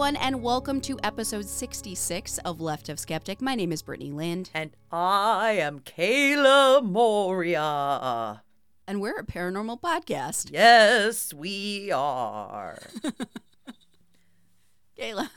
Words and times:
Everyone, 0.00 0.16
and 0.16 0.42
welcome 0.42 0.80
to 0.80 0.98
episode 1.02 1.44
66 1.44 2.38
of 2.38 2.58
Left 2.58 2.88
of 2.88 2.98
Skeptic. 2.98 3.42
My 3.42 3.54
name 3.54 3.70
is 3.70 3.82
Brittany 3.82 4.10
Lind, 4.10 4.48
And 4.54 4.70
I 4.90 5.50
am 5.60 5.80
Kayla 5.80 6.82
Moria. 6.82 8.42
and 8.88 9.02
we're 9.02 9.18
a 9.18 9.24
paranormal 9.24 9.82
podcast. 9.82 10.52
Yes, 10.54 11.34
we 11.34 11.92
are. 11.92 12.78
Kayla, 14.98 15.28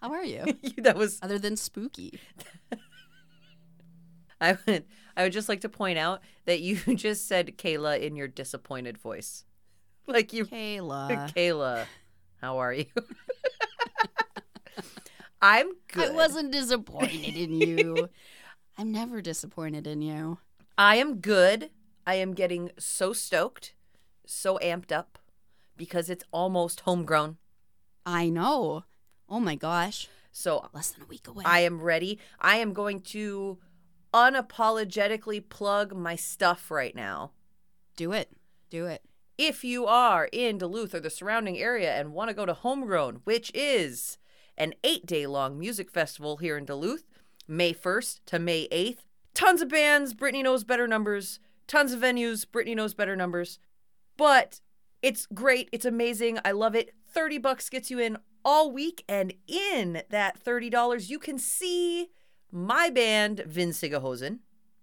how 0.00 0.10
are 0.12 0.24
you? 0.24 0.46
that 0.78 0.96
was 0.96 1.20
Other 1.22 1.38
than 1.38 1.56
spooky. 1.56 2.18
I 4.40 4.58
would 4.66 4.84
I 5.16 5.22
would 5.22 5.32
just 5.32 5.48
like 5.48 5.60
to 5.60 5.68
point 5.68 5.98
out 5.98 6.22
that 6.46 6.60
you 6.60 6.74
just 6.96 7.28
said 7.28 7.56
Kayla 7.56 8.00
in 8.00 8.16
your 8.16 8.26
disappointed 8.26 8.98
voice. 8.98 9.44
Like 10.08 10.32
you 10.32 10.44
Kayla. 10.44 11.32
Kayla, 11.32 11.84
how 12.40 12.58
are 12.58 12.72
you? 12.72 12.86
I'm 15.42 15.72
good. 15.88 16.10
I 16.10 16.12
wasn't 16.12 16.52
disappointed 16.52 17.36
in 17.36 17.52
you. 17.54 18.08
I'm 18.78 18.92
never 18.92 19.20
disappointed 19.20 19.86
in 19.86 20.00
you. 20.02 20.38
I 20.78 20.96
am 20.96 21.16
good. 21.16 21.70
I 22.06 22.14
am 22.14 22.32
getting 22.32 22.70
so 22.78 23.12
stoked, 23.12 23.74
so 24.24 24.58
amped 24.62 24.92
up 24.92 25.18
because 25.76 26.08
it's 26.08 26.24
almost 26.32 26.80
homegrown. 26.80 27.36
I 28.06 28.28
know. 28.28 28.84
Oh 29.28 29.40
my 29.40 29.54
gosh. 29.54 30.08
So 30.32 30.68
Less 30.72 30.90
than 30.90 31.04
a 31.04 31.06
week 31.06 31.28
away. 31.28 31.44
I 31.46 31.60
am 31.60 31.80
ready. 31.80 32.18
I 32.40 32.56
am 32.56 32.72
going 32.72 33.00
to 33.00 33.58
unapologetically 34.14 35.48
plug 35.48 35.94
my 35.94 36.16
stuff 36.16 36.70
right 36.70 36.94
now. 36.94 37.32
Do 37.96 38.12
it. 38.12 38.30
Do 38.70 38.86
it. 38.86 39.02
If 39.38 39.64
you 39.64 39.86
are 39.86 40.28
in 40.30 40.58
Duluth 40.58 40.94
or 40.94 41.00
the 41.00 41.10
surrounding 41.10 41.58
area 41.58 41.92
and 41.94 42.12
want 42.12 42.28
to 42.28 42.34
go 42.34 42.46
to 42.46 42.54
Homegrown, 42.54 43.22
which 43.24 43.50
is 43.54 44.18
an 44.58 44.74
eight 44.84 45.06
day 45.06 45.26
long 45.26 45.58
music 45.58 45.90
festival 45.90 46.36
here 46.36 46.56
in 46.56 46.64
Duluth, 46.64 47.04
May 47.48 47.72
1st 47.72 48.20
to 48.26 48.38
May 48.38 48.68
8th, 48.68 49.04
tons 49.34 49.62
of 49.62 49.68
bands, 49.68 50.14
Brittany 50.14 50.42
knows 50.42 50.64
better 50.64 50.86
numbers, 50.86 51.40
tons 51.66 51.92
of 51.92 52.00
venues, 52.00 52.50
Brittany 52.50 52.74
knows 52.74 52.94
better 52.94 53.16
numbers. 53.16 53.58
But 54.16 54.60
it's 55.00 55.26
great. 55.26 55.68
It's 55.72 55.84
amazing. 55.84 56.38
I 56.44 56.52
love 56.52 56.74
it. 56.74 56.94
30 57.08 57.38
bucks 57.38 57.68
gets 57.68 57.90
you 57.90 57.98
in 57.98 58.18
all 58.44 58.70
week. 58.70 59.02
And 59.08 59.34
in 59.48 60.02
that 60.10 60.42
$30, 60.42 61.08
you 61.08 61.18
can 61.18 61.38
see 61.38 62.10
my 62.50 62.90
band, 62.90 63.42
Vinsigahosen. 63.48 64.40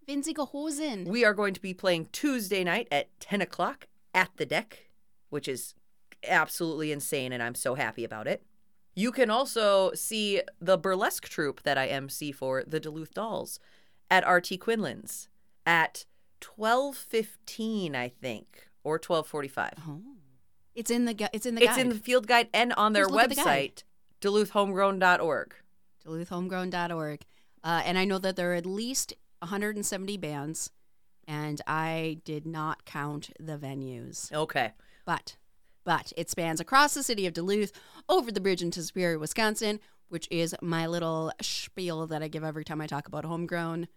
Vinziga 0.07 0.49
Hosen. 0.49 1.05
We 1.05 1.23
are 1.23 1.35
going 1.35 1.53
to 1.53 1.61
be 1.61 1.75
playing 1.75 2.07
Tuesday 2.11 2.63
night 2.63 2.87
at 2.91 3.07
10 3.19 3.41
o'clock 3.41 3.87
at 4.19 4.29
the 4.35 4.45
deck, 4.45 4.89
which 5.29 5.47
is 5.47 5.75
absolutely 6.27 6.91
insane, 6.91 7.31
and 7.31 7.41
I'm 7.41 7.55
so 7.55 7.75
happy 7.75 8.03
about 8.03 8.27
it. 8.27 8.43
You 8.93 9.13
can 9.13 9.29
also 9.29 9.93
see 9.93 10.41
the 10.59 10.77
burlesque 10.77 11.29
troupe 11.29 11.63
that 11.63 11.77
I 11.77 11.87
MC 11.87 12.33
for, 12.33 12.63
the 12.67 12.81
Duluth 12.81 13.13
Dolls, 13.13 13.59
at 14.11 14.27
RT 14.27 14.59
Quinlan's 14.59 15.29
at 15.65 16.05
12:15, 16.41 17.95
I 17.95 18.09
think, 18.09 18.67
or 18.83 18.99
12:45. 18.99 19.73
Oh. 19.87 20.01
It's 20.75 20.91
in 20.91 21.05
the 21.05 21.13
gu- 21.13 21.27
it's 21.31 21.45
in 21.45 21.55
the 21.55 21.63
It's 21.63 21.77
in 21.77 21.89
the 21.89 21.95
field 21.95 22.27
guide 22.27 22.49
and 22.53 22.73
on 22.73 22.91
their 22.91 23.05
at 23.05 23.29
the 23.29 23.35
website, 23.35 23.83
duluthhomegrown.org. 24.21 25.55
duluthhomegrown.org. 26.05 27.21
Uh, 27.63 27.81
and 27.85 27.97
I 27.97 28.05
know 28.05 28.19
that 28.19 28.35
there 28.35 28.51
are 28.51 28.55
at 28.55 28.65
least 28.65 29.13
170 29.39 30.17
bands, 30.17 30.71
and 31.29 31.61
I 31.67 32.21
did 32.25 32.47
not 32.47 32.85
count 32.85 33.29
the 33.39 33.55
venues. 33.55 34.33
Okay. 34.33 34.71
But, 35.05 35.37
but 35.85 36.11
it 36.17 36.27
spans 36.29 36.59
across 36.59 36.95
the 36.95 37.03
city 37.03 37.27
of 37.27 37.33
Duluth, 37.33 37.71
over 38.09 38.31
the 38.31 38.41
bridge 38.41 38.63
into 38.63 38.81
Superior, 38.81 39.19
Wisconsin, 39.19 39.79
which 40.09 40.27
is 40.31 40.55
my 40.59 40.87
little 40.87 41.31
spiel 41.39 42.07
that 42.07 42.23
I 42.23 42.27
give 42.27 42.43
every 42.43 42.65
time 42.65 42.81
I 42.81 42.87
talk 42.87 43.07
about 43.07 43.25
homegrown. 43.25 43.87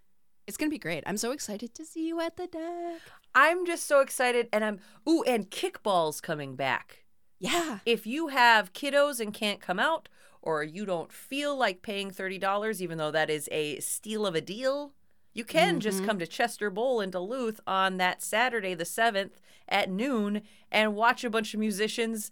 It's 0.47 0.59
gonna 0.59 0.70
be 0.70 0.78
great. 0.78 1.04
I'm 1.06 1.16
so 1.16 1.31
excited 1.31 1.75
to 1.75 1.87
see 1.87 2.06
you 2.06 2.20
at 2.20 2.37
the 2.37 2.47
deck. 2.47 3.00
I'm 3.34 3.64
just 3.64 3.87
so 3.87 4.00
excited 4.00 4.49
and 4.53 4.62
I'm 4.62 4.81
ooh 5.09 5.22
and 5.22 5.50
kickball's 5.50 6.20
coming 6.20 6.54
back. 6.54 6.99
Yeah. 7.38 7.78
if 7.87 8.06
you 8.06 8.28
have 8.28 8.75
kiddos 8.75 9.20
and 9.20 9.32
can't 9.32 9.60
come 9.60 9.81
out, 9.81 10.09
or 10.43 10.62
you 10.62 10.84
don't 10.84 11.12
feel 11.12 11.56
like 11.56 11.82
paying 11.82 12.10
$30, 12.10 12.81
even 12.81 12.99
though 12.99 13.12
that 13.12 13.31
is 13.31 13.49
a 13.53 13.78
steal 13.78 14.26
of 14.26 14.34
a 14.34 14.41
deal, 14.41 14.93
you 15.34 15.44
can 15.44 15.81
just 15.81 16.04
come 16.04 16.19
to 16.19 16.26
Chester 16.26 16.70
Bowl 16.70 17.00
in 17.00 17.10
Duluth 17.10 17.60
on 17.66 17.97
that 17.98 18.22
Saturday, 18.22 18.75
the 18.75 18.84
7th 18.84 19.32
at 19.69 19.91
noon, 19.91 20.43
and 20.70 20.94
watch 20.94 21.25
a 21.25 21.31
bunch 21.31 21.54
of 21.54 21.60
musicians 21.60 22.31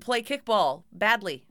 play 0.00 0.22
kickball 0.22 0.82
badly. 0.92 1.44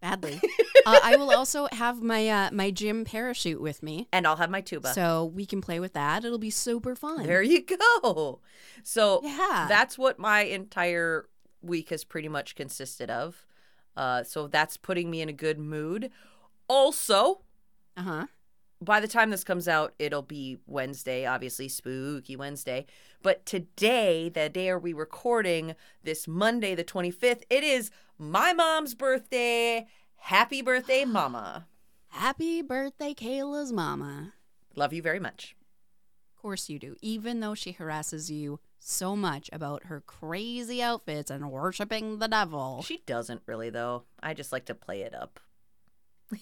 Badly. 0.00 0.40
uh, 0.86 1.00
I 1.02 1.16
will 1.16 1.30
also 1.30 1.66
have 1.72 2.00
my 2.02 2.28
uh, 2.28 2.50
my 2.52 2.70
gym 2.70 3.04
parachute 3.04 3.60
with 3.60 3.82
me, 3.82 4.06
And 4.12 4.26
I'll 4.28 4.36
have 4.36 4.50
my 4.50 4.60
tuba. 4.60 4.92
so 4.94 5.24
we 5.34 5.44
can 5.44 5.60
play 5.60 5.80
with 5.80 5.92
that. 5.94 6.24
It'll 6.24 6.38
be 6.38 6.50
super 6.50 6.94
fun. 6.94 7.26
there 7.26 7.42
you 7.42 7.62
go. 7.64 8.40
So 8.84 9.20
Yeah. 9.24 9.66
that's 9.68 9.98
what 9.98 10.18
my 10.20 10.42
entire 10.42 11.28
week 11.62 11.90
has 11.90 12.04
pretty 12.04 12.28
much 12.28 12.54
consisted 12.54 13.10
of. 13.10 13.44
Uh, 13.96 14.22
so 14.22 14.46
that's 14.46 14.76
putting 14.76 15.10
me 15.10 15.20
in 15.20 15.28
a 15.28 15.32
good 15.32 15.58
mood. 15.58 16.10
Also, 16.68 17.40
Uh 17.96 18.02
huh. 18.02 18.26
By 18.80 19.00
the 19.00 19.08
time 19.08 19.30
this 19.30 19.44
comes 19.44 19.66
out, 19.66 19.94
it'll 19.98 20.22
be 20.22 20.58
Wednesday, 20.66 21.26
obviously 21.26 21.68
spooky 21.68 22.36
Wednesday. 22.36 22.86
But 23.22 23.44
today, 23.44 24.28
the 24.28 24.48
day 24.48 24.68
are 24.70 24.78
we 24.78 24.92
recording 24.92 25.74
this 26.04 26.28
Monday, 26.28 26.74
the 26.74 26.84
25th, 26.84 27.42
it 27.50 27.64
is 27.64 27.90
my 28.18 28.52
mom's 28.52 28.94
birthday. 28.94 29.86
Happy 30.16 30.62
birthday, 30.62 31.04
mama. 31.06 31.66
Happy 32.08 32.62
birthday, 32.62 33.14
Kayla's 33.14 33.72
mama. 33.72 34.34
Love 34.76 34.92
you 34.92 35.02
very 35.02 35.20
much. 35.20 35.56
Of 36.36 36.42
course 36.42 36.68
you 36.68 36.78
do, 36.78 36.94
even 37.02 37.40
though 37.40 37.54
she 37.54 37.72
harasses 37.72 38.30
you 38.30 38.60
so 38.78 39.16
much 39.16 39.50
about 39.52 39.86
her 39.86 40.00
crazy 40.00 40.80
outfits 40.80 41.32
and 41.32 41.50
worshiping 41.50 42.20
the 42.20 42.28
devil. 42.28 42.82
She 42.82 43.02
doesn't 43.06 43.42
really 43.46 43.70
though. 43.70 44.04
I 44.22 44.34
just 44.34 44.52
like 44.52 44.66
to 44.66 44.74
play 44.74 45.02
it 45.02 45.14
up. 45.14 45.40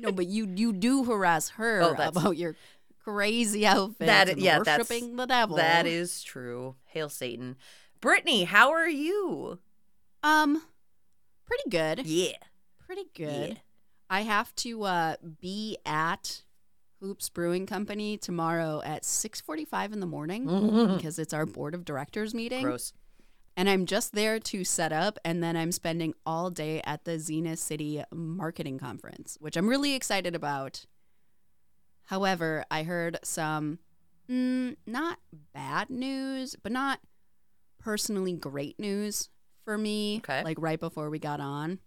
no, 0.00 0.12
but 0.12 0.26
you 0.26 0.46
you 0.56 0.72
do 0.72 1.04
harass 1.04 1.50
her 1.50 1.82
Oh, 1.82 1.90
that's- 1.90 2.10
about 2.16 2.36
your 2.36 2.56
crazy 3.04 3.66
outfits 3.66 4.06
That- 4.06 4.38
yeah, 4.38 4.58
that's- 4.58 4.88
worshiping 4.90 5.16
the 5.16 5.26
devil. 5.26 5.56
That 5.56 5.86
is 5.86 6.22
true. 6.22 6.76
Hail 6.86 7.08
Satan. 7.08 7.56
Brittany, 8.00 8.44
how 8.44 8.70
are 8.72 8.88
you? 8.88 9.58
um 10.22 10.62
pretty 11.46 11.70
good. 11.70 12.06
Yeah. 12.06 12.36
Pretty 12.86 13.06
good. 13.14 13.48
Yeah. 13.50 13.54
I 14.10 14.22
have 14.22 14.54
to 14.56 14.82
uh, 14.82 15.16
be 15.40 15.78
at 15.86 16.42
Hoops 17.00 17.28
Brewing 17.28 17.64
Company 17.66 18.18
tomorrow 18.18 18.82
at 18.84 19.04
6:45 19.04 19.92
in 19.92 20.00
the 20.00 20.06
morning 20.06 20.44
because 20.96 21.18
it's 21.18 21.32
our 21.32 21.46
board 21.46 21.74
of 21.74 21.84
directors 21.84 22.34
meeting. 22.34 22.62
Gross. 22.64 22.92
And 23.60 23.68
I'm 23.68 23.84
just 23.84 24.14
there 24.14 24.38
to 24.38 24.64
set 24.64 24.90
up, 24.90 25.18
and 25.22 25.42
then 25.42 25.54
I'm 25.54 25.70
spending 25.70 26.14
all 26.24 26.48
day 26.48 26.80
at 26.82 27.04
the 27.04 27.18
Zenith 27.18 27.58
City 27.58 28.02
Marketing 28.10 28.78
Conference, 28.78 29.36
which 29.38 29.54
I'm 29.54 29.68
really 29.68 29.94
excited 29.94 30.34
about. 30.34 30.86
However, 32.04 32.64
I 32.70 32.84
heard 32.84 33.18
some 33.22 33.78
mm, 34.30 34.76
not 34.86 35.18
bad 35.52 35.90
news, 35.90 36.56
but 36.62 36.72
not 36.72 37.00
personally 37.78 38.32
great 38.32 38.80
news 38.80 39.28
for 39.66 39.76
me. 39.76 40.22
Okay. 40.24 40.42
Like 40.42 40.56
right 40.58 40.80
before 40.80 41.10
we 41.10 41.18
got 41.18 41.40
on. 41.40 41.80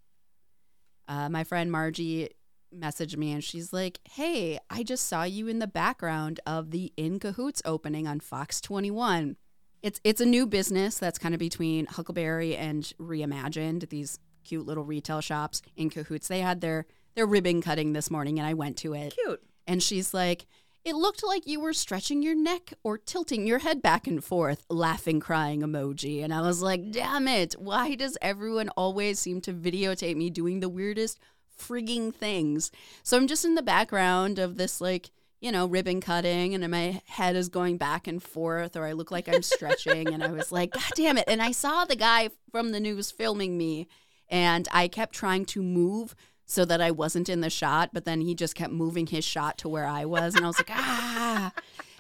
Uh, 1.07 1.27
my 1.27 1.43
friend 1.43 1.71
Margie 1.71 2.29
messaged 2.71 3.17
me 3.17 3.31
and 3.31 3.43
she's 3.43 3.73
like, 3.73 3.99
Hey, 4.11 4.59
I 4.69 4.83
just 4.83 5.07
saw 5.07 5.23
you 5.23 5.47
in 5.47 5.57
the 5.57 5.65
background 5.65 6.39
of 6.45 6.69
the 6.69 6.93
In 6.97 7.17
Cahoots 7.17 7.63
opening 7.65 8.07
on 8.07 8.19
Fox 8.19 8.61
21 8.61 9.37
it's 9.83 9.99
it's 10.03 10.21
a 10.21 10.25
new 10.25 10.47
business 10.47 10.97
that's 10.97 11.19
kind 11.19 11.35
of 11.35 11.39
between 11.39 11.85
Huckleberry 11.85 12.55
and 12.55 12.83
Reimagined, 12.99 13.89
these 13.89 14.17
cute 14.43 14.65
little 14.65 14.83
retail 14.85 15.21
shops 15.21 15.61
in 15.75 15.89
cahoots. 15.89 16.27
They 16.27 16.39
had 16.39 16.61
their 16.61 16.85
their 17.15 17.27
ribbon 17.27 17.61
cutting 17.61 17.93
this 17.93 18.09
morning 18.09 18.39
and 18.39 18.47
I 18.47 18.53
went 18.55 18.77
to 18.77 18.93
it. 18.93 19.13
Cute. 19.13 19.43
And 19.67 19.83
she's 19.83 20.13
like, 20.13 20.47
"It 20.83 20.95
looked 20.95 21.23
like 21.23 21.45
you 21.45 21.59
were 21.59 21.73
stretching 21.73 22.23
your 22.23 22.35
neck 22.35 22.73
or 22.83 22.97
tilting 22.97 23.45
your 23.45 23.59
head 23.59 23.81
back 23.81 24.07
and 24.07 24.23
forth, 24.23 24.65
laughing 24.69 25.19
crying 25.19 25.61
emoji." 25.61 26.23
And 26.23 26.33
I 26.33 26.41
was 26.41 26.61
like, 26.61 26.91
"Damn 26.91 27.27
it. 27.27 27.53
Why 27.59 27.95
does 27.95 28.17
everyone 28.21 28.69
always 28.69 29.19
seem 29.19 29.41
to 29.41 29.53
videotape 29.53 30.15
me 30.15 30.29
doing 30.29 30.61
the 30.61 30.69
weirdest 30.69 31.19
frigging 31.59 32.13
things?" 32.13 32.71
So 33.03 33.17
I'm 33.17 33.27
just 33.27 33.45
in 33.45 33.55
the 33.55 33.61
background 33.61 34.39
of 34.39 34.55
this 34.55 34.79
like 34.79 35.11
you 35.43 35.51
know, 35.51 35.65
ribbon 35.65 35.99
cutting 35.99 36.55
and 36.55 36.71
my 36.71 37.01
head 37.05 37.35
is 37.35 37.49
going 37.49 37.75
back 37.75 38.07
and 38.07 38.23
forth 38.23 38.77
or 38.77 38.85
I 38.85 38.93
look 38.93 39.11
like 39.11 39.27
I'm 39.27 39.43
stretching 39.43 40.07
and 40.07 40.23
I 40.23 40.31
was 40.31 40.53
like, 40.53 40.71
God 40.71 40.91
damn 40.95 41.17
it. 41.17 41.25
And 41.27 41.41
I 41.41 41.51
saw 41.51 41.83
the 41.83 41.97
guy 41.97 42.29
from 42.49 42.71
the 42.71 42.79
news 42.79 43.11
filming 43.11 43.57
me 43.57 43.89
and 44.29 44.69
I 44.71 44.87
kept 44.87 45.13
trying 45.13 45.43
to 45.47 45.61
move 45.61 46.15
so 46.45 46.63
that 46.63 46.79
I 46.79 46.91
wasn't 46.91 47.27
in 47.27 47.41
the 47.41 47.49
shot, 47.49 47.89
but 47.91 48.05
then 48.05 48.21
he 48.21 48.35
just 48.35 48.55
kept 48.55 48.71
moving 48.71 49.05
his 49.05 49.25
shot 49.25 49.57
to 49.57 49.67
where 49.67 49.85
I 49.85 50.05
was 50.05 50.33
and 50.33 50.45
I 50.45 50.47
was 50.47 50.59
like, 50.59 50.71
ah. 50.71 51.51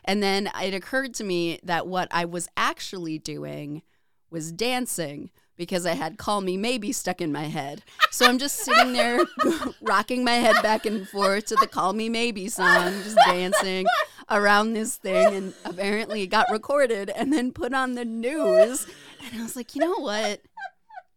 And 0.05 0.23
then 0.23 0.49
it 0.61 0.73
occurred 0.73 1.13
to 1.15 1.25
me 1.25 1.59
that 1.63 1.85
what 1.85 2.07
I 2.11 2.23
was 2.23 2.47
actually 2.55 3.19
doing 3.19 3.81
was 4.29 4.53
dancing 4.53 5.31
because 5.55 5.85
I 5.85 5.93
had 5.93 6.17
Call 6.17 6.41
Me 6.41 6.57
Maybe 6.57 6.91
stuck 6.91 7.21
in 7.21 7.31
my 7.31 7.43
head. 7.43 7.83
So 8.11 8.25
I'm 8.25 8.37
just 8.37 8.57
sitting 8.57 8.93
there 8.93 9.19
rocking 9.81 10.23
my 10.23 10.33
head 10.33 10.55
back 10.61 10.85
and 10.85 11.07
forth 11.07 11.45
to 11.45 11.55
the 11.55 11.67
Call 11.67 11.93
Me 11.93 12.09
Maybe 12.09 12.47
song, 12.49 12.91
just 13.03 13.17
dancing 13.25 13.85
around 14.29 14.73
this 14.73 14.97
thing. 14.97 15.35
And 15.35 15.53
apparently 15.65 16.23
it 16.23 16.27
got 16.27 16.49
recorded 16.51 17.09
and 17.09 17.31
then 17.31 17.51
put 17.51 17.73
on 17.73 17.95
the 17.95 18.05
news. 18.05 18.87
And 19.25 19.39
I 19.39 19.43
was 19.43 19.55
like, 19.55 19.75
you 19.75 19.81
know 19.81 19.99
what? 19.99 20.41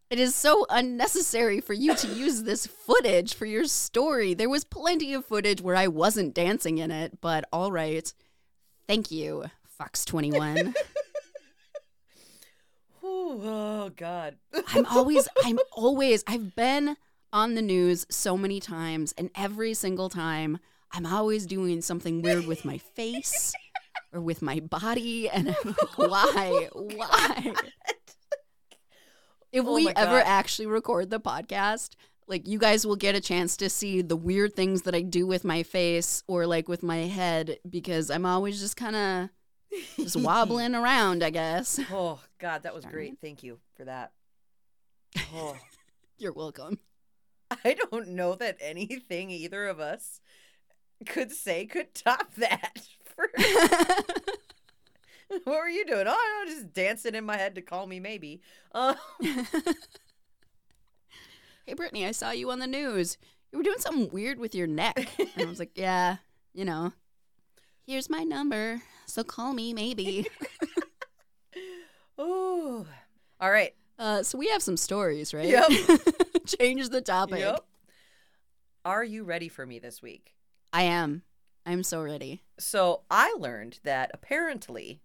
It 0.09 0.19
is 0.19 0.35
so 0.35 0.65
unnecessary 0.69 1.59
for 1.59 1.73
you 1.73 1.93
to 1.95 2.07
use 2.07 2.43
this 2.43 2.65
footage 2.65 3.33
for 3.33 3.45
your 3.45 3.65
story. 3.65 4.33
There 4.33 4.49
was 4.49 4.63
plenty 4.63 5.13
of 5.13 5.25
footage 5.25 5.61
where 5.61 5.75
I 5.75 5.87
wasn't 5.87 6.33
dancing 6.33 6.77
in 6.77 6.91
it, 6.91 7.19
but 7.19 7.43
all 7.51 7.73
right. 7.73 8.13
Thank 8.87 9.11
you, 9.11 9.45
Fox 9.77 10.05
21. 10.05 10.73
Ooh, 13.27 13.41
oh 13.43 13.91
God. 13.95 14.37
I'm 14.69 14.85
always, 14.85 15.27
I'm 15.43 15.59
always, 15.73 16.23
I've 16.27 16.55
been 16.55 16.95
on 17.33 17.55
the 17.55 17.61
news 17.61 18.05
so 18.09 18.37
many 18.37 18.59
times, 18.59 19.13
and 19.17 19.29
every 19.35 19.73
single 19.73 20.09
time, 20.09 20.59
I'm 20.91 21.05
always 21.05 21.45
doing 21.45 21.81
something 21.81 22.21
weird 22.21 22.47
with 22.47 22.63
my 22.63 22.77
face 22.77 23.53
or 24.13 24.21
with 24.21 24.41
my 24.41 24.61
body. 24.61 25.29
And 25.29 25.49
I'm 25.49 25.75
like, 25.77 25.97
why? 25.97 26.69
Why? 26.71 27.53
If 29.51 29.65
Oh 29.65 29.75
we 29.75 29.89
ever 29.89 30.19
actually 30.19 30.67
record 30.67 31.09
the 31.09 31.19
podcast, 31.19 31.95
like 32.27 32.47
you 32.47 32.59
guys 32.59 32.87
will 32.87 32.95
get 32.95 33.15
a 33.15 33.21
chance 33.21 33.57
to 33.57 33.69
see 33.69 34.01
the 34.01 34.15
weird 34.15 34.55
things 34.55 34.83
that 34.83 34.95
I 34.95 35.01
do 35.01 35.27
with 35.27 35.43
my 35.43 35.63
face 35.63 36.23
or 36.27 36.47
like 36.47 36.69
with 36.69 36.83
my 36.83 36.99
head 36.99 37.57
because 37.69 38.09
I'm 38.09 38.25
always 38.25 38.59
just 38.59 38.77
kind 38.77 38.95
of 38.95 39.29
just 39.97 40.15
wobbling 40.15 40.75
around, 40.75 41.23
I 41.23 41.29
guess. 41.29 41.79
Oh 41.91 42.19
God, 42.39 42.63
that 42.63 42.73
was 42.73 42.83
Darn 42.83 42.93
great. 42.93 43.13
it. 43.13 43.19
Thank 43.21 43.43
you 43.43 43.59
for 43.75 43.85
that. 43.85 44.11
Oh, 45.33 45.57
You're 46.17 46.33
welcome. 46.33 46.79
I 47.63 47.75
don't 47.89 48.09
know 48.09 48.35
that 48.35 48.57
anything 48.59 49.29
either 49.29 49.67
of 49.67 49.79
us 49.79 50.19
could 51.05 51.31
say 51.31 51.65
could 51.65 51.93
top 51.95 52.33
that. 52.35 52.87
For, 53.15 53.29
what 55.43 55.45
were 55.59 55.67
you 55.69 55.85
doing? 55.85 56.05
Oh, 56.07 56.43
no, 56.45 56.51
just 56.51 56.73
dancing 56.73 57.15
in 57.15 57.25
my 57.25 57.35
head 57.37 57.55
to 57.55 57.61
call 57.61 57.87
me 57.87 57.99
maybe. 57.99 58.41
Uh, 58.73 58.95
hey, 61.65 61.73
Brittany, 61.75 62.05
I 62.05 62.11
saw 62.11 62.31
you 62.31 62.51
on 62.51 62.59
the 62.59 62.67
news. 62.67 63.17
You 63.51 63.57
were 63.59 63.63
doing 63.63 63.79
something 63.79 64.09
weird 64.11 64.39
with 64.39 64.53
your 64.55 64.67
neck. 64.67 65.09
And 65.19 65.29
I 65.39 65.45
was 65.45 65.59
like, 65.59 65.71
yeah, 65.75 66.17
you 66.53 66.65
know, 66.65 66.93
here's 67.85 68.09
my 68.09 68.23
number. 68.23 68.81
So 69.07 69.23
call 69.23 69.53
me 69.53 69.73
maybe. 69.73 70.27
oh, 72.17 72.85
all 73.39 73.51
right. 73.51 73.73
Uh, 73.99 74.21
so 74.23 74.37
we 74.37 74.47
have 74.49 74.61
some 74.61 74.77
stories, 74.77 75.33
right? 75.33 75.47
Yep. 75.47 75.69
Change 76.59 76.89
the 76.89 77.01
topic. 77.01 77.39
Yep. 77.39 77.65
Are 78.85 79.03
you 79.03 79.23
ready 79.23 79.49
for 79.49 79.65
me 79.65 79.79
this 79.79 80.01
week? 80.01 80.35
I 80.71 80.83
am. 80.83 81.23
I'm 81.65 81.83
so 81.83 82.01
ready. 82.01 82.43
So 82.59 83.01
I 83.09 83.35
learned 83.39 83.79
that 83.83 84.11
apparently, 84.13 85.01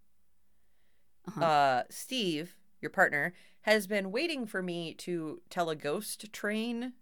Uh-huh. 1.29 1.45
uh, 1.45 1.83
Steve, 1.91 2.57
your 2.81 2.91
partner, 2.91 3.33
has 3.63 3.87
been 3.87 4.11
waiting 4.13 4.47
for 4.47 4.63
me 4.63 4.93
to 4.95 5.41
tell 5.51 5.71
a 5.71 5.77
ghost 5.77 6.33
train 6.33 6.93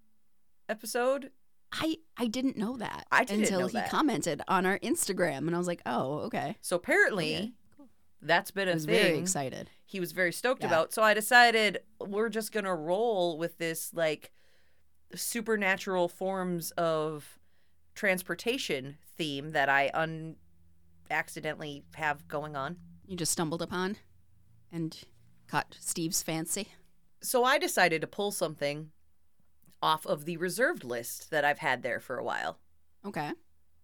episode. 0.68 1.30
I 1.72 1.98
I 2.16 2.26
didn't 2.26 2.56
know 2.56 2.76
that 2.78 3.06
I 3.12 3.24
didn't 3.24 3.44
until 3.44 3.60
know 3.60 3.66
he 3.68 3.74
that. 3.74 3.90
commented 3.90 4.42
on 4.48 4.66
our 4.66 4.78
Instagram, 4.80 5.38
and 5.46 5.54
I 5.54 5.58
was 5.58 5.66
like, 5.68 5.82
oh, 5.86 6.18
okay. 6.26 6.56
So 6.60 6.76
apparently, 6.76 7.34
Okay. 7.36 7.52
that's 8.22 8.50
been 8.50 8.68
I 8.68 8.72
a 8.72 8.74
was 8.74 8.86
thing 8.86 8.94
very 8.94 9.18
excited. 9.18 9.70
he 9.86 10.00
was 10.00 10.12
very 10.12 10.32
stoked 10.32 10.62
Yeah. 10.62 10.68
about. 10.68 10.92
So 10.92 11.02
I 11.02 11.14
decided 11.14 11.80
we're 12.00 12.28
just 12.28 12.50
gonna 12.52 12.74
roll 12.74 13.38
with 13.38 13.58
this 13.58 13.94
like 13.94 14.32
supernatural 15.14 16.08
forms 16.08 16.70
of 16.72 17.38
transportation 17.94 18.96
theme 19.16 19.52
that 19.52 19.68
I 19.68 19.90
un 19.94 20.36
accidentally 21.10 21.84
have 21.96 22.26
going 22.28 22.56
on. 22.56 22.76
You 23.06 23.16
just 23.16 23.32
stumbled 23.32 23.62
upon 23.62 23.96
and 24.72 24.96
caught 25.48 25.76
Steve's 25.80 26.22
fancy. 26.22 26.68
So 27.22 27.42
I 27.44 27.58
decided 27.58 28.00
to 28.00 28.06
pull 28.06 28.30
something 28.30 28.92
off 29.82 30.06
of 30.06 30.24
the 30.24 30.36
reserved 30.36 30.84
list 30.84 31.30
that 31.30 31.44
I've 31.44 31.58
had 31.58 31.82
there 31.82 32.00
for 32.00 32.18
a 32.18 32.24
while. 32.24 32.58
Okay. 33.04 33.32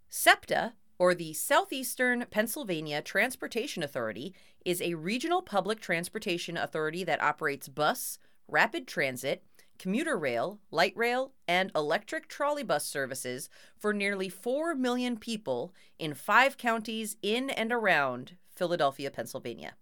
SEPTA, 0.09 0.75
or 0.99 1.15
the 1.15 1.33
Southeastern 1.33 2.27
Pennsylvania 2.31 3.03
Transportation 3.03 3.83
Authority, 3.83 4.35
is 4.65 4.81
a 4.81 4.95
regional 4.95 5.43
public 5.43 5.81
transportation 5.81 6.57
authority 6.57 7.05
that 7.05 7.23
operates 7.23 7.69
bus, 7.69 8.19
rapid 8.49 8.87
transit, 8.87 9.43
commuter 9.79 10.17
rail, 10.19 10.61
light 10.71 10.97
rail, 10.97 11.33
and 11.47 11.71
electric 11.75 12.29
trolley 12.29 12.63
bus 12.63 12.87
services 12.87 13.49
for 13.79 13.93
nearly 13.93 14.29
4 14.29 14.75
million 14.75 15.17
people 15.17 15.75
in 15.99 16.15
five 16.15 16.57
counties 16.57 17.17
in 17.23 17.51
and 17.51 17.73
around 17.73 18.37
Philadelphia, 18.55 19.11
Pennsylvania. 19.11 19.75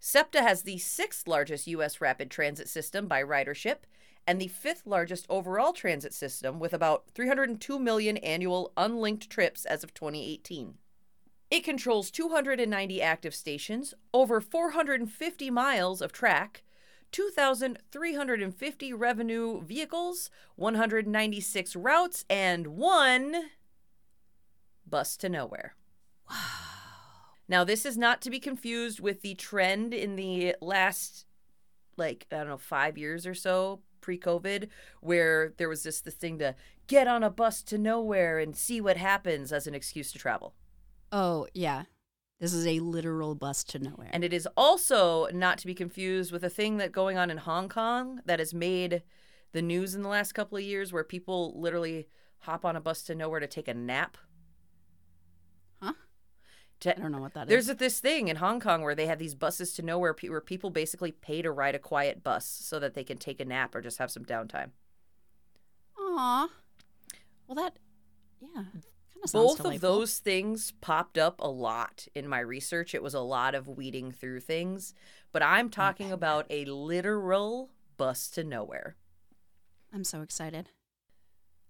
SEPTA 0.00 0.42
has 0.42 0.62
the 0.62 0.78
sixth 0.78 1.28
largest 1.28 1.66
U.S. 1.68 2.00
rapid 2.00 2.30
transit 2.30 2.68
system 2.68 3.06
by 3.06 3.22
ridership 3.22 3.84
and 4.26 4.40
the 4.40 4.48
fifth 4.48 4.86
largest 4.86 5.26
overall 5.28 5.72
transit 5.72 6.14
system 6.14 6.58
with 6.58 6.72
about 6.72 7.04
302 7.14 7.78
million 7.78 8.16
annual 8.18 8.72
unlinked 8.76 9.28
trips 9.28 9.64
as 9.64 9.82
of 9.82 9.94
2018. 9.94 10.74
It 11.50 11.64
controls 11.64 12.10
290 12.10 13.02
active 13.02 13.34
stations, 13.34 13.94
over 14.14 14.40
450 14.40 15.50
miles 15.50 16.00
of 16.00 16.12
track, 16.12 16.62
2,350 17.10 18.92
revenue 18.94 19.62
vehicles, 19.62 20.30
196 20.56 21.76
routes, 21.76 22.24
and 22.30 22.68
one 22.68 23.50
bus 24.86 25.16
to 25.18 25.28
nowhere. 25.28 25.74
Wow. 26.30 26.36
Now, 27.48 27.64
this 27.64 27.84
is 27.84 27.98
not 27.98 28.22
to 28.22 28.30
be 28.30 28.40
confused 28.40 29.00
with 29.00 29.20
the 29.20 29.34
trend 29.34 29.92
in 29.92 30.16
the 30.16 30.54
last, 30.62 31.26
like, 31.98 32.26
I 32.32 32.36
don't 32.36 32.48
know, 32.48 32.56
five 32.56 32.96
years 32.96 33.26
or 33.26 33.34
so 33.34 33.80
pre 34.02 34.18
COVID, 34.18 34.68
where 35.00 35.54
there 35.56 35.70
was 35.70 35.82
just 35.82 36.04
this 36.04 36.14
thing 36.14 36.38
to 36.40 36.54
get 36.86 37.08
on 37.08 37.22
a 37.22 37.30
bus 37.30 37.62
to 37.62 37.78
nowhere 37.78 38.38
and 38.38 38.54
see 38.54 38.80
what 38.82 38.98
happens 38.98 39.50
as 39.52 39.66
an 39.66 39.74
excuse 39.74 40.12
to 40.12 40.18
travel. 40.18 40.54
Oh, 41.10 41.46
yeah. 41.54 41.84
This 42.38 42.52
is 42.52 42.66
a 42.66 42.80
literal 42.80 43.34
bus 43.34 43.62
to 43.64 43.78
nowhere. 43.78 44.10
And 44.12 44.24
it 44.24 44.32
is 44.32 44.48
also 44.56 45.28
not 45.32 45.58
to 45.58 45.66
be 45.66 45.74
confused 45.74 46.32
with 46.32 46.42
a 46.42 46.50
thing 46.50 46.76
that 46.78 46.90
going 46.92 47.16
on 47.16 47.30
in 47.30 47.38
Hong 47.38 47.68
Kong 47.68 48.20
that 48.26 48.40
has 48.40 48.52
made 48.52 49.02
the 49.52 49.62
news 49.62 49.94
in 49.94 50.02
the 50.02 50.08
last 50.08 50.32
couple 50.32 50.58
of 50.58 50.64
years 50.64 50.92
where 50.92 51.04
people 51.04 51.58
literally 51.58 52.08
hop 52.38 52.64
on 52.64 52.74
a 52.74 52.80
bus 52.80 53.02
to 53.04 53.14
nowhere 53.14 53.38
to 53.38 53.46
take 53.46 53.68
a 53.68 53.74
nap. 53.74 54.18
I 56.86 56.92
don't 56.92 57.12
know 57.12 57.18
what 57.20 57.34
that 57.34 57.48
is. 57.50 57.66
There's 57.66 57.76
this 57.78 58.00
thing 58.00 58.28
in 58.28 58.36
Hong 58.36 58.60
Kong 58.60 58.82
where 58.82 58.94
they 58.94 59.06
have 59.06 59.18
these 59.18 59.34
buses 59.34 59.72
to 59.74 59.82
nowhere 59.82 60.14
where 60.20 60.40
people 60.40 60.70
basically 60.70 61.12
pay 61.12 61.42
to 61.42 61.50
ride 61.50 61.74
a 61.74 61.78
quiet 61.78 62.22
bus 62.22 62.46
so 62.46 62.78
that 62.78 62.94
they 62.94 63.04
can 63.04 63.18
take 63.18 63.40
a 63.40 63.44
nap 63.44 63.74
or 63.74 63.80
just 63.80 63.98
have 63.98 64.10
some 64.10 64.24
downtime. 64.24 64.70
Aw. 65.98 66.48
Well, 67.46 67.54
that, 67.56 67.76
yeah. 68.40 68.62
Kind 68.64 69.24
of 69.24 69.30
sounds 69.30 69.56
Both 69.58 69.66
of 69.66 69.80
those 69.80 70.18
things 70.18 70.72
popped 70.80 71.18
up 71.18 71.40
a 71.40 71.48
lot 71.48 72.06
in 72.14 72.26
my 72.26 72.40
research. 72.40 72.94
It 72.94 73.02
was 73.02 73.14
a 73.14 73.20
lot 73.20 73.54
of 73.54 73.68
weeding 73.68 74.10
through 74.10 74.40
things, 74.40 74.94
but 75.32 75.42
I'm 75.42 75.68
talking 75.70 76.06
Okay. 76.06 76.14
about 76.14 76.46
a 76.50 76.64
literal 76.64 77.70
bus 77.96 78.28
to 78.30 78.44
nowhere. 78.44 78.96
I'm 79.92 80.04
so 80.04 80.22
excited. 80.22 80.70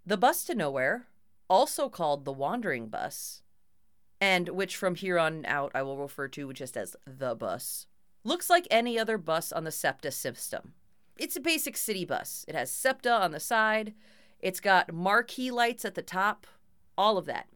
The 0.07 0.17
bus 0.17 0.45
to 0.45 0.55
nowhere, 0.55 1.07
also 1.51 1.89
called 1.89 2.25
the 2.25 2.33
wandering 2.33 2.89
bus, 2.89 3.42
and 4.23 4.51
which 4.51 4.77
from 4.77 4.95
here 4.95 5.19
on 5.19 5.45
out 5.47 5.73
I 5.75 5.83
will 5.83 5.99
refer 5.99 6.29
to 6.29 6.53
just 6.53 6.77
as 6.77 6.95
the 7.05 7.35
bus, 7.35 7.89
looks 8.23 8.49
like 8.49 8.69
any 8.71 8.97
other 8.97 9.19
bus 9.19 9.51
on 9.51 9.65
the 9.65 9.73
SEPTA 9.73 10.13
system. 10.13 10.75
It's 11.17 11.35
a 11.35 11.41
basic 11.41 11.77
city 11.77 12.05
bus. 12.05 12.45
It 12.47 12.55
has 12.55 12.71
SEPTA 12.71 13.11
on 13.11 13.33
the 13.33 13.41
side, 13.41 13.95
it's 14.39 14.61
got 14.61 14.93
marquee 14.93 15.51
lights 15.51 15.85
at 15.85 15.97
the 15.97 16.03
top, 16.03 16.47
all 16.97 17.19
of 17.19 17.27
that. 17.27 17.49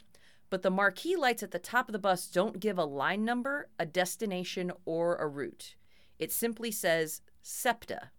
But 0.51 0.63
the 0.63 0.71
marquee 0.71 1.15
lights 1.15 1.45
at 1.45 1.53
the 1.53 1.61
top 1.61 1.89
of 1.89 1.93
the 1.93 2.01
bus 2.01 2.27
don't 2.27 2.59
give 2.59 2.79
a 2.79 2.85
line 2.85 3.25
number, 3.25 3.69
a 3.79 3.87
destination, 3.87 4.73
or 4.85 5.15
a 5.17 5.29
route. 5.29 5.77
It 6.19 6.33
simply 6.33 6.73
says 6.73 7.23
SEPTA. 7.43 8.11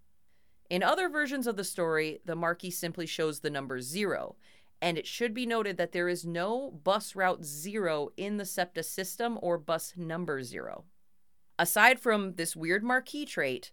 In 0.69 0.83
other 0.83 1.09
versions 1.09 1.47
of 1.47 1.57
the 1.57 1.63
story, 1.65 2.19
the 2.23 2.35
marquee 2.35 2.71
simply 2.71 3.05
shows 3.07 3.39
the 3.41 3.49
number 3.49 3.81
zero, 3.81 4.37
and 4.81 4.97
it 4.97 5.07
should 5.07 5.33
be 5.33 5.45
noted 5.45 5.77
that 5.77 5.91
there 5.91 6.07
is 6.07 6.25
no 6.25 6.71
bus 6.83 7.15
route 7.15 7.43
zero 7.43 8.09
in 8.17 8.37
the 8.37 8.45
SEPTA 8.45 8.83
system 8.83 9.37
or 9.41 9.57
bus 9.57 9.93
number 9.97 10.43
zero. 10.43 10.85
Aside 11.59 11.99
from 11.99 12.35
this 12.35 12.55
weird 12.55 12.83
marquee 12.83 13.25
trait, 13.25 13.71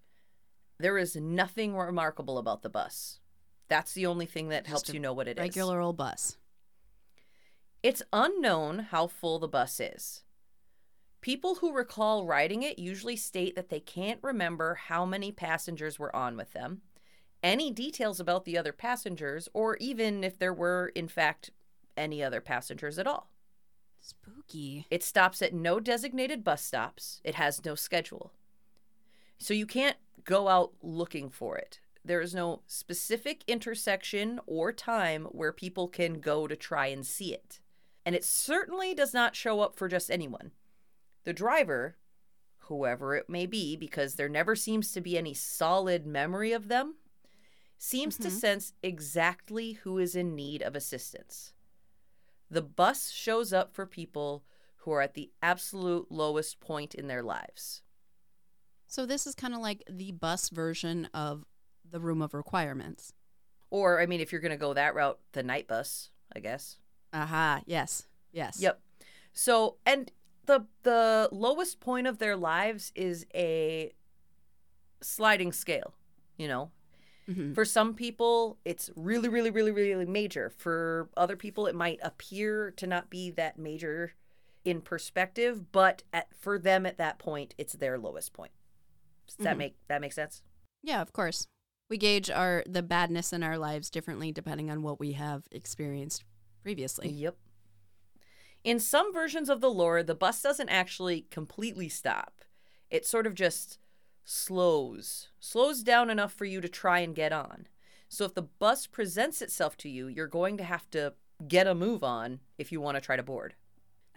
there 0.79 0.97
is 0.97 1.17
nothing 1.17 1.77
remarkable 1.77 2.39
about 2.39 2.63
the 2.63 2.71
bus. 2.71 3.21
That's 3.69 3.93
the 3.93 4.07
only 4.07 4.27
thing 4.27 4.49
that 4.49 4.65
Just 4.65 4.71
helps 4.71 4.95
you 4.95 5.01
know 5.01 5.13
what 5.13 5.29
it 5.29 5.39
is. 5.39 5.43
Regular 5.43 5.81
old 5.81 5.97
bus. 5.97 6.39
It's 7.83 8.03
unknown 8.13 8.79
how 8.91 9.07
full 9.07 9.39
the 9.39 9.49
bus 9.49 9.79
is. 9.79 10.23
People 11.21 11.57
who 11.57 11.73
recall 11.73 12.27
riding 12.27 12.63
it 12.63 12.79
usually 12.79 13.17
state 13.17 13.57
that 13.57 13.69
they 13.69 13.81
can't 13.81 14.21
remember 14.23 14.75
how 14.75 15.05
many 15.07 15.33
passengers 15.33 15.99
were 15.99 16.15
on 16.15 16.37
with 16.37 16.53
them, 16.53 16.83
any 17.45 17.71
details 17.71 18.19
about 18.19 18.47
the 18.47 18.57
other 18.57 18.73
passengers, 18.73 19.49
or 19.53 19.77
even 19.77 20.25
if 20.25 20.39
there 20.39 20.55
were, 20.55 20.91
in 20.95 21.07
fact, 21.07 21.51
any 21.97 22.25
other 22.25 22.41
passengers 22.41 22.99
at 22.99 23.07
all. 23.07 23.31
Spooky. 24.01 24.87
It 24.91 25.03
stops 25.03 25.43
at 25.43 25.55
no 25.55 25.79
designated 25.79 26.43
bus 26.43 26.65
stops, 26.65 27.21
it 27.23 27.37
has 27.37 27.65
no 27.65 27.75
schedule. 27.75 28.33
So 29.39 29.53
you 29.53 29.67
can't 29.67 29.99
go 30.25 30.49
out 30.49 30.73
looking 30.83 31.29
for 31.29 31.57
it. 31.57 31.81
There 32.03 32.21
is 32.21 32.35
no 32.35 32.63
specific 32.67 33.45
intersection 33.47 34.41
or 34.47 34.73
time 34.73 35.25
where 35.27 35.53
people 35.53 35.89
can 35.89 36.21
go 36.21 36.47
to 36.47 36.57
try 36.57 36.87
and 36.87 37.05
see 37.05 37.33
it. 37.33 37.61
And 38.07 38.15
it 38.15 38.25
certainly 38.25 38.95
does 38.95 39.15
not 39.15 39.37
show 39.37 39.61
up 39.61 39.77
for 39.77 39.89
just 39.89 40.11
anyone. 40.11 40.53
The 41.25 41.33
driver, 41.33 41.97
whoever 42.59 43.15
it 43.17 43.31
may 43.31 43.47
be, 43.47 43.77
because 43.77 44.15
there 44.15 44.29
never 44.29 44.55
seems 44.55 44.93
to 44.93 45.01
be 45.01 45.17
any 45.17 45.33
solid 45.35 46.07
memory 46.07 46.53
of 46.53 46.69
them, 46.69 46.97
seems 47.85 48.17
to 48.19 48.29
Mhm. 48.29 48.41
sense 48.41 48.73
exactly 48.83 49.73
who 49.75 49.99
is 49.99 50.17
in 50.17 50.35
need 50.35 50.63
of 50.63 50.75
assistance. 50.75 51.53
The 52.51 52.63
bus 52.63 53.11
shows 53.11 53.53
up 53.53 53.75
for 53.75 53.87
people 53.87 54.45
who 54.79 54.93
are 54.93 55.01
at 55.03 55.15
the 55.15 55.33
absolute 55.43 56.11
lowest 56.11 56.61
point 56.61 56.95
in 56.95 57.07
their 57.09 57.23
lives. 57.23 57.83
So 58.87 59.07
this 59.07 59.27
is 59.27 59.35
kind 59.35 59.55
of 59.55 59.61
like 59.61 59.83
the 59.89 60.13
bus 60.13 60.51
version 60.51 61.07
of 61.07 61.45
the 61.89 62.01
room 62.01 62.23
of 62.23 62.33
requirements. 62.35 63.13
Or, 63.71 64.01
I 64.01 64.07
mean, 64.07 64.21
if 64.21 64.31
you're 64.31 64.41
going 64.41 64.51
to 64.53 64.57
go 64.57 64.73
that 64.75 64.95
route, 64.95 65.21
the 65.33 65.43
night 65.43 65.67
bus, 65.67 66.11
I 66.35 66.41
guess. 66.41 66.79
Aha. 67.13 67.63
Yes. 67.67 68.07
Yes. 68.33 68.61
Yep. 68.61 68.81
So, 69.33 69.79
and 69.85 70.13
the 70.47 70.67
the 70.83 71.29
lowest 71.33 71.81
point 71.81 72.07
of 72.07 72.19
their 72.19 72.37
lives 72.37 72.93
is 72.95 73.27
a 73.35 73.93
sliding 75.01 75.53
scale, 75.53 75.95
you 76.37 76.47
know. 76.49 76.71
Mhm. 77.29 77.55
For 77.55 77.65
some 77.65 77.95
people, 77.95 78.59
it's 78.65 78.91
really, 78.97 79.29
really, 79.29 79.51
really, 79.51 79.71
really 79.71 80.05
major. 80.05 80.51
For 80.51 81.09
other 81.17 81.37
people, 81.37 81.67
it 81.67 81.75
might 81.75 81.99
appear 82.03 82.71
to 82.73 82.87
not 82.87 83.09
be 83.11 83.31
that 83.31 83.59
major 83.59 84.13
in 84.65 84.81
perspective, 84.81 85.73
but 85.73 86.03
at, 86.13 86.29
for 86.37 86.59
them 86.59 86.85
at 86.87 86.99
that 86.99 87.19
point, 87.19 87.55
it's 87.59 87.75
their 87.75 87.99
lowest 87.99 88.33
point. 88.33 88.53
Does 89.27 89.37
that 89.37 89.55
Mhm. 89.55 89.59
make 89.59 89.77
that 89.89 90.01
make 90.01 90.13
sense? 90.13 90.43
Yeah, 90.83 91.01
of 91.01 91.13
course. 91.13 91.47
We 91.89 91.97
gauge 91.99 92.31
our 92.31 92.63
the 92.67 92.83
badness 92.83 93.33
in 93.33 93.43
our 93.43 93.59
lives 93.59 93.91
differently 93.91 94.33
depending 94.33 94.71
on 94.71 94.83
what 94.83 94.99
we 95.01 95.13
have 95.13 95.47
experienced 95.51 96.25
previously. 96.63 97.09
Yep. 97.11 97.37
In 98.65 98.81
some 98.81 99.13
versions 99.13 99.51
of 99.51 99.61
the 99.61 99.71
lore, 99.71 100.03
the 100.03 100.15
bus 100.15 100.41
doesn't 100.41 100.71
actually 100.71 101.23
completely 101.31 101.89
stop. 101.91 102.41
It 102.91 103.05
sort 103.07 103.27
of 103.27 103.35
just 103.35 103.79
slows, 104.25 105.29
slows 105.39 105.83
down 105.83 106.11
enough 106.11 106.33
for 106.33 106.45
you 106.45 106.61
to 106.61 106.69
try 106.69 107.01
and 107.01 107.15
get 107.15 107.33
on. 107.33 107.67
So 108.09 108.25
if 108.25 108.35
the 108.35 108.43
bus 108.43 108.87
presents 108.87 109.43
itself 109.43 109.77
to 109.79 109.89
you, 109.89 110.07
you're 110.09 110.27
going 110.27 110.57
to 110.59 110.65
have 110.65 110.89
to 110.91 111.15
get 111.47 111.67
a 111.67 111.75
move 111.75 112.03
on 112.05 112.41
if 112.59 112.73
you 112.73 112.81
want 112.81 112.97
to 112.97 113.01
try 113.01 113.17
to 113.17 113.23
board. 113.23 113.55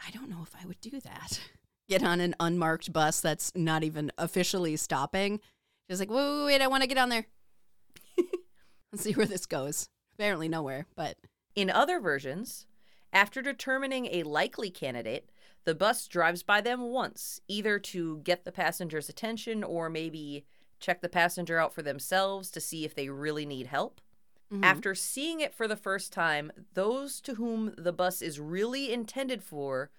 I 0.05 0.11
don't 0.11 0.29
know 0.29 0.43
if 0.43 0.53
I 0.61 0.65
would 0.65 0.79
do 0.81 0.99
that. 1.01 1.39
Get 1.89 2.03
on 2.03 2.19
an 2.19 2.35
unmarked 2.39 2.91
bus 2.91 3.21
that's 3.21 3.51
not 3.55 3.81
even 3.81 4.11
officially 4.17 4.75
stopping. 4.75 5.39
Just 5.89 6.01
like, 6.01 6.09
wait, 6.09 6.17
wait, 6.17 6.45
wait, 6.45 6.61
I 6.61 6.67
want 6.67 6.83
to 6.83 6.87
get 6.87 6.97
on 6.97 7.07
there. 7.07 7.27
Let's 8.91 9.03
see 9.05 9.13
where 9.13 9.25
this 9.25 9.45
goes. 9.45 9.87
Apparently 10.13 10.49
nowhere, 10.49 10.85
but 10.97 11.17
In 11.55 11.69
other 11.69 12.01
versions, 12.01 12.67
after 13.13 13.41
determining 13.41 14.07
a 14.07 14.23
likely 14.23 14.69
candidate, 14.69 15.29
the 15.67 15.75
bus 15.75 16.07
drives 16.07 16.43
by 16.43 16.61
them 16.61 16.79
once, 16.81 17.41
either 17.49 17.77
to 17.77 18.19
get 18.19 18.45
the 18.45 18.53
passenger's 18.53 19.09
attention 19.09 19.65
or 19.65 19.89
maybe 19.89 20.45
check 20.79 21.01
the 21.01 21.09
passenger 21.09 21.59
out 21.59 21.73
for 21.73 21.81
themselves 21.81 22.49
to 22.49 22.61
see 22.61 22.85
if 22.85 22.95
they 22.95 23.09
really 23.09 23.45
need 23.45 23.67
help. 23.67 23.99
mhm. 24.49 24.63
After 24.63 24.95
seeing 24.95 25.41
it 25.41 25.53
for 25.53 25.67
the 25.67 25.75
first 25.75 26.13
time, 26.13 26.53
those 26.73 27.19
to 27.19 27.35
whom 27.35 27.75
the 27.77 27.91
bus 27.91 28.21
is 28.21 28.39
really 28.39 28.93
intended 28.93 29.43
for 29.43 29.91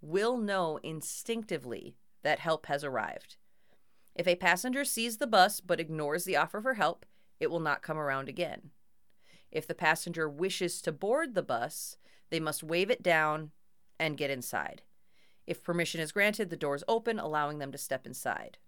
will 0.00 0.36
know 0.36 0.76
instinctively 0.84 1.96
that 2.22 2.38
help 2.38 2.66
has 2.66 2.84
arrived. 2.84 3.36
If 4.14 4.28
a 4.28 4.36
passenger 4.36 4.84
sees 4.84 5.16
the 5.16 5.26
bus 5.26 5.58
but 5.58 5.80
ignores 5.80 6.22
the 6.22 6.36
offer 6.36 6.60
for 6.60 6.74
help, 6.74 7.04
it 7.40 7.50
will 7.50 7.58
not 7.58 7.82
come 7.82 7.98
around 7.98 8.28
again. 8.28 8.70
If 9.50 9.66
the 9.66 9.74
passenger 9.74 10.28
wishes 10.28 10.80
to 10.82 10.92
board 10.92 11.34
the 11.34 11.42
bus, 11.42 11.96
they 12.30 12.38
must 12.38 12.62
wave 12.62 12.90
it 12.92 13.02
down 13.02 13.50
and 13.98 14.16
get 14.16 14.30
inside. 14.30 14.82
If 15.46 15.62
permission 15.62 16.00
is 16.00 16.12
granted, 16.12 16.50
the 16.50 16.56
doors 16.56 16.82
open, 16.88 17.18
allowing 17.18 17.58
them 17.58 17.72
to 17.72 17.78
step 17.78 18.06
inside. 18.06 18.58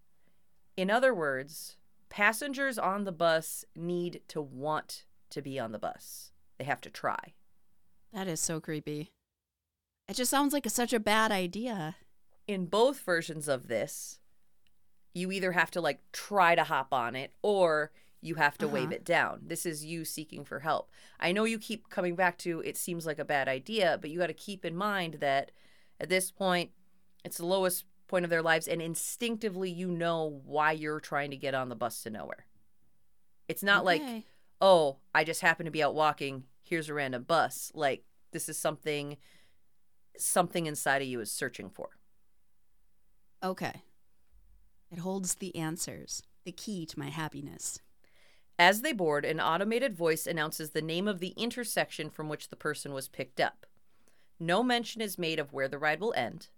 In 0.76 0.90
other 0.90 1.12
words, 1.14 1.76
passengers 2.08 2.78
on 2.78 3.04
the 3.04 3.12
bus 3.12 3.64
need 3.74 4.22
to 4.28 4.40
want 4.40 5.04
to 5.30 5.42
be 5.42 5.58
on 5.58 5.72
the 5.72 5.78
bus. 5.78 6.32
They 6.58 6.64
have 6.64 6.80
to 6.82 6.90
try. 6.90 7.34
that 8.12 8.28
is 8.28 8.40
so 8.40 8.60
creepy. 8.60 9.12
It 10.08 10.14
just 10.14 10.30
sounds 10.30 10.52
like 10.52 10.64
a, 10.66 10.70
such 10.70 10.92
a 10.92 11.00
bad 11.00 11.30
idea. 11.32 11.96
In 12.46 12.64
both 12.66 13.00
versions 13.00 13.46
of 13.48 13.68
this, 13.68 14.20
you 15.12 15.30
either 15.32 15.52
have 15.52 15.70
to 15.72 15.80
like 15.80 16.00
try 16.12 16.54
to 16.54 16.64
hop 16.64 16.94
on 16.94 17.14
it 17.14 17.32
or 17.42 17.90
you 18.22 18.36
have 18.36 18.56
to 18.58 18.66
wave 18.68 18.86
Uh-huh. 18.86 18.94
it 18.94 19.04
down. 19.04 19.40
This 19.46 19.66
is 19.66 19.84
you 19.84 20.04
seeking 20.04 20.44
for 20.44 20.60
help. 20.60 20.90
I 21.20 21.32
know 21.32 21.44
you 21.44 21.58
keep 21.58 21.90
coming 21.90 22.16
back 22.16 22.38
to 22.38 22.60
it 22.64 22.76
seems 22.76 23.04
like 23.04 23.18
a 23.18 23.24
bad 23.24 23.48
idea, 23.48 23.98
but 24.00 24.10
you 24.10 24.18
got 24.18 24.28
to 24.28 24.32
keep 24.32 24.64
in 24.64 24.74
mind 24.76 25.14
that 25.20 25.50
at 26.00 26.08
this 26.08 26.30
point, 26.30 26.70
it's 27.24 27.38
the 27.38 27.46
lowest 27.46 27.84
point 28.06 28.24
of 28.24 28.30
their 28.30 28.42
lives, 28.42 28.68
and 28.68 28.80
instinctively 28.80 29.70
you 29.70 29.88
know 29.90 30.40
why 30.44 30.72
you're 30.72 31.00
trying 31.00 31.30
to 31.30 31.36
get 31.36 31.54
on 31.54 31.68
the 31.68 31.76
bus 31.76 32.02
to 32.02 32.10
nowhere. 32.10 32.46
It's 33.48 33.62
not 33.62 33.84
like, 33.84 34.02
oh, 34.60 34.98
I 35.14 35.24
just 35.24 35.40
happen 35.40 35.66
to 35.66 35.72
be 35.72 35.82
out 35.82 35.94
walking. 35.94 36.44
Here's 36.62 36.88
a 36.88 36.94
random 36.94 37.22
bus. 37.22 37.72
Like 37.74 38.04
this 38.32 38.48
is 38.48 38.58
something, 38.58 39.16
something 40.16 40.66
inside 40.66 41.02
of 41.02 41.08
you 41.08 41.20
is 41.20 41.30
searching 41.30 41.70
for. 41.70 41.90
Okay. 43.42 43.82
It 44.90 44.98
holds 44.98 45.36
the 45.36 45.54
answers, 45.56 46.22
the 46.44 46.52
key 46.52 46.86
to 46.86 46.98
my 46.98 47.10
happiness. 47.10 47.80
As 48.58 48.80
they 48.80 48.92
board, 48.92 49.24
an 49.24 49.40
automated 49.40 49.94
voice 49.94 50.26
announces 50.26 50.70
the 50.70 50.82
name 50.82 51.06
of 51.06 51.20
the 51.20 51.34
intersection 51.36 52.10
from 52.10 52.28
which 52.28 52.48
the 52.48 52.56
person 52.56 52.92
was 52.92 53.08
picked 53.08 53.38
up. 53.38 53.66
No 54.40 54.62
mention 54.62 55.00
is 55.00 55.18
made 55.18 55.38
of 55.38 55.52
where 55.52 55.68
the 55.68 55.78
ride 55.78 56.00
will 56.00 56.14
end, 56.14 56.48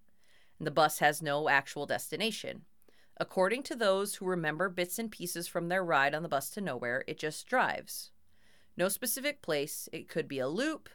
and 0.59 0.67
the 0.67 0.71
bus 0.71 0.99
has 0.99 1.23
no 1.23 1.49
actual 1.49 1.87
destination. 1.87 2.63
According 3.17 3.63
to 3.65 3.75
those 3.75 4.17
who 4.17 4.27
remember 4.27 4.69
bits 4.69 4.99
and 4.99 5.11
pieces 5.11 5.49
from 5.49 5.69
their 5.69 5.85
ride 5.85 6.15
on 6.15 6.23
the 6.23 6.29
bus 6.29 6.51
to 6.51 6.61
nowhere, 6.61 7.05
it 7.07 7.19
just 7.19 7.47
drives. 7.47 8.11
No 8.77 8.89
specific 8.89 9.43
place. 9.43 9.89
It 9.93 10.09
could 10.09 10.29
be 10.29 10.39
a 10.39 10.49
loop. 10.49 10.89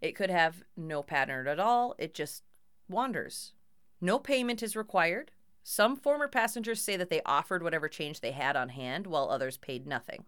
It 0.00 0.16
could 0.16 0.30
have 0.30 0.62
no 0.76 1.02
pattern 1.02 1.46
at 1.46 1.60
all. 1.60 1.94
It 1.98 2.14
just 2.14 2.42
wanders. 2.88 3.52
No 4.00 4.18
payment 4.18 4.62
is 4.62 4.76
required. 4.76 5.30
Some 5.62 5.96
former 5.96 6.28
passengers 6.28 6.80
say 6.80 6.96
that 6.96 7.10
they 7.10 7.20
offered 7.26 7.62
whatever 7.62 7.88
change 7.88 8.20
they 8.20 8.32
had 8.32 8.56
on 8.56 8.70
hand, 8.70 9.06
while 9.06 9.28
others 9.28 9.56
paid 9.56 9.86
nothing. 9.86 10.24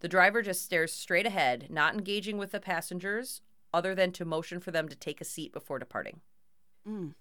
The 0.00 0.08
driver 0.08 0.42
just 0.42 0.62
stares 0.62 0.92
straight 0.92 1.26
ahead, 1.26 1.68
not 1.70 1.94
engaging 1.94 2.38
with 2.38 2.50
the 2.50 2.60
passengers 2.60 3.40
other 3.72 3.94
than 3.94 4.12
to 4.12 4.24
motion 4.24 4.60
for 4.60 4.70
them 4.70 4.88
to 4.88 4.96
take 4.96 5.20
a 5.20 5.24
seat 5.24 5.52
before 5.52 5.78
departing. 5.78 6.20
Mm. 6.86 7.14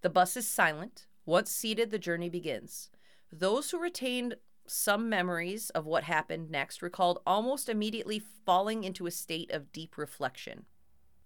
The 0.00 0.10
bus 0.10 0.36
is 0.36 0.48
silent. 0.48 1.06
Once 1.24 1.50
seated, 1.50 1.90
the 1.90 1.98
journey 1.98 2.28
begins. 2.28 2.90
Those 3.30 3.70
who 3.70 3.78
retained 3.78 4.36
some 4.66 5.08
memories 5.08 5.70
of 5.70 5.86
what 5.86 6.04
happened 6.04 6.50
next 6.50 6.82
recalled 6.82 7.20
almost 7.26 7.68
immediately 7.68 8.18
falling 8.44 8.84
into 8.84 9.06
a 9.06 9.10
state 9.10 9.50
of 9.50 9.72
deep 9.72 9.96
reflection. 9.96 10.66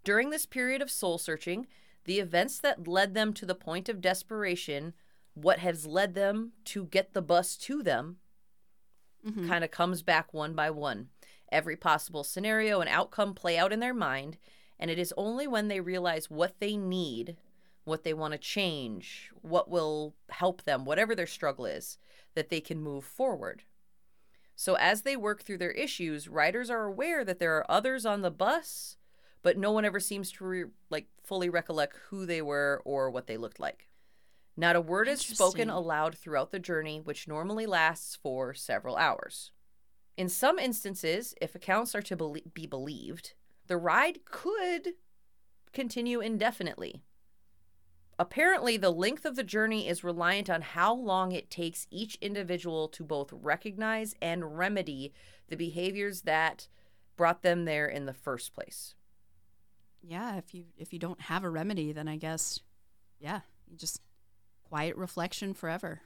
During 0.05 0.31
this 0.31 0.47
period 0.47 0.83
of 0.83 0.91
soul 0.91 1.19
searching, 1.19 1.67
the 2.05 2.21
events 2.21 2.59
that 2.61 2.87
led 2.87 3.15
them 3.15 3.33
to 3.35 3.47
the 3.47 3.55
point 3.55 3.89
of 3.89 4.01
desperation, 4.01 4.95
what 5.35 5.59
has 5.59 5.87
led 5.87 6.15
them 6.15 6.53
to 6.67 6.87
get 6.87 7.13
the 7.13 7.23
bus 7.23 7.57
to 7.59 7.83
them, 7.83 8.19
Mhm. 9.27 9.49
kind 9.49 9.65
of 9.65 9.71
comes 9.71 10.03
back 10.03 10.33
one 10.33 10.55
by 10.55 10.71
one. 10.71 11.11
Every 11.51 11.77
possible 11.77 12.25
scenario 12.25 12.81
and 12.81 12.89
outcome 12.89 13.35
play 13.35 13.59
out 13.59 13.73
in 13.73 13.81
their 13.81 13.95
mind, 13.95 14.39
and 14.79 14.91
it 14.91 14.99
is 14.99 15.15
only 15.17 15.47
when 15.47 15.69
they 15.69 15.81
realize 15.81 16.31
what 16.31 16.55
they 16.61 16.77
need, 16.77 17.37
what 17.85 18.05
they 18.05 18.15
want 18.15 18.33
to 18.33 18.39
change, 18.39 19.31
what 19.41 19.71
will 19.71 20.15
help 20.31 20.63
them, 20.65 20.85
whatever 20.85 21.15
their 21.15 21.27
struggle 21.27 21.67
is, 21.67 21.99
that 22.35 22.51
they 22.51 22.61
can 22.61 22.81
move 22.81 23.05
forward. 23.05 23.63
So 24.55 24.75
as 24.75 25.03
they 25.03 25.17
work 25.17 25.43
through 25.43 25.59
their 25.59 25.73
issues, 25.73 26.29
riders 26.29 26.71
are 26.71 26.85
aware 26.85 27.25
that 27.25 27.39
there 27.39 27.57
are 27.57 27.71
others 27.71 28.07
on 28.07 28.23
the 28.23 28.31
bus, 28.31 28.97
but 29.43 29.59
no 29.59 29.71
one 29.71 29.85
ever 29.85 30.01
seems 30.01 30.33
to 30.33 30.45
re- 30.45 30.65
like 30.91 31.09
fully 31.23 31.49
recollect 31.49 31.97
who 32.09 32.27
they 32.27 32.43
were 32.43 32.83
or 32.85 33.11
what 33.11 33.27
they 33.27 33.37
looked 33.37 33.61
like. 33.61 33.89
Not 34.57 34.77
a 34.77 34.81
word 34.81 35.09
is 35.09 35.21
spoken 35.21 35.69
aloud 35.69 36.17
throughout 36.17 36.51
the 36.51 36.59
journey, 36.59 37.01
which 37.01 37.29
normally 37.29 37.67
lasts 37.67 38.17
for 38.17 38.55
several 38.55 38.97
hours. 38.97 39.51
In 40.17 40.31
some 40.31 40.59
instances, 40.59 41.35
if 41.43 41.55
accounts 41.55 41.95
are 41.95 42.03
to 42.03 42.37
be 42.55 42.67
believed, 42.67 43.35
the 43.67 43.77
ride 43.77 44.25
could 44.25 44.95
continue 45.73 46.21
indefinitely. 46.21 47.03
Apparently, 48.19 48.77
the 48.77 48.91
length 48.91 49.27
of 49.27 49.37
the 49.37 49.45
journey 49.45 49.87
is 49.87 50.03
reliant 50.03 50.49
on 50.49 50.63
how 50.63 50.95
long 50.95 51.33
it 51.33 51.51
takes 51.51 51.87
each 51.91 52.17
individual 52.23 52.89
to 52.89 53.05
both 53.05 53.31
recognize 53.33 54.15
and 54.23 54.57
remedy 54.57 55.13
the 55.49 55.57
behaviors 55.57 56.23
that 56.23 56.67
brought 57.17 57.43
them 57.43 57.67
there 57.67 57.87
in 57.87 58.07
the 58.07 58.15
first 58.15 58.55
place. 58.55 58.95
Yeah, 60.03 60.37
if 60.37 60.55
you 60.55 60.67
if 60.79 60.93
you 60.93 60.99
don't 60.99 61.23
have 61.23 61.45
a 61.45 61.51
remedy, 61.51 61.93
then 61.93 62.09
I 62.09 62.17
guess 62.17 62.61
yeah, 63.19 63.41
just 63.77 64.01
quiet 64.63 64.97
reflection 64.97 65.53
forever. 65.53 66.03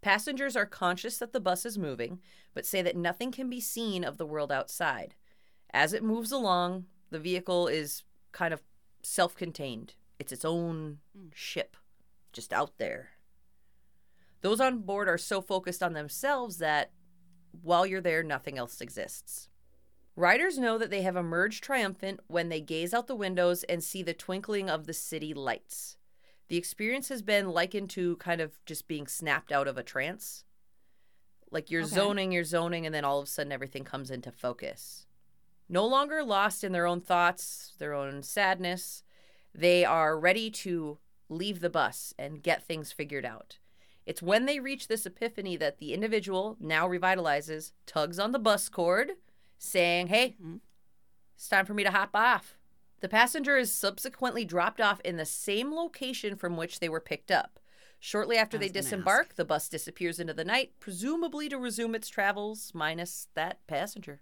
Passengers 0.00 0.54
are 0.54 0.66
conscious 0.66 1.18
that 1.18 1.32
the 1.32 1.40
bus 1.40 1.66
is 1.66 1.78
moving, 1.78 2.20
but 2.54 2.66
say 2.66 2.82
that 2.82 2.96
nothing 2.96 3.32
can 3.32 3.50
be 3.50 3.60
seen 3.60 4.04
of 4.04 4.18
the 4.18 4.26
world 4.26 4.52
outside. 4.52 5.14
As 5.76 5.92
it 5.92 6.02
moves 6.02 6.32
along, 6.32 6.86
the 7.10 7.18
vehicle 7.18 7.66
is 7.66 8.02
kind 8.32 8.54
of 8.54 8.62
self 9.02 9.36
contained, 9.36 9.92
it's 10.18 10.32
its 10.32 10.42
own 10.42 11.00
hmm. 11.14 11.26
ship, 11.34 11.76
just 12.32 12.50
out 12.50 12.78
there. 12.78 13.10
Those 14.40 14.58
on 14.58 14.78
board 14.78 15.06
are 15.06 15.18
so 15.18 15.42
focused 15.42 15.82
on 15.82 15.92
themselves 15.92 16.56
that 16.58 16.92
while 17.60 17.84
you're 17.84 18.00
there, 18.00 18.22
nothing 18.22 18.56
else 18.56 18.80
exists. 18.80 19.50
Riders 20.16 20.56
know 20.56 20.78
that 20.78 20.88
they 20.88 21.02
have 21.02 21.14
emerged 21.14 21.62
triumphant 21.62 22.20
when 22.26 22.48
they 22.48 22.62
gaze 22.62 22.94
out 22.94 23.06
the 23.06 23.14
windows 23.14 23.62
and 23.64 23.84
see 23.84 24.02
the 24.02 24.14
twinkling 24.14 24.70
of 24.70 24.86
the 24.86 24.94
city 24.94 25.34
lights. 25.34 25.98
The 26.48 26.56
experience 26.56 27.10
has 27.10 27.20
been 27.20 27.50
likened 27.50 27.90
to 27.90 28.16
kind 28.16 28.40
of 28.40 28.52
just 28.64 28.88
being 28.88 29.06
snapped 29.06 29.52
out 29.52 29.68
of 29.68 29.76
a 29.76 29.82
trance. 29.82 30.44
Like 31.50 31.70
you're 31.70 31.82
Okay. 31.82 31.94
zoning, 31.96 32.32
you're 32.32 32.44
zoning, 32.44 32.86
and 32.86 32.94
then 32.94 33.04
all 33.04 33.18
of 33.18 33.24
a 33.24 33.30
sudden 33.30 33.52
everything 33.52 33.84
comes 33.84 34.10
into 34.10 34.32
focus. 34.32 35.05
No 35.68 35.84
longer 35.86 36.22
lost 36.22 36.62
in 36.62 36.72
their 36.72 36.86
own 36.86 37.00
thoughts, 37.00 37.74
their 37.78 37.92
own 37.92 38.22
sadness, 38.22 39.02
they 39.54 39.84
are 39.84 40.18
ready 40.18 40.50
to 40.50 40.98
leave 41.28 41.60
the 41.60 41.70
bus 41.70 42.14
and 42.18 42.42
get 42.42 42.62
things 42.62 42.92
figured 42.92 43.24
out. 43.24 43.58
It's 44.04 44.22
when 44.22 44.46
they 44.46 44.60
reach 44.60 44.86
this 44.86 45.06
epiphany 45.06 45.56
that 45.56 45.78
the 45.78 45.92
individual, 45.92 46.56
now 46.60 46.86
revitalizes, 46.88 47.72
tugs 47.86 48.20
on 48.20 48.30
the 48.30 48.38
bus 48.38 48.68
cord, 48.68 49.12
saying, 49.58 50.06
Hey, 50.06 50.36
Mhm. 50.40 50.60
it's 51.34 51.48
time 51.48 51.66
for 51.66 51.74
me 51.74 51.82
to 51.82 51.90
hop 51.90 52.14
off. 52.14 52.56
The 53.00 53.08
passenger 53.08 53.56
is 53.56 53.74
subsequently 53.74 54.44
dropped 54.44 54.80
off 54.80 55.00
in 55.00 55.16
the 55.16 55.26
same 55.26 55.74
location 55.74 56.36
from 56.36 56.56
which 56.56 56.78
they 56.78 56.88
were 56.88 57.00
picked 57.00 57.30
up. 57.32 57.58
Shortly 57.98 58.36
after 58.36 58.56
they 58.58 58.68
disembark, 58.68 59.34
the 59.34 59.44
bus 59.44 59.68
disappears 59.68 60.20
into 60.20 60.34
the 60.34 60.44
night, 60.44 60.74
presumably 60.78 61.48
to 61.48 61.58
resume 61.58 61.94
its 61.94 62.08
travels, 62.08 62.72
minus 62.74 63.28
that 63.34 63.66
passenger. 63.66 64.20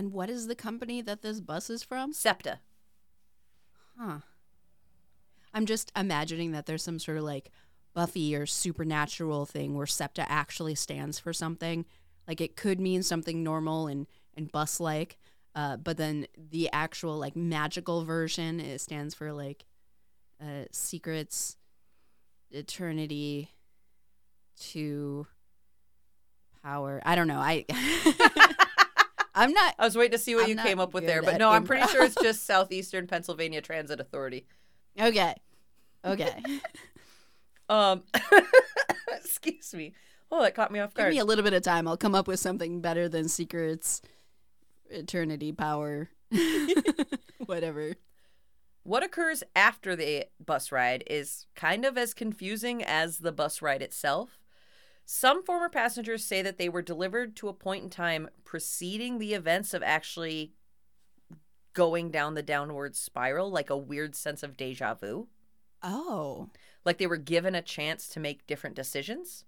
And 0.00 0.14
what 0.14 0.30
is 0.30 0.46
the 0.46 0.54
company 0.54 1.02
that 1.02 1.20
this 1.20 1.42
bus 1.42 1.68
is 1.68 1.82
from? 1.82 2.14
SEPTA. 2.14 2.60
Huh. 3.98 4.20
I'm 5.52 5.66
just 5.66 5.92
imagining 5.94 6.52
that 6.52 6.64
there's 6.64 6.82
some 6.82 6.98
sort 6.98 7.18
of 7.18 7.24
like 7.24 7.50
Buffy 7.92 8.34
or 8.34 8.46
supernatural 8.46 9.44
thing 9.44 9.74
where 9.74 9.84
SEPTA 9.84 10.24
actually 10.26 10.74
stands 10.74 11.18
for 11.18 11.34
something. 11.34 11.84
Like 12.26 12.40
it 12.40 12.56
could 12.56 12.80
mean 12.80 13.02
something 13.02 13.42
normal 13.42 13.88
and, 13.88 14.06
and 14.34 14.50
bus 14.50 14.80
like, 14.80 15.18
uh, 15.54 15.76
but 15.76 15.98
then 15.98 16.26
the 16.34 16.70
actual 16.72 17.18
like 17.18 17.36
magical 17.36 18.02
version 18.02 18.58
it 18.58 18.80
stands 18.80 19.14
for 19.14 19.34
like 19.34 19.66
uh, 20.40 20.64
secrets, 20.72 21.58
eternity, 22.50 23.50
to 24.60 25.26
power. 26.62 27.02
I 27.04 27.16
don't 27.16 27.28
know. 27.28 27.38
I 27.38 27.66
I'm 29.40 29.52
not 29.52 29.74
I 29.78 29.84
was 29.84 29.96
waiting 29.96 30.12
to 30.12 30.18
see 30.18 30.34
what 30.34 30.44
I'm 30.44 30.50
you 30.50 30.54
not 30.56 30.66
came 30.66 30.78
up 30.80 30.92
with 30.92 31.04
good 31.04 31.10
there, 31.10 31.22
but 31.22 31.34
at 31.34 31.40
no, 31.40 31.50
I'm 31.50 31.64
pretty 31.64 31.84
improv. 31.84 31.90
sure 31.92 32.04
it's 32.04 32.14
just 32.22 32.44
Southeastern 32.46 33.06
Pennsylvania 33.06 33.60
Transit 33.60 33.98
Authority. 34.00 34.46
okay. 35.00 35.34
Okay. 36.04 36.42
Um, 37.68 38.02
excuse 39.16 39.72
me. 39.74 39.94
Oh, 40.28 40.42
that 40.42 40.56
caught 40.56 40.72
me 40.72 40.80
off 40.80 40.92
guard. 40.92 40.96
Give 40.96 41.04
guard. 41.04 41.14
me 41.14 41.18
a 41.20 41.24
little 41.24 41.44
bit 41.44 41.52
of 41.52 41.62
time. 41.62 41.86
I'll 41.86 41.96
come 41.96 42.16
up 42.16 42.26
with 42.26 42.40
something 42.40 42.80
better 42.80 43.08
than 43.08 43.28
secrets, 43.28 44.02
eternity, 44.90 45.52
power, 45.52 46.10
whatever. 47.46 47.94
What 48.82 49.04
occurs 49.04 49.44
after 49.54 49.94
the 49.94 50.26
bus 50.44 50.72
ride 50.72 51.04
is 51.06 51.46
kind 51.54 51.84
of 51.84 51.96
as 51.96 52.12
confusing 52.12 52.82
as 52.82 53.18
the 53.18 53.30
bus 53.30 53.62
ride 53.62 53.82
itself. 53.82 54.40
Some 55.12 55.42
former 55.42 55.68
passengers 55.68 56.24
say 56.24 56.40
that 56.40 56.56
they 56.56 56.68
were 56.68 56.82
delivered 56.82 57.34
to 57.36 57.48
a 57.48 57.52
point 57.52 57.82
in 57.82 57.90
time 57.90 58.28
preceding 58.44 59.18
the 59.18 59.34
events 59.34 59.74
of 59.74 59.82
actually 59.82 60.52
going 61.72 62.12
down 62.12 62.34
the 62.34 62.44
downward 62.44 62.94
spiral, 62.94 63.50
like 63.50 63.70
a 63.70 63.76
weird 63.76 64.14
sense 64.14 64.44
of 64.44 64.56
deja 64.56 64.94
vu. 64.94 65.26
Oh, 65.82 66.50
Like 66.84 66.98
they 66.98 67.08
were 67.08 67.16
given 67.16 67.56
a 67.56 67.60
chance 67.60 68.06
to 68.10 68.20
make 68.20 68.46
different 68.46 68.76
decisions. 68.76 69.44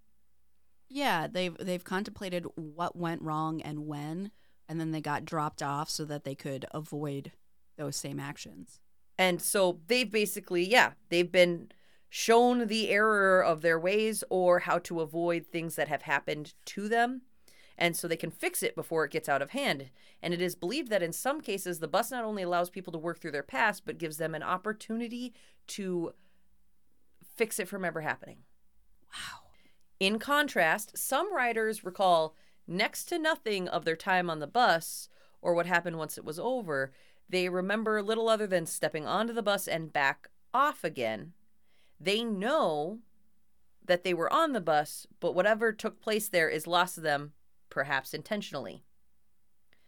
yeah. 0.88 1.29
They've 1.29 1.57
they've 1.57 1.85
contemplated 1.85 2.44
what 2.57 2.96
went 2.96 3.22
wrong 3.22 3.62
and 3.62 3.87
when, 3.87 4.33
and 4.68 4.81
then 4.81 4.90
they 4.90 5.01
got 5.01 5.25
dropped 5.25 5.62
off 5.62 5.88
so 5.88 6.05
that 6.07 6.25
they 6.25 6.35
could 6.35 6.66
avoid 6.72 7.31
those 7.77 7.94
same 7.94 8.18
actions. 8.18 8.81
And 9.16 9.40
so 9.40 9.79
they've 9.87 10.11
basically, 10.11 10.64
yeah, 10.64 10.94
they've 11.09 11.31
been 11.31 11.70
shown 12.14 12.66
the 12.66 12.90
error 12.90 13.42
of 13.42 13.62
their 13.62 13.81
ways 13.81 14.22
or 14.29 14.59
how 14.59 14.77
to 14.79 15.01
avoid 15.01 15.46
things 15.46 15.77
that 15.77 15.88
have 15.88 16.03
happened 16.03 16.53
to 16.62 16.87
them. 16.87 17.22
And 17.79 17.96
so 17.96 18.07
they 18.07 18.18
can 18.18 18.31
fix 18.31 18.62
it 18.62 18.75
before 18.75 19.07
it 19.07 19.12
gets 19.12 19.31
out 19.31 19.40
of 19.40 19.53
hand. 19.53 19.88
And 20.22 20.35
it 20.35 20.42
is 20.42 20.55
believed 20.55 20.90
that 20.90 21.03
in 21.03 21.14
some 21.14 21.40
cases, 21.40 21.79
the 21.79 21.88
bus 21.88 22.11
not 22.11 22.22
only 22.22 22.42
allows 22.42 22.68
people 22.68 22.92
to 22.92 22.98
work 22.98 23.18
through 23.18 23.31
their 23.31 23.42
past, 23.42 23.87
but 23.87 23.96
gives 23.96 24.18
them 24.18 24.35
an 24.35 24.42
opportunity 24.42 25.33
to 25.68 26.12
fix 27.35 27.59
it 27.59 27.66
from 27.66 27.83
ever 27.83 28.03
happening. 28.03 28.40
Wow. 29.11 29.44
In 29.98 30.18
contrast, 30.18 30.98
some 30.98 31.35
riders 31.35 31.83
recall 31.83 32.37
next 32.66 33.07
to 33.07 33.18
nothing 33.18 33.68
of 33.68 33.87
their 33.87 33.96
time 33.96 34.29
on 34.29 34.38
the 34.38 34.46
bus 34.46 35.09
or 35.40 35.55
what 35.55 35.64
happened 35.64 35.96
once 35.96 36.18
it 36.18 36.27
was 36.27 36.38
over. 36.38 36.92
They 37.27 37.48
remember 37.48 38.03
little 38.03 38.29
other 38.29 38.46
than 38.46 38.66
stepping 38.66 39.07
onto 39.07 39.33
the 39.33 39.42
bus 39.42 39.66
and 39.66 39.90
back 39.90 40.29
off 40.53 40.85
again. 40.85 41.33
They 42.03 42.25
know 42.25 42.99
that 43.85 44.03
they 44.03 44.15
were 44.15 44.33
on 44.33 44.53
the 44.53 44.61
bus, 44.61 45.07
but 45.21 45.35
whatever 45.35 45.73
took 45.73 46.01
place 46.01 46.29
there 46.29 46.49
is 46.49 46.67
lost 46.67 46.97
to 46.97 47.01
them, 47.01 47.33
perhaps 47.71 48.15
intentionally. 48.15 48.83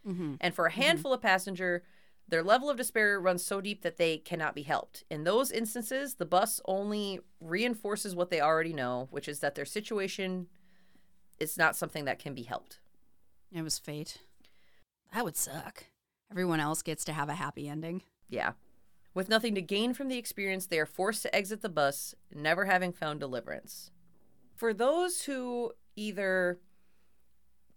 Mm-hmm. 0.06 0.34
And 0.40 0.54
for 0.54 0.66
a 0.66 0.72
handful 0.72 1.12
of 1.12 1.22
passenger, 1.22 1.82
their 2.28 2.42
level 2.42 2.70
of 2.70 2.76
despair 2.76 3.20
runs 3.20 3.44
so 3.44 3.60
deep 3.60 3.82
that 3.82 3.96
they 3.96 4.18
cannot 4.18 4.54
be 4.54 4.62
helped. 4.62 5.04
In 5.10 5.24
those 5.24 5.50
instances, 5.50 6.14
the 6.14 6.26
bus 6.26 6.60
only 6.66 7.20
reinforces 7.40 8.14
what 8.14 8.30
they 8.30 8.40
already 8.40 8.72
know, 8.72 9.08
which 9.10 9.28
is 9.28 9.40
that 9.40 9.54
their 9.54 9.64
situation 9.64 10.46
is 11.38 11.58
not 11.58 11.76
something 11.76 12.04
that 12.04 12.18
can 12.18 12.34
be 12.34 12.42
helped. 12.42 12.80
It 13.52 13.62
was 13.62 13.78
fate. 13.78 14.18
That 15.12 15.24
would 15.24 15.36
suck. 15.36 15.84
Everyone 16.30 16.60
else 16.60 16.82
gets 16.82 17.04
to 17.04 17.12
have 17.12 17.28
a 17.28 17.34
happy 17.34 17.68
ending. 17.68 18.02
Yeah. 18.28 18.52
With 19.14 19.28
nothing 19.28 19.54
to 19.54 19.62
gain 19.62 19.94
from 19.94 20.08
the 20.08 20.18
experience, 20.18 20.66
they 20.66 20.80
are 20.80 20.86
forced 20.86 21.22
to 21.22 21.34
exit 21.34 21.62
the 21.62 21.68
bus, 21.68 22.16
never 22.34 22.64
having 22.64 22.92
found 22.92 23.20
deliverance. 23.20 23.92
For 24.56 24.74
those 24.74 25.22
who 25.22 25.72
either 25.94 26.58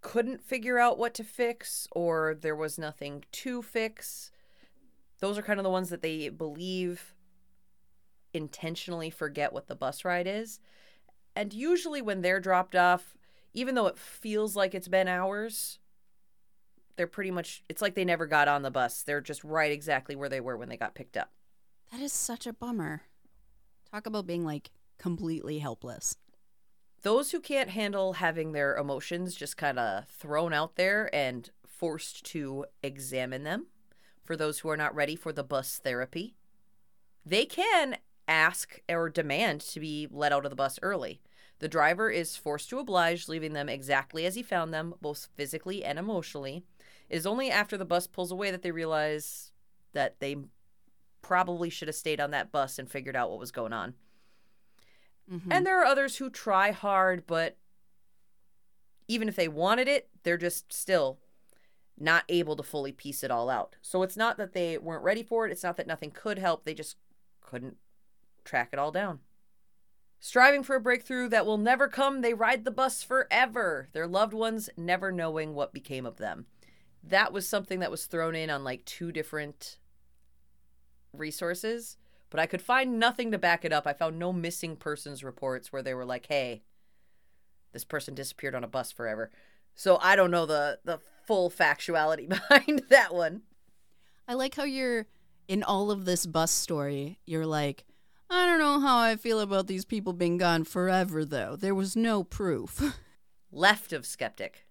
couldn't 0.02 0.42
figure 0.42 0.80
out 0.80 0.98
what 0.98 1.14
to 1.14 1.24
fix 1.24 1.88
or 1.92 2.36
there 2.40 2.56
was 2.56 2.80
nothing 2.80 3.24
to 3.32 3.62
fix, 3.62 4.32
those 5.20 5.38
are 5.38 5.44
kind 5.44 5.60
of 5.60 5.64
the 5.64 5.70
ones 5.70 5.90
that 5.90 6.02
they 6.02 6.30
believe 6.30 7.14
intentionally 8.34 9.10
forget 9.10 9.54
what 9.54 9.68
the 9.68 9.76
bus 9.76 10.04
ride 10.04 10.28
is. 10.28 10.60
And 11.36 11.54
usually, 11.54 12.02
when 12.02 12.22
they're 12.22 12.40
dropped 12.40 12.76
off, 12.76 13.16
even 13.54 13.76
though 13.76 13.88
it 13.88 13.98
feels 13.98 14.56
like 14.56 14.74
it's 14.74 14.88
been 14.88 15.08
hours, 15.08 15.78
they're 16.98 17.08
pretty 17.08 17.32
much, 17.32 17.64
it's 17.70 17.82
like 17.82 17.96
they 17.96 18.06
never 18.06 18.26
got 18.26 18.48
on 18.48 18.64
the 18.64 18.72
bus. 18.72 19.04
They're 19.04 19.22
just 19.22 19.44
right 19.44 19.72
exactly 19.72 20.16
where 20.16 20.30
they 20.30 20.42
were 20.42 20.58
when 20.58 20.70
they 20.70 20.78
got 20.78 20.96
picked 20.96 21.16
up. 21.16 21.32
That 21.92 22.02
is 22.02 22.12
such 22.12 22.46
a 22.46 22.54
bummer. 22.54 23.04
Talk 23.92 24.06
about 24.06 24.28
being 24.28 24.44
like 24.44 24.72
completely 24.98 25.60
helpless. 25.60 26.18
Those 27.04 27.32
who 27.32 27.40
can't 27.40 27.70
handle 27.70 28.14
having 28.14 28.52
their 28.52 28.76
emotions 28.76 29.36
just 29.36 29.56
kind 29.56 29.80
of 29.80 30.08
thrown 30.08 30.52
out 30.52 30.76
there 30.76 31.14
and 31.16 31.50
forced 31.66 32.26
to 32.26 32.66
examine 32.82 33.44
them, 33.44 33.68
for 34.24 34.36
those 34.36 34.60
who 34.60 34.70
are 34.70 34.78
not 34.78 34.94
ready 34.94 35.16
for 35.16 35.32
the 35.32 35.44
bus 35.44 35.80
therapy, 35.82 36.36
they 37.26 37.46
can 37.46 37.98
ask 38.28 38.82
or 38.90 39.10
demand 39.10 39.62
to 39.62 39.80
be 39.80 40.08
let 40.12 40.34
out 40.34 40.44
of 40.44 40.50
the 40.50 40.56
bus 40.56 40.80
early. 40.82 41.22
The 41.60 41.68
driver 41.68 42.10
is 42.10 42.36
forced 42.36 42.70
to 42.70 42.80
oblige, 42.80 43.28
leaving 43.28 43.54
them 43.54 43.70
exactly 43.70 44.26
as 44.26 44.36
he 44.36 44.44
found 44.44 44.74
them, 44.74 44.94
both 45.02 45.30
physically 45.36 45.84
and 45.84 45.98
emotionally. 45.98 46.64
It 47.10 47.16
is 47.16 47.26
only 47.26 47.50
after 47.50 47.78
the 47.78 47.86
bus 47.86 48.08
pulls 48.08 48.32
away 48.32 48.52
that 48.52 48.62
they 48.62 48.72
realize 48.72 49.52
that 49.94 50.20
they 50.20 50.38
probably 51.22 51.70
should 51.70 51.88
have 51.88 51.96
stayed 51.96 52.20
on 52.20 52.32
that 52.32 52.52
bus 52.52 52.78
and 52.80 52.90
figured 52.90 53.16
out 53.16 53.30
what 53.30 53.40
was 53.40 53.52
going 53.52 53.74
on. 53.74 53.96
Mhm. 55.30 55.48
And 55.52 55.66
there 55.66 55.80
are 55.82 55.86
others 55.86 56.18
who 56.18 56.30
try 56.30 56.72
hard, 56.72 57.28
but 57.28 57.58
even 59.08 59.28
if 59.28 59.36
they 59.36 59.48
wanted 59.48 59.88
it, 59.88 60.10
they're 60.24 60.38
just 60.38 60.72
still 60.72 61.20
not 61.98 62.24
able 62.30 62.56
to 62.56 62.64
fully 62.64 62.92
piece 62.92 63.24
it 63.24 63.32
all 63.32 63.50
out. 63.50 63.76
So 63.82 64.04
it's 64.04 64.18
not 64.18 64.38
that 64.38 64.54
they 64.54 64.78
weren't 64.78 65.04
ready 65.04 65.24
for 65.24 65.46
it. 65.46 65.52
It's 65.52 65.64
not 65.64 65.78
that 65.78 65.88
nothing 65.88 66.12
could 66.12 66.38
help. 66.38 66.64
They 66.64 66.74
just 66.74 66.98
couldn't 67.42 67.78
track 68.44 68.70
it 68.72 68.80
all 68.80 68.92
down. 68.92 69.22
Striving 70.20 70.64
for 70.64 70.76
a 70.76 70.82
breakthrough 70.82 71.28
that 71.30 71.46
will 71.46 71.58
never 71.58 71.88
come, 71.88 72.22
they 72.22 72.34
ride 72.34 72.66
the 72.66 72.72
bus 72.72 73.04
forever, 73.04 73.90
their 73.94 74.08
loved 74.08 74.34
ones 74.34 74.70
never 74.76 75.12
knowing 75.12 75.54
what 75.54 75.74
became 75.74 76.06
of 76.06 76.18
them. 76.18 76.48
That 77.10 77.32
was 77.32 77.48
something 77.48 77.80
that 77.80 77.92
was 77.92 78.06
thrown 78.06 78.36
in 78.36 78.50
on 78.50 78.64
like 78.64 78.84
two 78.86 79.12
different 79.12 79.78
resources, 81.14 81.98
but 82.30 82.40
I 82.40 82.46
could 82.46 82.62
find 82.62 83.00
nothing 83.00 83.32
to 83.32 83.38
back 83.38 83.64
it 83.64 83.74
up. 83.74 83.88
I 83.88 83.94
found 83.94 84.20
no 84.20 84.34
missing 84.34 84.76
persons 84.76 85.24
reports 85.24 85.72
where 85.72 85.82
they 85.82 85.94
were 85.94 86.06
like, 86.06 86.26
hey, 86.28 86.64
this 87.74 87.86
person 87.86 88.16
disappeared 88.16 88.56
on 88.56 88.64
a 88.64 88.68
bus 88.68 88.92
forever. 88.92 89.32
So 89.76 90.00
I 90.02 90.16
don't 90.16 90.32
know 90.32 90.46
the, 90.46 90.80
the 90.84 91.00
full 91.26 91.50
factuality 91.50 92.28
behind 92.50 92.84
that 92.90 93.14
one. 93.14 93.44
I 94.28 94.34
like 94.34 94.56
how 94.56 94.64
you're 94.64 95.06
in 95.48 95.64
all 95.64 95.92
of 95.92 96.06
this 96.06 96.26
bus 96.26 96.52
story. 96.52 97.20
You're 97.26 97.46
like, 97.46 97.86
I 98.30 98.46
don't 98.46 98.60
know 98.60 98.80
how 98.80 98.98
I 98.98 99.16
feel 99.16 99.40
about 99.40 99.68
these 99.68 99.86
people 99.86 100.12
being 100.12 100.38
gone 100.38 100.66
forever, 100.66 101.24
though. 101.24 101.56
There 101.56 101.76
was 101.76 101.96
no 101.96 102.24
proof. 102.24 102.82
Left 103.52 103.94
of 103.94 104.06
skeptic. 104.06 104.66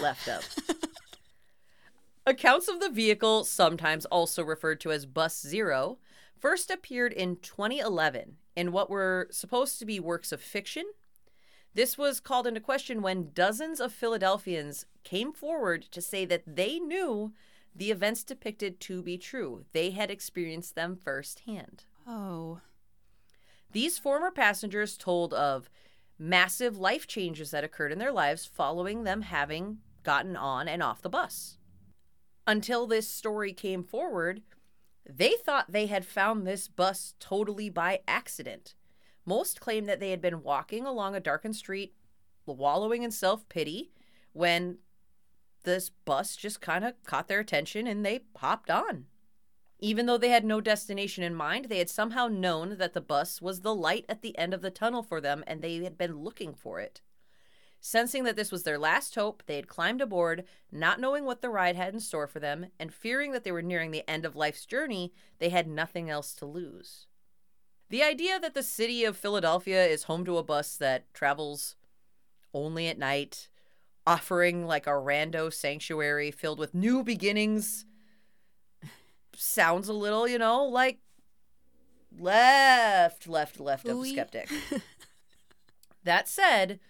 Left 0.00 0.28
of. 0.28 0.44
Accounts 2.28 2.68
of 2.68 2.78
the 2.78 2.90
vehicle, 2.90 3.42
sometimes 3.42 4.04
also 4.04 4.44
referred 4.44 4.80
to 4.80 4.92
as 4.92 5.06
Bus 5.06 5.40
Zero, 5.40 5.96
first 6.38 6.70
appeared 6.70 7.14
in 7.14 7.36
2011 7.36 8.36
in 8.54 8.70
what 8.70 8.90
were 8.90 9.28
supposed 9.30 9.78
to 9.78 9.86
be 9.86 9.98
works 9.98 10.30
of 10.30 10.42
fiction. 10.42 10.84
This 11.72 11.96
was 11.96 12.20
called 12.20 12.46
into 12.46 12.60
question 12.60 13.00
when 13.00 13.30
dozens 13.32 13.80
of 13.80 13.94
Philadelphians 13.94 14.84
came 15.04 15.32
forward 15.32 15.84
to 15.90 16.02
say 16.02 16.26
that 16.26 16.42
they 16.46 16.78
knew 16.78 17.32
the 17.74 17.90
events 17.90 18.24
depicted 18.24 18.78
to 18.80 19.02
be 19.02 19.16
true. 19.16 19.64
They 19.72 19.92
had 19.92 20.10
experienced 20.10 20.74
them 20.74 20.96
firsthand. 21.02 21.84
Oh. 22.06 22.60
These 23.72 23.98
former 23.98 24.30
passengers 24.30 24.98
told 24.98 25.32
of 25.32 25.70
massive 26.18 26.76
life 26.76 27.06
changes 27.06 27.52
that 27.52 27.64
occurred 27.64 27.90
in 27.90 27.98
their 27.98 28.12
lives 28.12 28.44
following 28.44 29.04
them 29.04 29.22
having 29.22 29.78
gotten 30.02 30.36
on 30.36 30.68
and 30.68 30.82
off 30.82 31.00
the 31.00 31.08
bus. 31.08 31.57
Until 32.48 32.86
this 32.86 33.06
story 33.06 33.52
came 33.52 33.84
forward, 33.84 34.40
they 35.04 35.34
thought 35.44 35.70
they 35.70 35.84
had 35.84 36.06
found 36.06 36.46
this 36.46 36.66
bus 36.66 37.12
totally 37.20 37.68
by 37.68 38.00
accident. 38.08 38.72
Most 39.26 39.60
claim 39.60 39.84
that 39.84 40.00
they 40.00 40.12
had 40.12 40.22
been 40.22 40.42
walking 40.42 40.86
along 40.86 41.14
a 41.14 41.20
darkened 41.20 41.56
street, 41.56 41.92
wallowing 42.46 43.02
in 43.02 43.10
self 43.10 43.46
pity, 43.50 43.92
when 44.32 44.78
this 45.64 45.90
bus 46.06 46.36
just 46.36 46.62
kind 46.62 46.86
of 46.86 46.94
caught 47.04 47.28
their 47.28 47.40
attention 47.40 47.86
and 47.86 48.02
they 48.02 48.20
hopped 48.36 48.70
on. 48.70 49.04
Even 49.78 50.06
though 50.06 50.16
they 50.16 50.30
had 50.30 50.46
no 50.46 50.62
destination 50.62 51.22
in 51.22 51.34
mind, 51.34 51.66
they 51.66 51.76
had 51.76 51.90
somehow 51.90 52.28
known 52.28 52.78
that 52.78 52.94
the 52.94 53.02
bus 53.02 53.42
was 53.42 53.60
the 53.60 53.74
light 53.74 54.06
at 54.08 54.22
the 54.22 54.36
end 54.38 54.54
of 54.54 54.62
the 54.62 54.70
tunnel 54.70 55.02
for 55.02 55.20
them 55.20 55.44
and 55.46 55.60
they 55.60 55.76
had 55.84 55.98
been 55.98 56.16
looking 56.16 56.54
for 56.54 56.80
it. 56.80 57.02
Sensing 57.80 58.24
that 58.24 58.36
this 58.36 58.50
was 58.50 58.64
their 58.64 58.78
last 58.78 59.14
hope, 59.14 59.42
they 59.46 59.56
had 59.56 59.68
climbed 59.68 60.00
aboard, 60.00 60.44
not 60.72 61.00
knowing 61.00 61.24
what 61.24 61.42
the 61.42 61.50
ride 61.50 61.76
had 61.76 61.94
in 61.94 62.00
store 62.00 62.26
for 62.26 62.40
them, 62.40 62.66
and 62.78 62.92
fearing 62.92 63.32
that 63.32 63.44
they 63.44 63.52
were 63.52 63.62
nearing 63.62 63.92
the 63.92 64.08
end 64.10 64.24
of 64.24 64.34
life's 64.34 64.66
journey, 64.66 65.12
they 65.38 65.48
had 65.48 65.68
nothing 65.68 66.10
else 66.10 66.34
to 66.34 66.46
lose. 66.46 67.06
The 67.90 68.02
idea 68.02 68.38
that 68.40 68.54
the 68.54 68.62
city 68.62 69.04
of 69.04 69.16
Philadelphia 69.16 69.86
is 69.86 70.04
home 70.04 70.24
to 70.24 70.38
a 70.38 70.42
bus 70.42 70.76
that 70.76 71.12
travels 71.14 71.76
only 72.52 72.88
at 72.88 72.98
night, 72.98 73.48
offering 74.06 74.66
like 74.66 74.86
a 74.86 74.90
rando 74.90 75.52
sanctuary 75.52 76.30
filled 76.30 76.58
with 76.58 76.74
new 76.74 77.04
beginnings, 77.04 77.86
sounds 79.36 79.88
a 79.88 79.92
little, 79.92 80.26
you 80.26 80.38
know, 80.38 80.64
like 80.64 80.98
left, 82.18 83.28
left, 83.28 83.60
left 83.60 83.86
of 83.86 84.04
skeptic. 84.06 84.50
that 86.04 86.28
said, 86.28 86.80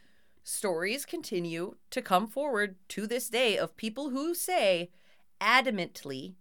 stories 0.49 1.05
continue 1.05 1.77
to 1.91 2.01
come 2.01 2.27
forward 2.27 2.77
to 2.89 3.07
this 3.07 3.29
day 3.29 3.59
of 3.59 3.77
people 3.77 4.11
who 4.11 4.35
say 4.35 4.91
adamantly, 5.41 6.35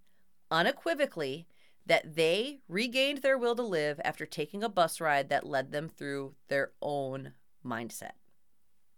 unequivocally, 0.49 1.45
that 1.85 2.15
they 2.15 2.59
regained 2.67 3.19
their 3.19 3.37
will 3.37 3.55
to 3.55 3.63
live 3.63 3.99
after 4.03 4.25
taking 4.25 4.63
a 4.63 4.69
bus 4.69 4.99
ride 5.01 5.29
that 5.29 5.45
led 5.45 5.71
them 5.71 5.89
through 5.89 6.33
their 6.47 6.71
own 6.81 7.33
mindset. 7.65 8.13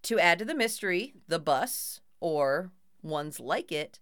To 0.04 0.20
add 0.20 0.40
to 0.40 0.46
the 0.46 0.56
mystery, 0.56 1.14
the 1.28 1.40
bus, 1.40 2.02
or 2.20 2.72
ones 3.02 3.40
like 3.40 3.72
it, 3.72 4.00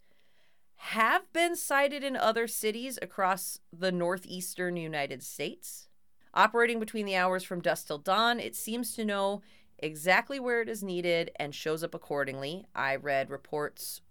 have 0.76 1.32
been 1.34 1.56
sighted 1.56 2.04
in 2.04 2.15
other 2.15 2.48
cities 2.48 3.00
across 3.02 3.60
the 3.74 3.91
northeastern 3.91 4.78
United 4.78 5.24
States. 5.24 5.88
Operating 6.34 6.80
between 6.80 7.06
the 7.06 7.15
hours 7.15 7.43
from 7.43 7.62
dusk 7.62 7.88
till 7.88 7.98
dawn, 7.98 8.39
it 8.39 8.56
seems 8.56 8.93
to 8.93 9.04
know 9.04 9.41
exactly 9.80 10.40
where 10.40 10.62
it 10.62 10.70
is 10.70 10.84
needed 10.84 11.32
and 11.38 11.54
shows 11.54 11.84
up 11.84 11.94
accordingly. 11.94 12.66
I 12.76 12.96
read 12.96 13.30
reports 13.30 14.02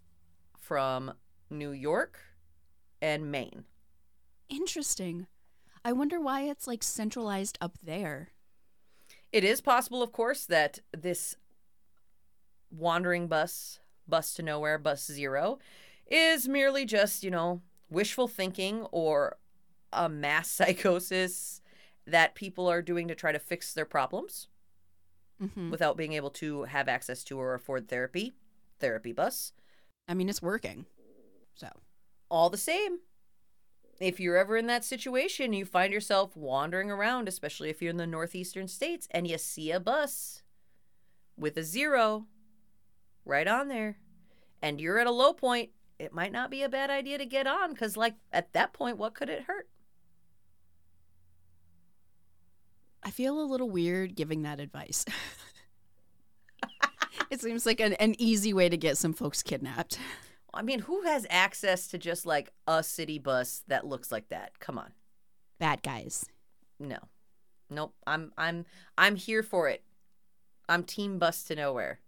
from 0.59 1.13
New 1.51 1.71
York 1.71 2.21
and 3.01 3.31
Maine. 3.31 3.65
Interesting. 4.49 5.27
I 5.85 5.93
wonder 5.93 6.21
why 6.21 6.43
it's 6.43 6.67
like 6.67 6.83
centralized 6.83 7.59
up 7.61 7.79
there. 7.83 8.31
It 9.33 9.45
is 9.45 9.61
possible, 9.61 10.03
of 10.03 10.13
course, 10.13 10.47
that 10.47 10.81
this 10.97 11.37
wandering 12.71 13.29
bus, 13.29 13.81
bus 14.09 14.35
to 14.35 14.43
nowhere, 14.43 14.79
bus 14.79 15.05
zero, 15.05 15.59
is 16.07 16.49
merely 16.49 16.85
just, 16.85 17.23
you 17.23 17.31
know, 17.31 17.61
wishful 17.91 18.29
thinking 18.29 18.83
or 18.91 19.37
a 19.93 20.09
mass 20.09 20.51
psychosis 20.51 21.61
that 22.07 22.35
people 22.35 22.69
are 22.69 22.83
doing 22.83 23.09
to 23.09 23.15
try 23.15 23.33
to 23.33 23.39
fix 23.39 23.73
their 23.73 23.85
problems 23.85 24.49
hmm 25.40 25.70
without 25.70 25.96
being 25.96 26.12
able 26.12 26.31
to 26.31 26.64
have 26.64 26.88
access 26.88 27.22
to 27.25 27.38
or 27.38 27.55
afford 27.55 27.88
therapy. 27.88 28.35
Therapy 28.79 29.12
bus. 29.12 29.53
I 30.09 30.14
mean, 30.14 30.29
it's 30.29 30.42
working. 30.42 30.87
So, 31.55 31.68
All 32.31 32.51
the 32.51 32.57
same, 32.57 32.99
if 33.99 34.20
you're 34.20 34.37
ever 34.37 34.57
in 34.57 34.66
that 34.66 34.85
situation, 34.85 35.53
you 35.53 35.64
find 35.64 35.92
yourself 35.92 36.37
wandering 36.37 36.90
around, 36.90 37.29
especially 37.29 37.70
if 37.70 37.81
you're 37.81 37.90
in 37.90 37.96
the 37.96 38.07
northeastern 38.07 38.68
states, 38.68 39.09
and 39.11 39.27
you 39.27 39.38
see 39.38 39.70
a 39.70 39.81
bus 39.81 40.42
with 41.37 41.57
a 41.57 41.62
zero 41.62 42.27
right 43.25 43.49
on 43.49 43.68
there, 43.68 43.99
and 44.62 44.81
you're 44.81 44.99
at 44.99 45.07
a 45.07 45.11
low 45.12 45.33
point, 45.33 45.70
it 45.99 46.12
might 46.12 46.33
not 46.33 46.51
be 46.51 46.62
a 46.62 46.68
bad 46.68 46.90
idea 46.90 47.18
to 47.18 47.27
get 47.27 47.46
on 47.46 47.72
because, 47.72 47.96
like, 47.96 48.14
at 48.33 48.53
that 48.53 48.72
point, 48.72 48.99
what 48.99 49.14
could 49.14 49.31
it 49.31 49.44
hurt? 49.44 49.68
I 53.07 53.11
feel 53.11 53.40
a 53.40 53.47
little 53.47 53.71
weird 53.71 54.16
giving 54.16 54.42
that 54.42 54.59
advice. 54.59 55.05
it 57.31 57.40
seems 57.40 57.64
like 57.64 57.79
an, 57.79 57.92
an 57.95 58.16
easy 58.19 58.53
way 58.53 58.69
to 58.69 58.77
get 58.77 58.99
some 58.99 59.12
folks 59.12 59.45
kidnapped. 59.45 60.01
I 60.53 60.62
mean, 60.62 60.81
who 60.81 61.03
has 61.03 61.25
access 61.31 61.87
to 61.88 61.99
just 61.99 62.27
like 62.27 62.53
a 62.66 62.83
city 62.83 63.21
bus 63.21 63.62
that 63.69 63.87
looks 63.87 64.11
like 64.11 64.29
that? 64.31 64.59
Come 64.59 64.77
on. 64.77 64.90
Bad 65.61 65.83
guys. 65.83 66.27
No. 66.81 66.99
Nope. 67.71 67.95
I'm 68.09 68.33
I'm 68.37 68.64
I'm 68.99 69.14
here 69.14 69.45
for 69.45 69.69
it. 69.69 69.85
I'm 70.69 70.83
team 70.83 71.21
bus 71.21 71.45
to 71.45 71.55
nowhere. 71.55 72.01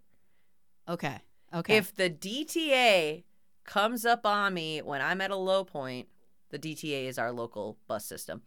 Okay. 0.88 1.18
Okay. 1.54 1.76
If 1.76 1.94
the 1.94 2.10
DTA 2.10 3.22
comes 3.64 4.04
up 4.04 4.26
on 4.26 4.52
me 4.52 4.82
when 4.82 5.00
I'm 5.00 5.20
at 5.20 5.30
a 5.30 5.36
low 5.36 5.62
point, 5.62 6.08
the 6.50 6.58
DTA 6.58 7.06
is 7.06 7.18
our 7.18 7.30
local 7.30 7.78
bus 7.86 8.04
system. 8.04 8.42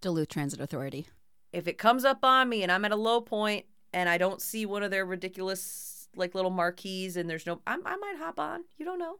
Duluth 0.00 0.28
Transit 0.28 0.60
Authority. 0.60 1.08
If 1.56 1.66
it 1.66 1.78
comes 1.78 2.04
up 2.04 2.18
on 2.22 2.50
me 2.50 2.62
and 2.62 2.70
I'm 2.70 2.84
at 2.84 2.92
a 2.92 2.96
low 2.96 3.22
point 3.22 3.64
and 3.94 4.08
I 4.10 4.18
don't 4.18 4.42
see 4.42 4.66
one 4.66 4.82
of 4.82 4.90
their 4.90 5.06
ridiculous 5.06 6.08
like 6.14 6.34
little 6.34 6.50
marquees 6.50 7.16
and 7.16 7.30
there's 7.30 7.46
no 7.46 7.60
I'm, 7.66 7.80
I 7.86 7.96
might 7.96 8.16
hop 8.18 8.38
on. 8.38 8.64
You 8.76 8.84
don't 8.84 8.98
know. 8.98 9.16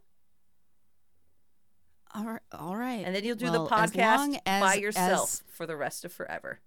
All 2.14 2.24
right. 2.24 2.40
All 2.52 2.76
right. 2.76 3.02
And 3.06 3.14
then 3.14 3.24
you'll 3.24 3.36
do 3.36 3.50
Well, 3.50 3.66
the 3.66 3.74
as 3.74 3.90
podcast 3.92 4.38
as- 4.44 4.62
by 4.62 4.74
yourself 4.74 5.22
as- 5.32 5.42
for 5.48 5.66
the 5.66 5.76
rest 5.76 6.04
of 6.04 6.12
forever. 6.12 6.60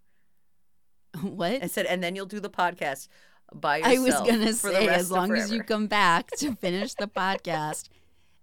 what? 1.21 1.63
I 1.63 1.67
said 1.67 1.86
and 1.86 2.03
then 2.03 2.15
you'll 2.15 2.25
do 2.25 2.39
the 2.39 2.49
podcast 2.49 3.08
by 3.53 3.77
yourself. 3.77 3.95
I 3.95 3.99
was 3.99 4.15
gonna 4.15 4.53
for 4.53 4.69
the 4.69 4.75
say, 4.75 4.88
as 4.88 5.12
long 5.12 5.36
as 5.36 5.51
you 5.51 5.62
come 5.63 5.86
back 5.86 6.32
to 6.38 6.55
finish 6.62 6.95
the 6.95 7.08
podcast, 7.08 7.89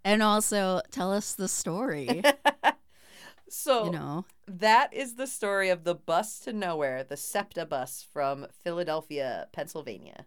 and 0.04 0.22
also 0.22 0.80
tell 0.92 1.12
us 1.12 1.34
the 1.34 1.48
story. 1.48 2.22
So 3.48 3.84
You 3.86 3.90
know, 3.92 4.24
that 4.46 4.92
is 4.94 5.14
the 5.14 5.26
story 5.26 5.68
of 5.70 5.84
the 5.84 5.94
bus 5.94 6.38
to 6.40 6.52
nowhere, 6.52 7.02
the 7.04 7.16
SEPTA 7.16 7.66
bus 7.66 8.06
from 8.12 8.46
Philadelphia, 8.62 9.48
Pennsylvania. 9.52 10.26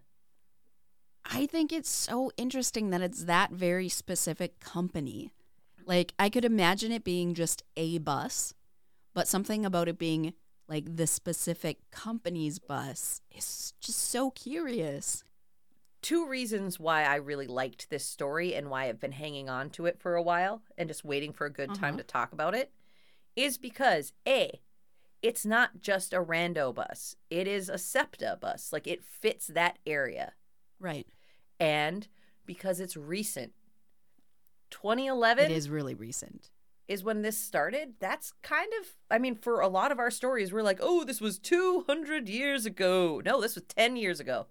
I 1.24 1.46
think 1.46 1.72
it's 1.72 1.90
so 1.90 2.30
interesting 2.36 2.90
that 2.90 3.02
it's 3.02 3.24
that 3.24 3.50
very 3.52 3.88
specific 3.88 4.58
company. 4.60 5.32
Like, 5.86 6.12
I 6.18 6.28
could 6.28 6.44
imagine 6.44 6.92
it 6.92 7.04
being 7.04 7.34
just 7.34 7.62
a 7.76 7.98
bus, 7.98 8.54
but 9.14 9.28
something 9.28 9.64
about 9.64 9.88
it 9.88 9.98
being 9.98 10.34
like 10.68 10.96
the 10.96 11.06
specific 11.06 11.78
company's 11.90 12.58
bus 12.58 13.20
is 13.36 13.74
just 13.80 13.98
so 13.98 14.30
curious. 14.30 15.24
Two 16.00 16.26
reasons 16.26 16.78
why 16.80 17.04
I 17.04 17.16
really 17.16 17.46
liked 17.46 17.90
this 17.90 18.04
story 18.04 18.54
and 18.54 18.70
why 18.70 18.84
I've 18.88 19.00
been 19.00 19.12
hanging 19.12 19.48
on 19.50 19.70
to 19.70 19.86
it 19.86 19.98
for 20.00 20.14
a 20.14 20.22
while 20.22 20.62
and 20.78 20.88
just 20.88 21.04
waiting 21.04 21.32
for 21.32 21.44
a 21.46 21.52
good 21.52 21.74
time 21.74 21.94
Uh-huh. 21.94 21.98
to 21.98 22.04
talk 22.04 22.32
about 22.32 22.54
it 22.54 22.72
is 23.36 23.58
because 23.58 24.12
A, 24.26 24.60
it's 25.22 25.44
not 25.44 25.80
just 25.80 26.12
a 26.12 26.22
rando 26.22 26.74
bus. 26.74 27.16
It 27.30 27.46
is 27.46 27.68
a 27.68 27.78
SEPTA 27.78 28.38
bus. 28.40 28.72
Like 28.72 28.86
it 28.86 29.04
fits 29.04 29.46
that 29.48 29.78
area. 29.86 30.32
Right. 30.78 31.06
And 31.58 32.08
because 32.46 32.80
it's 32.80 32.96
recent, 32.96 33.52
2011 34.70 35.44
It 35.46 35.50
is 35.50 35.68
really 35.68 35.94
recent. 35.94 36.50
is 36.88 37.04
when 37.04 37.22
this 37.22 37.36
started. 37.38 37.94
That's 38.00 38.32
kind 38.42 38.70
of, 38.80 38.88
I 39.10 39.18
mean, 39.18 39.34
for 39.36 39.60
a 39.60 39.68
lot 39.68 39.92
of 39.92 39.98
our 39.98 40.10
stories, 40.10 40.52
we're 40.52 40.62
like, 40.62 40.78
oh, 40.80 41.04
this 41.04 41.20
was 41.20 41.38
200 41.38 42.28
years 42.28 42.66
ago. 42.66 43.20
No, 43.24 43.40
this 43.40 43.54
was 43.56 43.64
10 43.64 43.96
years 43.96 44.20
ago. 44.20 44.46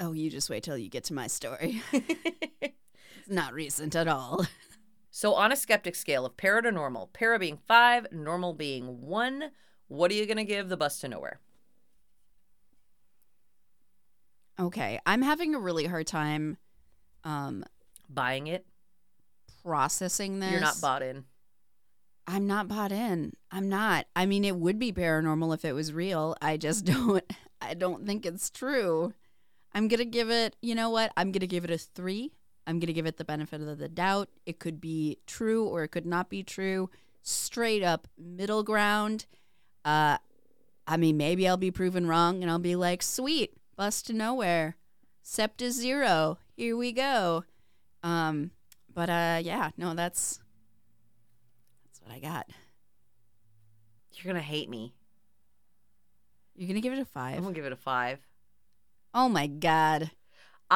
Oh, 0.00 0.12
you 0.12 0.30
just 0.30 0.50
wait 0.50 0.62
till 0.64 0.78
you 0.78 0.88
get 0.88 1.04
to 1.04 1.14
my 1.14 1.26
story. 1.26 1.82
it's 1.92 2.74
not 3.28 3.52
recent 3.54 3.94
at 3.94 4.08
all. 4.08 4.44
So, 5.16 5.34
on 5.34 5.52
a 5.52 5.56
skeptic 5.56 5.94
scale 5.94 6.26
of 6.26 6.36
para 6.36 6.60
to 6.60 6.72
normal, 6.72 7.08
para 7.12 7.38
being 7.38 7.56
five, 7.68 8.08
normal 8.10 8.52
being 8.52 9.00
one, 9.00 9.52
what 9.86 10.10
are 10.10 10.14
you 10.14 10.26
going 10.26 10.38
to 10.38 10.44
give 10.44 10.68
the 10.68 10.76
bus 10.76 10.98
to 11.02 11.08
nowhere? 11.08 11.38
Okay, 14.58 14.98
I'm 15.06 15.22
having 15.22 15.54
a 15.54 15.60
really 15.60 15.86
hard 15.86 16.08
time 16.08 16.56
um 17.22 17.64
Buying 18.08 18.48
it? 18.48 18.66
processing 19.62 20.40
this. 20.40 20.50
You're 20.50 20.60
not 20.60 20.80
bought 20.80 21.02
in. 21.02 21.26
I'm 22.26 22.48
not 22.48 22.66
bought 22.66 22.90
in. 22.90 23.34
I'm 23.52 23.68
not. 23.68 24.06
I 24.16 24.26
mean, 24.26 24.44
it 24.44 24.56
would 24.56 24.80
be 24.80 24.92
paranormal 24.92 25.54
if 25.54 25.64
it 25.64 25.74
was 25.74 25.92
real. 25.92 26.36
I 26.42 26.56
just 26.56 26.84
don't 26.86 27.22
I 27.60 27.74
don't 27.74 28.04
think 28.04 28.26
it's 28.26 28.50
true. 28.50 29.14
I'm 29.72 29.86
going 29.86 29.98
to 29.98 30.04
give 30.04 30.28
it, 30.28 30.56
you 30.60 30.74
know 30.74 30.90
what? 30.90 31.12
I'm 31.16 31.30
going 31.30 31.40
to 31.40 31.46
give 31.46 31.64
it 31.64 31.70
a 31.70 31.78
3. 31.78 32.32
I'm 32.66 32.78
going 32.78 32.86
to 32.86 32.92
give 32.92 33.06
it 33.06 33.18
the 33.18 33.24
benefit 33.24 33.60
of 33.60 33.78
the 33.78 33.88
doubt. 33.88 34.28
It 34.46 34.58
could 34.58 34.80
be 34.80 35.18
true 35.26 35.64
or 35.66 35.84
it 35.84 35.88
could 35.88 36.06
not 36.06 36.30
be 36.30 36.42
true. 36.42 36.90
Straight 37.22 37.82
up 37.82 38.08
middle 38.18 38.62
ground. 38.62 39.26
Uh 39.84 40.18
I 40.86 40.98
mean, 40.98 41.16
maybe 41.16 41.48
I'll 41.48 41.56
be 41.56 41.70
proven 41.70 42.06
wrong 42.06 42.42
and 42.42 42.50
I'll 42.50 42.58
be 42.58 42.76
like, 42.76 43.02
"Sweet, 43.02 43.56
bus 43.74 44.02
to 44.02 44.12
nowhere. 44.12 44.76
Septa 45.22 45.70
zero. 45.70 46.38
Here 46.56 46.76
we 46.76 46.92
go." 46.92 47.44
Um 48.02 48.50
but 48.92 49.08
uh 49.08 49.40
yeah, 49.42 49.70
no, 49.76 49.94
that's 49.94 50.40
that's 51.84 52.00
what 52.02 52.12
I 52.14 52.18
got. 52.18 52.48
You're 54.12 54.32
going 54.32 54.42
to 54.42 54.46
hate 54.48 54.70
me. 54.70 54.94
You're 56.54 56.68
gonna 56.68 56.80
give 56.80 56.92
it 56.92 57.00
a 57.00 57.04
five. 57.04 57.36
I'm 57.36 57.42
going 57.42 57.54
to 57.54 57.58
give 57.58 57.66
it 57.66 57.72
a 57.72 57.76
five. 57.76 58.20
Oh 59.12 59.28
my 59.28 59.46
god! 59.46 60.10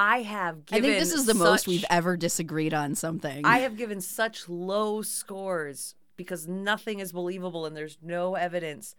I 0.00 0.22
have 0.22 0.64
given. 0.64 0.84
I 0.84 0.88
think 0.88 1.00
this 1.00 1.12
is 1.12 1.26
the 1.26 1.34
most 1.34 1.66
we've 1.66 1.84
ever 1.90 2.16
disagreed 2.16 2.72
on 2.72 2.94
something. 2.94 3.44
I 3.44 3.58
have 3.58 3.76
given 3.76 4.00
such 4.00 4.48
low 4.48 5.02
scores 5.02 5.96
because 6.16 6.46
nothing 6.46 7.00
is 7.00 7.10
believable 7.10 7.66
and 7.66 7.76
there's 7.76 7.98
no 8.00 8.36
evidence. 8.36 8.94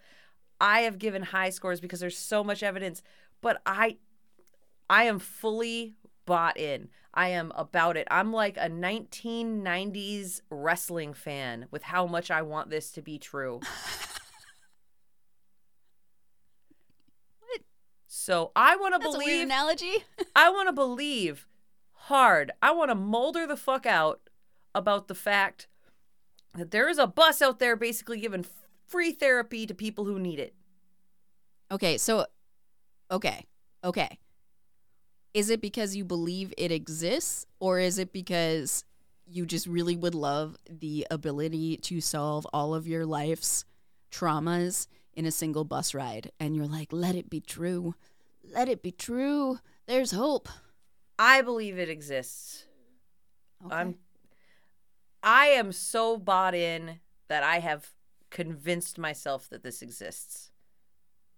I 0.60 0.82
have 0.82 1.00
given 1.00 1.24
high 1.24 1.52
scores 1.52 1.80
because 1.80 2.02
there's 2.02 2.18
so 2.18 2.44
much 2.44 2.64
evidence, 2.64 3.02
but 3.40 3.62
I 3.66 3.96
I 4.90 5.06
am 5.06 5.20
fully 5.20 5.96
bought 6.26 6.58
in. 6.58 6.90
I 7.14 7.30
am 7.30 7.54
about 7.56 7.96
it. 7.96 8.06
I'm 8.12 8.34
like 8.34 8.58
a 8.58 8.70
1990s 8.70 10.42
wrestling 10.50 11.14
fan 11.14 11.68
with 11.72 11.84
how 11.84 12.08
much 12.08 12.30
I 12.30 12.42
want 12.42 12.70
this 12.70 12.92
to 12.92 13.02
be 13.02 13.18
true. 13.18 13.62
So 18.20 18.52
I 18.54 18.76
want 18.76 18.96
to 18.96 19.00
That's 19.00 19.16
a 19.16 19.18
weird 19.18 19.28
believe 19.28 19.46
analogy. 19.46 19.94
I 20.36 20.50
want 20.50 20.68
to 20.68 20.74
believe 20.74 21.48
hard. 21.94 22.52
I 22.62 22.72
want 22.72 22.92
to 22.92 22.96
molder 22.96 23.48
the 23.48 23.56
fuck 23.56 23.86
out 23.86 24.30
about 24.76 25.08
the 25.08 25.16
fact 25.16 25.68
that 26.54 26.72
there 26.72 26.90
is 26.90 26.98
a 26.98 27.08
bus 27.08 27.42
out 27.42 27.60
there 27.60 27.78
basically 27.78 28.20
giving 28.20 28.46
free 28.86 29.14
therapy 29.14 29.66
to 29.66 29.74
people 29.74 30.04
who 30.04 30.20
need 30.20 30.38
it. 30.38 30.54
okay, 31.72 31.98
so 31.98 32.26
okay, 33.10 33.46
okay. 33.86 34.20
Is 35.34 35.50
it 35.50 35.62
because 35.62 35.96
you 35.96 36.04
believe 36.04 36.54
it 36.58 36.74
exists, 36.74 37.46
or 37.62 37.80
is 37.80 37.98
it 37.98 38.12
because 38.12 38.84
you 39.26 39.46
just 39.46 39.66
really 39.66 39.96
would 39.96 40.16
love 40.16 40.58
the 40.70 41.08
ability 41.10 41.78
to 41.78 42.02
solve 42.02 42.46
all 42.52 42.76
of 42.76 42.86
your 42.86 43.06
life's 43.06 43.64
traumas 44.12 44.88
in 45.20 45.26
a 45.26 45.32
single 45.32 45.66
bus 45.66 45.94
ride, 45.94 46.32
and 46.40 46.56
you're 46.56 46.66
like, 46.66 46.94
let 46.94 47.14
it 47.14 47.30
be 47.30 47.42
true, 47.42 47.94
let 48.54 48.70
it 48.70 48.82
be 48.82 48.92
true. 48.92 49.60
There's 49.86 50.12
hope. 50.12 50.48
I 51.20 51.42
believe 51.42 51.78
it 51.78 51.90
exists. 51.90 52.68
Okay. 53.66 53.76
I'm 53.76 53.96
I 55.22 55.48
am 55.48 55.74
so 55.74 56.16
bought 56.16 56.56
in 56.56 57.02
that 57.28 57.44
I 57.44 57.60
have 57.60 57.90
convinced 58.30 58.98
myself 58.98 59.50
that 59.50 59.62
this 59.62 59.82
exists. 59.82 60.52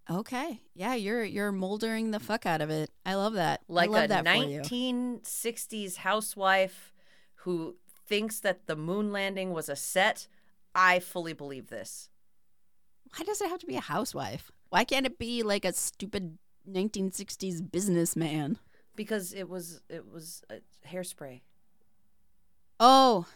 Okay. 0.08 0.60
Yeah, 0.74 0.94
you're 0.94 1.24
you're 1.24 1.50
moldering 1.50 2.12
the 2.12 2.20
fuck 2.20 2.46
out 2.46 2.60
of 2.60 2.70
it. 2.70 2.88
I 3.04 3.14
love 3.14 3.32
that. 3.32 3.62
Like 3.66 3.90
I 3.90 3.92
love 3.92 4.04
a 4.04 4.08
that 4.08 4.28
for 4.28 4.44
you. 4.44 4.60
1960s 4.60 5.96
housewife 5.96 6.92
who 7.38 7.74
thinks 8.06 8.38
that 8.38 8.66
the 8.66 8.76
moon 8.76 9.10
landing 9.10 9.50
was 9.50 9.68
a 9.68 9.74
set. 9.74 10.28
I 10.72 11.00
fully 11.00 11.32
believe 11.32 11.68
this. 11.68 12.10
Why 13.16 13.24
does 13.24 13.40
it 13.40 13.48
have 13.48 13.60
to 13.60 13.66
be 13.66 13.76
a 13.76 13.80
housewife? 13.80 14.50
Why 14.70 14.84
can't 14.84 15.06
it 15.06 15.18
be 15.18 15.42
like 15.42 15.64
a 15.64 15.72
stupid 15.72 16.38
1960s 16.68 17.70
businessman? 17.70 18.58
because 18.96 19.32
it 19.32 19.48
was 19.48 19.80
it 19.88 20.10
was 20.10 20.42
hairspray. 20.86 21.40
Oh, 22.80 23.26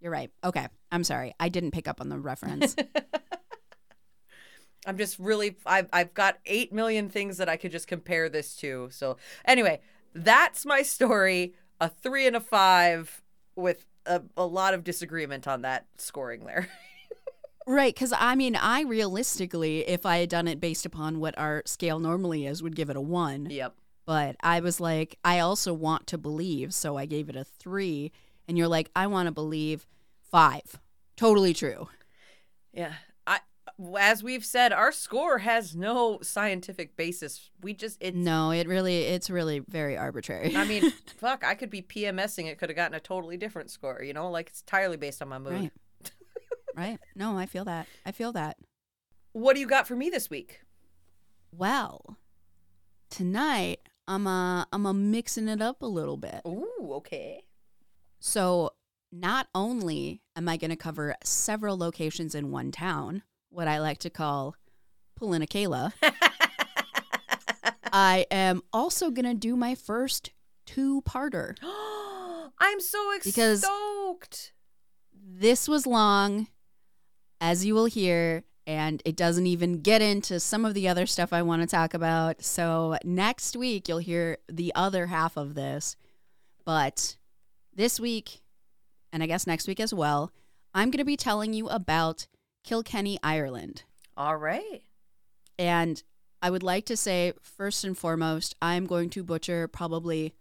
you're 0.00 0.12
right. 0.12 0.30
Okay. 0.42 0.66
I'm 0.90 1.04
sorry. 1.04 1.34
I 1.38 1.48
didn't 1.48 1.72
pick 1.72 1.86
up 1.86 2.00
on 2.00 2.08
the 2.08 2.18
reference. 2.18 2.74
I'm 4.86 4.96
just 4.96 5.18
really 5.18 5.56
I've 5.66 5.88
I've 5.92 6.14
got 6.14 6.38
8 6.46 6.72
million 6.72 7.08
things 7.08 7.36
that 7.36 7.48
I 7.48 7.56
could 7.56 7.72
just 7.72 7.86
compare 7.86 8.28
this 8.28 8.56
to. 8.56 8.88
So 8.90 9.16
anyway, 9.44 9.80
that's 10.14 10.64
my 10.64 10.82
story. 10.82 11.54
A 11.80 11.88
3 11.88 12.26
and 12.26 12.36
a 12.36 12.40
5 12.40 13.22
with 13.56 13.86
a, 14.06 14.22
a 14.36 14.44
lot 14.44 14.74
of 14.74 14.84
disagreement 14.84 15.46
on 15.46 15.62
that 15.62 15.86
scoring 15.98 16.44
there. 16.44 16.68
right. 17.66 17.94
Because 17.94 18.12
I 18.16 18.34
mean, 18.34 18.56
I 18.56 18.82
realistically, 18.82 19.88
if 19.88 20.06
I 20.06 20.18
had 20.18 20.28
done 20.28 20.48
it 20.48 20.60
based 20.60 20.86
upon 20.86 21.20
what 21.20 21.36
our 21.38 21.62
scale 21.66 21.98
normally 21.98 22.46
is, 22.46 22.62
would 22.62 22.76
give 22.76 22.90
it 22.90 22.96
a 22.96 23.00
one. 23.00 23.48
yep. 23.50 23.74
But 24.06 24.36
I 24.40 24.60
was 24.60 24.80
like, 24.80 25.18
I 25.24 25.38
also 25.38 25.72
want 25.72 26.08
to 26.08 26.18
believe. 26.18 26.74
So 26.74 26.96
I 26.96 27.06
gave 27.06 27.28
it 27.28 27.36
a 27.36 27.44
three. 27.44 28.10
And 28.48 28.58
you're 28.58 28.66
like, 28.66 28.90
I 28.96 29.06
want 29.06 29.26
to 29.26 29.32
believe 29.32 29.86
five. 30.20 30.80
Totally 31.16 31.54
true. 31.54 31.88
Yeah. 32.72 32.94
I 33.26 33.40
as 33.98 34.22
we've 34.22 34.44
said, 34.44 34.72
our 34.72 34.92
score 34.92 35.38
has 35.38 35.76
no 35.76 36.18
scientific 36.22 36.96
basis. 36.96 37.50
We 37.62 37.74
just 37.74 37.98
it. 38.00 38.14
No, 38.14 38.50
it 38.50 38.66
really, 38.66 39.02
it's 39.02 39.30
really 39.30 39.60
very 39.60 39.96
arbitrary. 39.96 40.56
I 40.56 40.64
mean, 40.64 40.90
fuck, 41.18 41.44
I 41.44 41.54
could 41.54 41.70
be 41.70 41.82
PMSing 41.82 42.46
it 42.46 42.58
could 42.58 42.68
have 42.68 42.76
gotten 42.76 42.94
a 42.94 43.00
totally 43.00 43.36
different 43.36 43.70
score, 43.70 44.02
you 44.02 44.12
know? 44.12 44.30
Like 44.30 44.48
it's 44.48 44.62
entirely 44.62 44.96
based 44.96 45.22
on 45.22 45.28
my 45.28 45.38
mood. 45.38 45.52
Right. 45.52 45.72
Right. 46.76 46.98
No, 47.14 47.36
I 47.36 47.46
feel 47.46 47.64
that. 47.64 47.86
I 48.06 48.12
feel 48.12 48.32
that. 48.32 48.56
What 49.32 49.54
do 49.54 49.60
you 49.60 49.66
got 49.66 49.86
for 49.86 49.94
me 49.96 50.10
this 50.10 50.28
week? 50.30 50.60
Well, 51.52 52.16
tonight 53.10 53.80
I'm 54.08 54.26
uh 54.26 54.64
I'm 54.72 54.86
uh, 54.86 54.92
mixing 54.92 55.48
it 55.48 55.60
up 55.62 55.82
a 55.82 55.86
little 55.86 56.16
bit. 56.16 56.40
Ooh, 56.46 56.92
okay. 56.94 57.44
So 58.18 58.70
not 59.12 59.48
only 59.54 60.20
am 60.36 60.48
I 60.48 60.56
going 60.56 60.70
to 60.70 60.76
cover 60.76 61.14
several 61.24 61.76
locations 61.76 62.34
in 62.34 62.50
one 62.50 62.70
town, 62.70 63.22
what 63.48 63.66
I 63.66 63.80
like 63.80 63.98
to 63.98 64.10
call 64.10 64.54
pulling 65.16 65.42
a 65.42 65.46
Kayla, 65.46 65.92
I 67.92 68.26
am 68.30 68.62
also 68.72 69.10
going 69.10 69.24
to 69.24 69.34
do 69.34 69.56
my 69.56 69.74
first 69.74 70.30
two-parter. 70.66 71.56
I'm 72.58 72.80
so 72.80 73.12
ex- 73.14 73.26
Because- 73.26 73.60
stoked. 73.64 74.52
This 75.22 75.68
was 75.68 75.86
long, 75.86 76.46
as 77.40 77.64
you 77.64 77.74
will 77.74 77.86
hear, 77.86 78.44
and 78.66 79.02
it 79.04 79.16
doesn't 79.16 79.46
even 79.46 79.80
get 79.80 80.02
into 80.02 80.38
some 80.38 80.64
of 80.64 80.74
the 80.74 80.88
other 80.88 81.06
stuff 81.06 81.32
I 81.32 81.42
want 81.42 81.62
to 81.62 81.68
talk 81.68 81.94
about. 81.94 82.42
So 82.42 82.96
next 83.04 83.56
week, 83.56 83.88
you'll 83.88 83.98
hear 83.98 84.38
the 84.48 84.72
other 84.74 85.06
half 85.06 85.36
of 85.36 85.54
this. 85.54 85.96
But 86.64 87.16
this 87.74 87.98
week, 87.98 88.40
and 89.12 89.22
I 89.22 89.26
guess 89.26 89.46
next 89.46 89.66
week 89.66 89.80
as 89.80 89.94
well, 89.94 90.32
I'm 90.74 90.90
going 90.90 90.98
to 90.98 91.04
be 91.04 91.16
telling 91.16 91.52
you 91.52 91.68
about 91.68 92.26
Kilkenny, 92.62 93.18
Ireland. 93.22 93.84
All 94.16 94.36
right. 94.36 94.82
And 95.58 96.02
I 96.42 96.50
would 96.50 96.62
like 96.62 96.86
to 96.86 96.96
say, 96.96 97.32
first 97.42 97.84
and 97.84 97.96
foremost, 97.96 98.54
I'm 98.62 98.86
going 98.86 99.10
to 99.10 99.24
butcher 99.24 99.66
probably 99.66 100.34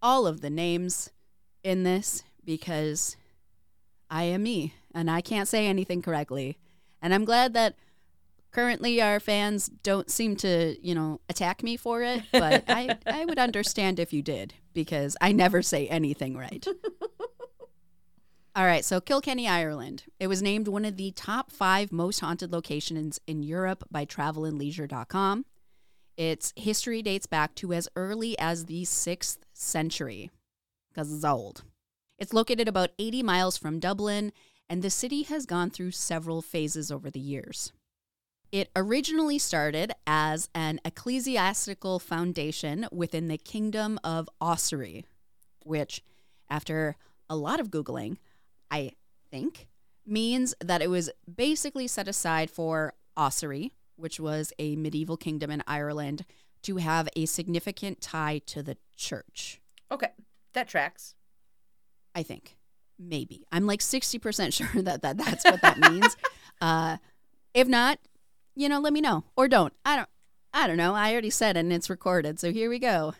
all 0.00 0.26
of 0.26 0.40
the 0.40 0.50
names 0.50 1.10
in 1.62 1.84
this 1.84 2.22
because 2.44 3.16
I 4.10 4.24
am 4.24 4.42
me 4.42 4.74
and 4.94 5.10
I 5.10 5.20
can't 5.20 5.48
say 5.48 5.66
anything 5.66 6.02
correctly. 6.02 6.58
And 7.00 7.12
I'm 7.12 7.24
glad 7.24 7.54
that 7.54 7.76
currently 8.52 9.00
our 9.02 9.18
fans 9.18 9.68
don't 9.68 10.10
seem 10.10 10.36
to, 10.36 10.76
you 10.80 10.94
know, 10.94 11.20
attack 11.28 11.62
me 11.62 11.76
for 11.76 12.02
it, 12.02 12.22
but 12.32 12.64
I, 12.68 12.98
I 13.06 13.24
would 13.24 13.38
understand 13.38 13.98
if 13.98 14.12
you 14.12 14.22
did 14.22 14.54
because 14.72 15.16
I 15.20 15.32
never 15.32 15.62
say 15.62 15.88
anything 15.88 16.36
right. 16.36 16.66
All 18.54 18.66
right, 18.66 18.84
so 18.84 19.00
Kilkenny, 19.00 19.48
Ireland. 19.48 20.04
It 20.20 20.26
was 20.26 20.42
named 20.42 20.68
one 20.68 20.84
of 20.84 20.98
the 20.98 21.10
top 21.12 21.50
five 21.50 21.90
most 21.90 22.20
haunted 22.20 22.52
locations 22.52 23.18
in 23.26 23.42
Europe 23.42 23.84
by 23.90 24.04
travelandleisure.com. 24.04 25.46
Its 26.18 26.52
history 26.54 27.00
dates 27.00 27.24
back 27.24 27.54
to 27.54 27.72
as 27.72 27.88
early 27.96 28.38
as 28.38 28.66
the 28.66 28.82
6th 28.82 29.38
century, 29.54 30.30
because 30.90 31.10
it's 31.10 31.24
old. 31.24 31.64
It's 32.18 32.34
located 32.34 32.68
about 32.68 32.90
80 32.98 33.22
miles 33.22 33.56
from 33.56 33.80
Dublin, 33.80 34.34
and 34.72 34.80
the 34.80 34.88
city 34.88 35.24
has 35.24 35.44
gone 35.44 35.68
through 35.68 35.90
several 35.90 36.40
phases 36.40 36.90
over 36.90 37.10
the 37.10 37.20
years. 37.20 37.74
It 38.50 38.70
originally 38.74 39.38
started 39.38 39.92
as 40.06 40.48
an 40.54 40.80
ecclesiastical 40.82 41.98
foundation 41.98 42.86
within 42.90 43.28
the 43.28 43.36
Kingdom 43.36 44.00
of 44.02 44.30
Ossory, 44.40 45.04
which, 45.62 46.02
after 46.48 46.96
a 47.28 47.36
lot 47.36 47.60
of 47.60 47.70
Googling, 47.70 48.16
I 48.70 48.92
think, 49.30 49.68
means 50.06 50.54
that 50.64 50.80
it 50.80 50.88
was 50.88 51.10
basically 51.36 51.86
set 51.86 52.08
aside 52.08 52.50
for 52.50 52.94
Ossory, 53.14 53.72
which 53.96 54.18
was 54.18 54.54
a 54.58 54.74
medieval 54.76 55.18
kingdom 55.18 55.50
in 55.50 55.62
Ireland, 55.66 56.24
to 56.62 56.78
have 56.78 57.10
a 57.14 57.26
significant 57.26 58.00
tie 58.00 58.40
to 58.46 58.62
the 58.62 58.78
church. 58.96 59.60
Okay, 59.90 60.12
that 60.54 60.66
tracks. 60.66 61.14
I 62.14 62.22
think. 62.22 62.56
Maybe. 63.02 63.46
I'm 63.50 63.66
like 63.66 63.80
60% 63.80 64.52
sure 64.72 64.82
that, 64.82 65.02
that 65.02 65.18
that's 65.18 65.44
what 65.44 65.62
that 65.62 65.78
means. 65.78 66.16
uh, 66.60 66.98
if 67.54 67.68
not, 67.68 67.98
you 68.54 68.68
know, 68.68 68.80
let 68.80 68.92
me 68.92 69.00
know 69.00 69.24
or 69.36 69.48
don't. 69.48 69.72
I 69.84 69.96
don't 69.96 70.08
I 70.54 70.66
don't 70.66 70.76
know. 70.76 70.94
I 70.94 71.12
already 71.12 71.30
said 71.30 71.56
it 71.56 71.60
and 71.60 71.72
it's 71.72 71.88
recorded. 71.88 72.38
So 72.38 72.52
here 72.52 72.68
we 72.68 72.78
go. 72.78 73.14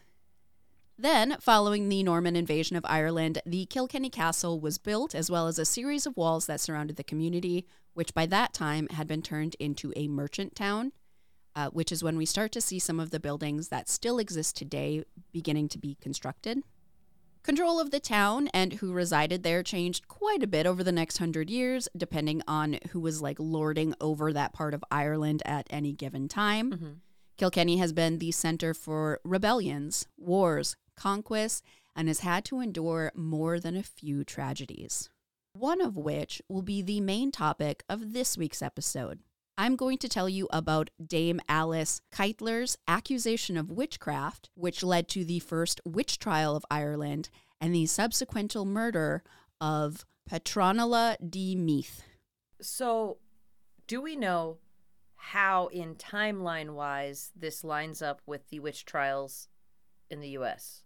Then, 0.99 1.37
following 1.41 1.89
the 1.89 2.03
Norman 2.03 2.37
invasion 2.37 2.77
of 2.77 2.85
Ireland, 2.87 3.41
the 3.47 3.67
Kilkenny 3.67 4.11
Castle 4.11 4.61
was 4.61 4.79
built 4.79 5.15
as 5.15 5.31
well 5.31 5.49
as 5.49 5.59
a 5.59 5.65
series 5.65 6.07
of 6.07 6.17
walls 6.17 6.47
that 6.47 6.61
surrounded 6.61 6.97
the 6.97 7.03
community, 7.03 7.67
which 7.95 8.15
by 8.15 8.27
that 8.27 8.53
time 8.53 8.87
had 8.89 9.07
been 9.09 9.23
turned 9.23 9.57
into 9.59 9.93
a 9.97 10.07
merchant 10.07 10.55
town, 10.55 10.93
uh, 11.57 11.71
which 11.71 11.91
is 11.91 12.05
when 12.05 12.17
we 12.17 12.27
start 12.27 12.53
to 12.53 12.61
see 12.61 12.79
some 12.79 13.01
of 13.01 13.11
the 13.11 13.19
buildings 13.19 13.69
that 13.69 13.89
still 13.89 14.19
exist 14.19 14.57
today 14.57 15.03
beginning 15.33 15.69
to 15.69 15.79
be 15.79 15.97
constructed. 16.01 16.63
Control 17.43 17.81
of 17.81 17.91
the 17.91 17.99
town 17.99 18.49
and 18.55 18.75
who 18.75 18.93
resided 18.93 19.43
there 19.43 19.65
changed 19.65 20.07
quite 20.07 20.45
a 20.45 20.47
bit 20.47 20.65
over 20.65 20.85
the 20.85 20.93
next 20.93 21.19
hundred 21.19 21.51
years, 21.51 21.89
depending 21.97 22.41
on 22.47 22.79
who 22.91 23.01
was 23.01 23.21
like 23.21 23.37
lording 23.41 23.95
over 24.01 24.33
that 24.33 24.53
part 24.53 24.75
of 24.75 24.85
Ireland 24.93 25.43
at 25.45 25.67
any 25.69 25.93
given 25.93 26.29
time. 26.29 26.71
Mm-hmm. 26.71 26.91
Kilkenny 27.37 27.79
has 27.79 27.93
been 27.93 28.19
the 28.19 28.31
center 28.31 28.73
for 28.75 29.19
rebellions, 29.25 30.07
wars, 30.17 30.77
conquests, 30.97 31.63
and 31.97 32.07
has 32.07 32.21
had 32.21 32.45
to 32.45 32.61
endure 32.61 33.11
more 33.17 33.59
than 33.59 33.77
a 33.77 33.83
few 33.83 34.23
tragedies. 34.23 35.11
One 35.53 35.81
of 35.81 35.97
which 35.97 36.41
will 36.49 36.63
be 36.63 36.81
the 36.81 37.01
main 37.01 37.33
topic 37.33 37.83
of 37.89 38.13
this 38.13 38.39
week's 38.39 38.63
episode. 38.63 39.19
I'm 39.59 39.77
going 39.77 39.99
to 39.99 40.09
tell 40.09 40.29
you 40.29 40.49
about 40.51 40.91
Dame 41.05 41.41
Alice 41.49 42.01
Kyteler's 42.13 42.79
accusation 42.89 43.57
of 43.57 43.71
witchcraft, 43.71 44.49
which 44.55 44.83
led 44.83 45.09
to 45.09 45.25
the 45.25 45.41
first 45.41 45.81
witch 45.85 46.19
trial 46.19 46.57
of 46.57 46.65
Ireland 46.71 47.29
and 47.61 47.75
the 47.75 47.87
subsequent 47.87 48.57
murder 48.57 49.23
of 49.61 50.05
Petronilla 50.29 51.17
de 51.29 51.55
Meath. 51.55 52.03
So, 52.61 53.19
do 53.87 54.01
we 54.01 54.17
know 54.17 54.59
how, 55.17 55.67
in 55.67 55.97
timeline 55.97 56.71
wise, 56.71 57.31
this 57.37 57.63
lines 57.63 58.01
up 58.01 58.23
with 58.27 58.49
the 58.49 58.61
witch 58.61 58.85
trials 58.85 59.49
in 60.11 60.21
the 60.21 60.31
U.S.? 60.31 60.83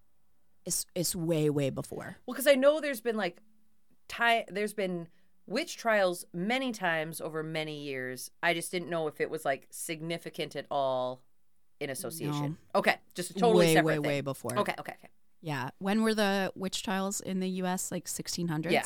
It's, 0.64 0.86
it's 0.94 1.14
way, 1.14 1.48
way 1.48 1.70
before. 1.70 2.16
Well, 2.26 2.34
because 2.34 2.48
I 2.48 2.54
know 2.54 2.80
there's 2.80 3.00
been 3.00 3.16
like, 3.16 3.38
ti- 4.08 4.44
there's 4.48 4.74
been 4.74 5.08
witch 5.46 5.76
trials 5.76 6.24
many 6.32 6.72
times 6.72 7.20
over 7.20 7.42
many 7.42 7.82
years. 7.82 8.30
I 8.42 8.54
just 8.54 8.70
didn't 8.70 8.90
know 8.90 9.06
if 9.06 9.20
it 9.20 9.30
was 9.30 9.44
like 9.44 9.66
significant 9.70 10.56
at 10.56 10.66
all 10.70 11.22
in 11.80 11.90
association. 11.90 12.58
Okay, 12.74 12.96
just 13.14 13.30
a 13.30 13.34
totally 13.34 13.66
way, 13.66 13.74
separate 13.74 13.86
way, 13.86 13.94
thing. 13.94 14.02
way 14.02 14.20
before. 14.20 14.58
Okay, 14.58 14.74
okay, 14.78 14.94
okay. 14.98 15.08
Yeah. 15.42 15.70
When 15.78 16.02
were 16.02 16.14
the 16.14 16.52
witch 16.54 16.82
trials 16.82 17.20
in 17.20 17.40
the 17.40 17.48
U.S. 17.48 17.92
Like 17.92 18.06
1600s? 18.06 18.70
Yeah. 18.70 18.84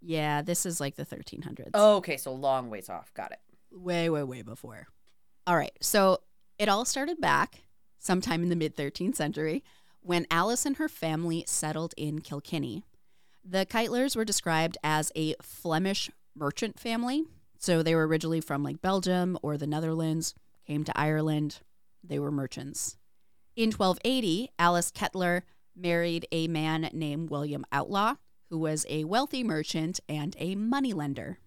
Yeah, 0.00 0.42
this 0.42 0.66
is 0.66 0.80
like 0.80 0.96
the 0.96 1.06
1300s. 1.06 1.70
Oh, 1.74 1.96
okay, 1.96 2.16
so 2.16 2.32
long 2.32 2.70
ways 2.70 2.88
off. 2.88 3.14
Got 3.14 3.32
it. 3.32 3.38
Way, 3.70 4.10
way, 4.10 4.24
way 4.24 4.42
before. 4.42 4.88
All 5.46 5.56
right. 5.56 5.72
So 5.80 6.18
it 6.58 6.68
all 6.68 6.84
started 6.84 7.20
back 7.20 7.62
sometime 7.98 8.42
in 8.42 8.48
the 8.48 8.56
mid 8.56 8.76
13th 8.76 9.14
century 9.14 9.62
when 10.00 10.26
Alice 10.30 10.66
and 10.66 10.76
her 10.78 10.88
family 10.88 11.44
settled 11.46 11.94
in 11.96 12.20
Kilkenny. 12.20 12.84
The 13.44 13.66
Kytelers 13.66 14.14
were 14.14 14.24
described 14.24 14.78
as 14.84 15.10
a 15.16 15.34
Flemish 15.42 16.10
merchant 16.34 16.78
family. 16.78 17.24
So 17.58 17.82
they 17.82 17.94
were 17.94 18.06
originally 18.06 18.40
from 18.40 18.62
like 18.62 18.80
Belgium 18.80 19.38
or 19.42 19.56
the 19.56 19.66
Netherlands, 19.66 20.34
came 20.66 20.84
to 20.84 20.98
Ireland. 20.98 21.58
They 22.02 22.18
were 22.18 22.30
merchants. 22.30 22.96
In 23.56 23.70
1280, 23.70 24.50
Alice 24.58 24.90
Kettler 24.90 25.44
married 25.76 26.26
a 26.32 26.48
man 26.48 26.88
named 26.92 27.30
William 27.30 27.64
Outlaw, 27.72 28.14
who 28.50 28.58
was 28.58 28.86
a 28.88 29.04
wealthy 29.04 29.44
merchant 29.44 30.00
and 30.08 30.36
a 30.38 30.54
moneylender. 30.54 31.38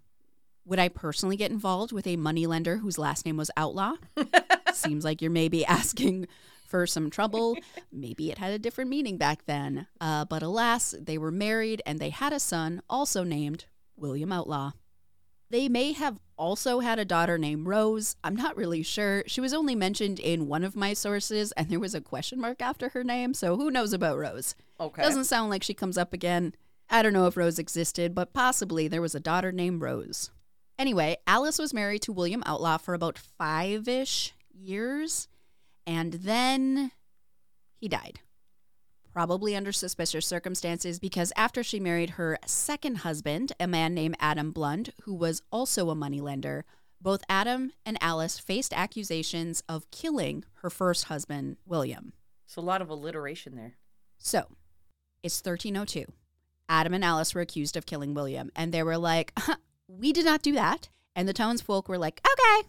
Would 0.65 0.79
I 0.79 0.89
personally 0.89 1.37
get 1.37 1.51
involved 1.51 1.91
with 1.91 2.07
a 2.07 2.15
moneylender 2.15 2.77
whose 2.77 2.97
last 2.97 3.25
name 3.25 3.37
was 3.37 3.51
Outlaw? 3.55 3.95
Seems 4.73 5.03
like 5.03 5.21
you're 5.21 5.31
maybe 5.31 5.65
asking 5.65 6.27
for 6.75 6.85
some 6.85 7.09
trouble. 7.09 7.57
Maybe 7.89 8.31
it 8.31 8.37
had 8.37 8.51
a 8.51 8.59
different 8.59 8.89
meaning 8.89 9.17
back 9.17 9.45
then. 9.45 9.87
Uh, 10.01 10.25
but 10.25 10.43
alas, 10.43 10.93
they 10.99 11.17
were 11.17 11.31
married 11.31 11.81
and 11.85 11.99
they 11.99 12.09
had 12.09 12.33
a 12.33 12.39
son, 12.39 12.81
also 12.89 13.23
named 13.23 13.63
William 13.95 14.33
Outlaw. 14.33 14.71
They 15.49 15.69
may 15.69 15.93
have 15.93 16.19
also 16.37 16.81
had 16.81 16.99
a 16.99 17.05
daughter 17.05 17.37
named 17.37 17.65
Rose. 17.65 18.17
I'm 18.25 18.35
not 18.35 18.57
really 18.57 18.83
sure. 18.83 19.23
She 19.25 19.39
was 19.39 19.53
only 19.53 19.73
mentioned 19.73 20.19
in 20.19 20.49
one 20.49 20.65
of 20.65 20.75
my 20.75 20.91
sources, 20.93 21.53
and 21.53 21.69
there 21.69 21.79
was 21.79 21.95
a 21.95 22.01
question 22.01 22.41
mark 22.41 22.61
after 22.61 22.89
her 22.89 23.05
name, 23.05 23.33
so 23.33 23.55
who 23.55 23.71
knows 23.71 23.93
about 23.93 24.17
Rose? 24.17 24.53
Okay. 24.77 25.01
Doesn't 25.01 25.25
sound 25.25 25.49
like 25.49 25.63
she 25.63 25.73
comes 25.73 25.97
up 25.97 26.11
again. 26.11 26.55
I 26.89 27.03
don't 27.03 27.13
know 27.13 27.27
if 27.27 27.37
Rose 27.37 27.57
existed, 27.57 28.13
but 28.13 28.33
possibly 28.33 28.89
there 28.89 29.01
was 29.01 29.15
a 29.15 29.19
daughter 29.21 29.53
named 29.53 29.81
Rose. 29.81 30.29
Anyway, 30.77 31.15
Alice 31.25 31.57
was 31.57 31.73
married 31.73 32.01
to 32.01 32.11
William 32.11 32.43
Outlaw 32.45 32.77
for 32.77 32.93
about 32.93 33.17
five 33.17 33.87
ish 33.87 34.33
years, 34.51 35.29
and 35.87 36.13
then 36.13 36.91
he 37.77 37.87
died. 37.87 38.19
Probably 39.13 39.55
under 39.55 39.71
suspicious 39.71 40.25
circumstances 40.27 40.99
because 40.99 41.31
after 41.37 41.63
she 41.63 41.79
married 41.79 42.11
her 42.11 42.37
second 42.45 42.97
husband, 42.99 43.53
a 43.59 43.67
man 43.67 43.93
named 43.93 44.17
Adam 44.19 44.51
Blund, 44.51 44.89
who 45.03 45.13
was 45.13 45.41
also 45.51 45.89
a 45.89 45.95
moneylender, 45.95 46.65
both 47.01 47.23
Adam 47.29 47.71
and 47.85 47.97
Alice 48.01 48.39
faced 48.39 48.73
accusations 48.73 49.63
of 49.69 49.89
killing 49.91 50.43
her 50.61 50.69
first 50.69 51.05
husband, 51.05 51.57
William. 51.65 52.13
so 52.45 52.61
a 52.61 52.63
lot 52.63 52.81
of 52.81 52.89
alliteration 52.89 53.55
there. 53.55 53.75
So, 54.17 54.47
it's 55.23 55.39
1302. 55.39 56.11
Adam 56.67 56.93
and 56.93 57.05
Alice 57.05 57.33
were 57.35 57.41
accused 57.41 57.77
of 57.77 57.85
killing 57.85 58.13
William, 58.13 58.51
and 58.55 58.73
they 58.73 58.81
were 58.83 58.97
like, 58.97 59.31
"Huh, 59.37 59.55
We 59.87 60.11
did 60.13 60.25
not 60.25 60.41
do 60.41 60.53
that. 60.53 60.89
And 61.15 61.27
the 61.27 61.33
townsfolk 61.33 61.87
were 61.87 61.97
like, 61.99 62.21
Okay. 62.27 62.67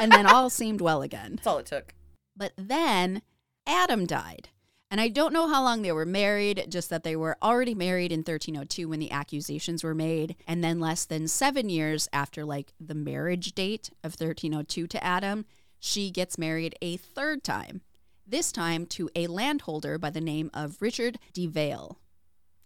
And 0.00 0.10
then 0.10 0.26
all 0.26 0.48
seemed 0.50 0.80
well 0.80 1.02
again. 1.02 1.32
That's 1.36 1.46
all 1.46 1.58
it 1.58 1.66
took. 1.66 1.94
But 2.36 2.52
then 2.56 3.22
Adam 3.66 4.06
died. 4.06 4.48
And 4.90 5.00
I 5.00 5.08
don't 5.08 5.32
know 5.32 5.48
how 5.48 5.62
long 5.62 5.82
they 5.82 5.90
were 5.90 6.06
married, 6.06 6.66
just 6.68 6.88
that 6.90 7.02
they 7.02 7.16
were 7.16 7.36
already 7.42 7.74
married 7.74 8.12
in 8.12 8.20
1302 8.20 8.88
when 8.88 9.00
the 9.00 9.10
accusations 9.10 9.82
were 9.82 9.94
made. 9.94 10.36
And 10.46 10.62
then 10.62 10.78
less 10.78 11.04
than 11.04 11.26
seven 11.26 11.68
years 11.68 12.08
after, 12.12 12.44
like, 12.44 12.74
the 12.78 12.94
marriage 12.94 13.54
date 13.54 13.90
of 14.04 14.12
1302 14.12 14.86
to 14.86 15.02
Adam, 15.02 15.46
she 15.80 16.10
gets 16.10 16.38
married 16.38 16.76
a 16.80 16.96
third 16.96 17.42
time, 17.42 17.80
this 18.26 18.52
time 18.52 18.86
to 18.86 19.10
a 19.16 19.26
landholder 19.26 19.98
by 19.98 20.10
the 20.10 20.20
name 20.20 20.50
of 20.54 20.80
Richard 20.80 21.18
de 21.32 21.46
Vale. 21.46 21.98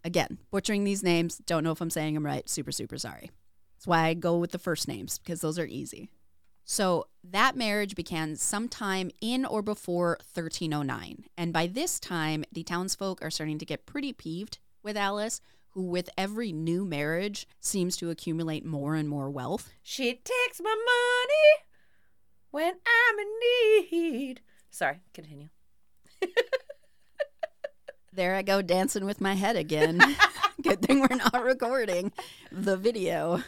Again, 0.04 0.38
butchering 0.50 0.84
these 0.84 1.02
names, 1.02 1.38
don't 1.38 1.64
know 1.64 1.72
if 1.72 1.80
I'm 1.80 1.88
saying 1.88 2.14
them 2.14 2.26
right, 2.26 2.48
super, 2.48 2.72
super 2.72 2.98
sorry. 2.98 3.30
That's 3.76 3.86
why 3.86 4.06
I 4.06 4.14
go 4.14 4.36
with 4.36 4.50
the 4.50 4.58
first 4.58 4.86
names, 4.86 5.18
because 5.18 5.40
those 5.40 5.58
are 5.58 5.66
easy. 5.66 6.10
So 6.70 7.06
that 7.24 7.56
marriage 7.56 7.94
began 7.94 8.36
sometime 8.36 9.10
in 9.22 9.46
or 9.46 9.62
before 9.62 10.18
1309. 10.34 11.24
And 11.34 11.50
by 11.50 11.66
this 11.66 11.98
time, 11.98 12.44
the 12.52 12.62
townsfolk 12.62 13.22
are 13.22 13.30
starting 13.30 13.56
to 13.58 13.64
get 13.64 13.86
pretty 13.86 14.12
peeved 14.12 14.58
with 14.82 14.94
Alice, 14.94 15.40
who, 15.70 15.84
with 15.84 16.10
every 16.18 16.52
new 16.52 16.84
marriage, 16.84 17.48
seems 17.58 17.96
to 17.96 18.10
accumulate 18.10 18.66
more 18.66 18.96
and 18.96 19.08
more 19.08 19.30
wealth. 19.30 19.70
She 19.82 20.12
takes 20.12 20.60
my 20.60 20.76
money 20.76 21.64
when 22.50 22.74
I'm 22.74 23.18
in 23.18 23.90
need. 23.90 24.42
Sorry, 24.70 25.00
continue. 25.14 25.48
There 28.18 28.34
I 28.34 28.42
go 28.42 28.62
dancing 28.62 29.04
with 29.04 29.20
my 29.20 29.34
head 29.34 29.54
again. 29.54 30.00
Good 30.62 30.82
thing 30.82 31.00
we're 31.00 31.16
not 31.16 31.44
recording 31.44 32.10
the 32.50 32.76
video. 32.76 33.44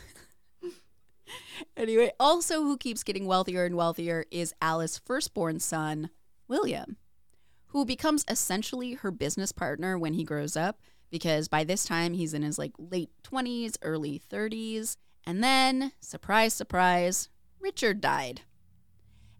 Anyway, 1.77 2.13
also 2.19 2.63
who 2.63 2.77
keeps 2.77 3.03
getting 3.03 3.27
wealthier 3.27 3.65
and 3.65 3.77
wealthier 3.77 4.25
is 4.31 4.55
Alice's 4.61 4.99
firstborn 4.99 5.61
son, 5.61 6.11
William, 6.49 6.97
who 7.69 7.85
becomes 7.85 8.25
essentially 8.29 8.95
her 8.95 9.11
business 9.11 9.53
partner 9.53 9.99
when 9.99 10.15
he 10.15 10.25
grows 10.25 10.57
up 10.57 10.81
because 11.11 11.49
by 11.49 11.65
this 11.65 11.85
time 11.85 12.15
he's 12.15 12.35
in 12.35 12.43
his 12.43 12.59
like 12.59 12.73
late 12.79 13.11
20s, 13.25 13.77
early 13.83 14.21
30s. 14.31 14.97
And 15.27 15.43
then, 15.45 15.93
surprise, 16.01 16.55
surprise, 16.55 17.29
Richard 17.61 18.01
died. 18.01 18.43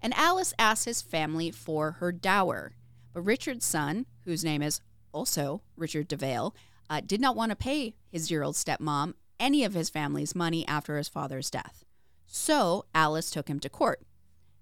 And 0.03 0.15
Alice 0.15 0.55
asks 0.59 0.85
his 0.85 1.03
family 1.03 1.51
for 1.51 1.93
her 1.93 2.13
dower. 2.13 2.73
But 3.13 3.23
Richard's 3.23 3.67
son, 3.67 4.07
whose 4.25 4.45
name 4.45 4.63
is 4.63 4.81
also 5.13 5.63
Richard 5.77 6.09
DeVale, 6.09 6.55
uh, 6.89 7.01
did 7.05 7.21
not 7.21 7.37
want 7.37 7.51
to 7.51 7.57
pay 7.57 7.95
his 8.09 8.31
year 8.31 8.43
old 8.43 8.57
stepmom 8.57 9.15
any 9.39 9.65
of 9.65 9.75
his 9.75 9.89
family's 9.89 10.35
money 10.35 10.67
after 10.69 10.97
his 10.97 11.09
father's 11.09 11.51
death. 11.51 11.85
So 12.33 12.85
Alice 12.95 13.29
took 13.29 13.49
him 13.49 13.59
to 13.59 13.69
court. 13.69 14.03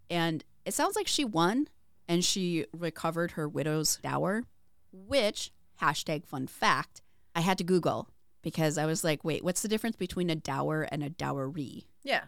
And 0.08 0.42
it 0.64 0.72
sounds 0.72 0.96
like 0.96 1.06
she 1.06 1.22
won 1.22 1.68
and 2.08 2.24
she 2.24 2.64
recovered 2.72 3.32
her 3.32 3.46
widow's 3.46 3.98
dower, 3.98 4.44
which, 4.90 5.52
hashtag 5.82 6.24
fun 6.24 6.46
fact, 6.46 7.02
I 7.34 7.40
had 7.40 7.58
to 7.58 7.64
Google 7.64 8.08
because 8.40 8.78
I 8.78 8.86
was 8.86 9.04
like, 9.04 9.22
wait, 9.22 9.44
what's 9.44 9.60
the 9.60 9.68
difference 9.68 9.96
between 9.96 10.30
a 10.30 10.34
dower 10.34 10.88
and 10.90 11.04
a 11.04 11.10
dowry? 11.10 11.88
Yeah. 12.02 12.24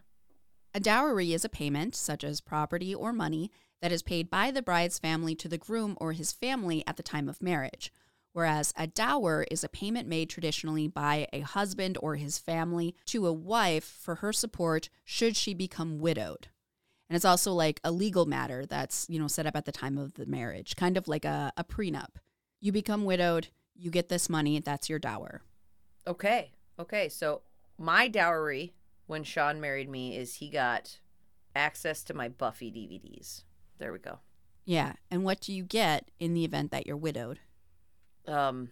A 0.74 0.80
dowry 0.80 1.32
is 1.32 1.43
a 1.43 1.49
payment, 1.49 1.97
such 1.97 2.22
as 2.22 2.43
property 2.43 2.95
or 2.95 3.11
money, 3.11 3.51
that 3.80 3.93
is 3.93 4.03
paid 4.03 4.28
by 4.28 4.51
the 4.51 4.61
bride's 4.61 4.99
family 4.99 5.34
to 5.36 5.49
the 5.49 5.57
groom 5.57 5.97
or 6.03 6.12
his 6.12 6.32
family 6.32 6.84
at 6.86 6.99
the 6.99 7.03
time 7.03 7.30
of 7.30 7.41
marriage, 7.41 7.91
whereas 8.33 8.72
a 8.76 8.87
dower 8.87 9.47
is 9.51 9.64
a 9.64 9.68
payment 9.68 10.09
made 10.09 10.31
traditionally 10.31 10.89
by 10.89 11.26
a 11.33 11.41
husband 11.41 11.99
or 12.01 12.16
his 12.16 12.39
family 12.39 12.95
to 13.07 13.26
a 13.26 13.33
wife 13.33 13.85
for 13.85 14.16
her 14.16 14.33
support 14.33 14.89
should 15.05 15.37
she 15.37 15.55
become 15.55 15.99
widowed. 15.99 16.49
And 17.09 17.16
it's 17.16 17.24
also 17.24 17.53
like 17.53 17.81
a 17.83 17.91
legal 17.91 18.24
matter 18.24 18.64
that's, 18.64 19.07
you 19.09 19.18
know, 19.18 19.26
set 19.26 19.47
up 19.47 19.57
at 19.57 19.64
the 19.64 19.72
time 19.72 19.99
of 19.99 20.14
the 20.14 20.26
marriage, 20.26 20.76
kind 20.76 20.97
of 20.97 21.09
like 21.09 21.24
a, 21.24 21.53
a 21.57 21.64
prenup. 21.64 22.16
You 22.61 22.70
become 22.70 23.05
widowed, 23.05 23.49
you 23.74 23.91
get 23.91 24.09
this 24.09 24.28
money, 24.28 24.61
that's 24.61 24.89
your 24.89 25.01
dower. 25.01 25.43
Okay. 26.07 26.53
Okay. 26.78 27.09
So 27.09 27.43
my 27.76 28.07
dowry 28.07 28.74
when 29.07 29.24
Sean 29.24 29.61
married 29.61 29.89
me 29.89 30.16
is 30.16 30.37
he 30.37 30.49
got 30.51 31.01
access 31.57 32.05
to 32.05 32.14
my 32.14 32.28
Buffy 32.28 32.70
DVDs. 32.70 33.43
There 33.78 33.93
we 33.93 33.99
go. 33.99 34.20
Yeah. 34.64 34.93
And 35.11 35.24
what 35.24 35.41
do 35.41 35.53
you 35.53 35.64
get 35.64 36.11
in 36.20 36.33
the 36.33 36.45
event 36.45 36.70
that 36.70 36.87
you're 36.87 36.97
widowed? 36.97 37.41
Um 38.27 38.71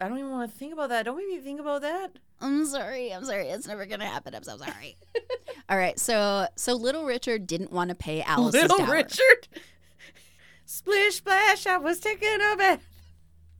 I 0.00 0.08
don't 0.08 0.18
even 0.18 0.30
want 0.30 0.50
to 0.50 0.58
think 0.58 0.74
about 0.74 0.90
that. 0.90 1.06
Don't 1.06 1.16
make 1.16 1.28
me 1.28 1.38
think 1.38 1.58
about 1.58 1.80
that. 1.80 2.10
I'm 2.40 2.66
sorry. 2.66 3.12
I'm 3.12 3.24
sorry. 3.24 3.48
It's 3.48 3.66
never 3.66 3.86
gonna 3.86 4.06
happen. 4.06 4.34
I'm 4.34 4.42
so 4.42 4.58
sorry. 4.58 4.96
All 5.68 5.78
right. 5.78 5.98
So 5.98 6.46
so 6.56 6.74
little 6.74 7.04
Richard 7.04 7.46
didn't 7.46 7.72
want 7.72 7.88
to 7.90 7.94
pay 7.94 8.22
Alice's 8.22 8.60
dower. 8.60 8.68
Little 8.68 8.86
dower. 8.86 8.94
Richard. 8.94 9.48
Splish 10.68 11.16
splash, 11.16 11.64
I 11.66 11.76
was 11.76 12.00
taking 12.00 12.28
a 12.28 12.56
bath. 12.56 12.80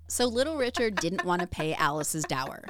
So 0.08 0.26
little 0.26 0.56
Richard 0.56 0.96
didn't 0.96 1.24
want 1.24 1.40
to 1.40 1.46
pay 1.46 1.72
Alice's 1.74 2.24
dower. 2.24 2.64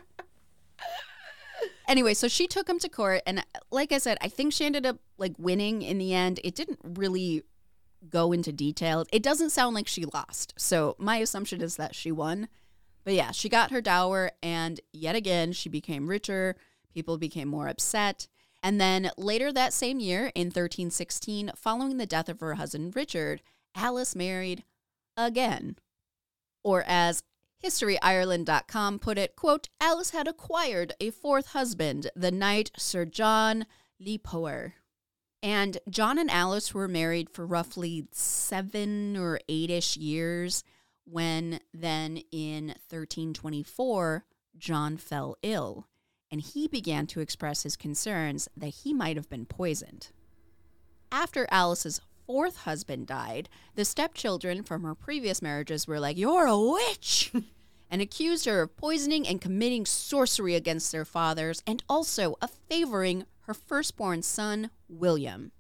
Anyway, 1.89 2.15
so 2.15 2.27
she 2.29 2.47
took 2.47 2.69
him 2.69 2.79
to 2.81 2.89
court, 2.89 3.23
and 3.27 3.45
like 3.71 3.93
I 3.93 3.99
said, 3.99 4.19
I 4.21 4.29
think 4.29 4.53
she 4.53 4.65
ended 4.65 4.85
up 4.85 4.99
like 5.19 5.33
winning 5.39 5.83
in 5.83 5.99
the 5.99 6.13
end. 6.13 6.41
It 6.43 6.55
didn't 6.55 6.81
really 6.83 7.45
go 8.09 8.33
into 8.33 8.53
detail. 8.53 9.05
It 9.13 9.23
doesn't 9.23 9.51
sound 9.51 9.75
like 9.75 9.89
she 9.89 10.05
lost. 10.05 10.55
So 10.57 10.97
my 10.99 11.17
assumption 11.19 11.61
is 11.61 11.77
that 11.77 11.95
she 11.95 12.13
won. 12.13 12.49
But 13.05 13.15
yeah, 13.15 13.31
she 13.31 13.49
got 13.49 13.71
her 13.71 13.81
dower, 13.81 14.33
and 14.43 14.81
yet 14.93 15.15
again, 15.15 15.53
she 15.53 15.69
became 15.69 16.09
richer. 16.09 16.57
People 16.93 17.19
became 17.19 17.47
more 17.49 17.69
upset. 17.69 18.27
And 18.63 18.81
then 18.81 19.11
later 19.17 19.53
that 19.53 19.73
same 19.73 20.01
year, 20.01 20.33
in 20.35 20.47
1316, 20.47 21.53
following 21.55 21.99
the 21.99 22.07
death 22.07 22.29
of 22.29 22.41
her 22.41 22.55
husband 22.55 22.97
Richard, 22.97 23.43
Alice 23.77 24.17
married 24.17 24.65
again. 25.17 25.77
Or 26.65 26.83
as 26.87 27.23
HistoryIreland.com 27.65 28.99
put 28.99 29.19
it, 29.19 29.37
quote, 29.37 29.69
Alice 29.81 30.11
had 30.11 30.27
acquired 30.27 30.95
a 31.01 31.11
fourth 31.11 31.49
husband, 31.49 32.11
the 32.17 32.33
knight 32.33 32.73
Sir 32.77 33.05
John 33.05 33.67
le 34.01 34.19
Poer. 34.19 34.75
And 35.47 35.79
John 35.89 36.19
and 36.19 36.29
Alice 36.29 36.75
were 36.75 36.89
married 36.89 37.31
for 37.31 37.47
roughly 37.47 38.09
seven 38.11 39.17
or 39.17 39.39
eight 39.49 39.71
ish 39.71 39.97
years 39.97 40.65
when 41.05 41.61
then 41.73 42.17
in 42.33 42.67
1324, 42.67 44.25
John 44.59 44.97
fell 44.97 45.37
ill 45.45 45.87
and 46.33 46.41
he 46.41 46.67
began 46.67 47.07
to 47.07 47.21
express 47.21 47.63
his 47.63 47.77
concerns 47.77 48.49
that 48.57 48.75
he 48.83 48.93
might 48.93 49.15
have 49.15 49.31
been 49.31 49.47
poisoned. 49.47 50.09
After 51.13 51.47
Alice's 51.53 52.01
fourth 52.27 52.57
husband 52.57 53.07
died, 53.07 53.49
the 53.77 53.85
stepchildren 53.85 54.65
from 54.65 54.83
her 54.83 54.97
previous 54.97 55.41
marriages 55.41 55.87
were 55.87 56.01
like, 56.01 56.19
You're 56.19 56.47
a 56.47 56.59
witch! 56.59 57.31
and 57.89 58.03
accused 58.03 58.47
her 58.47 58.63
of 58.63 58.77
poisoning 58.77 59.29
and 59.29 59.41
committing 59.41 59.87
sorcery 59.87 60.57
against 60.57 60.91
their 60.91 61.05
fathers, 61.05 61.63
and 61.69 61.85
also 61.89 62.35
of 62.43 62.51
favoring 62.69 63.27
her 63.47 63.55
firstborn 63.55 64.23
son, 64.23 64.71
William. 64.89 65.53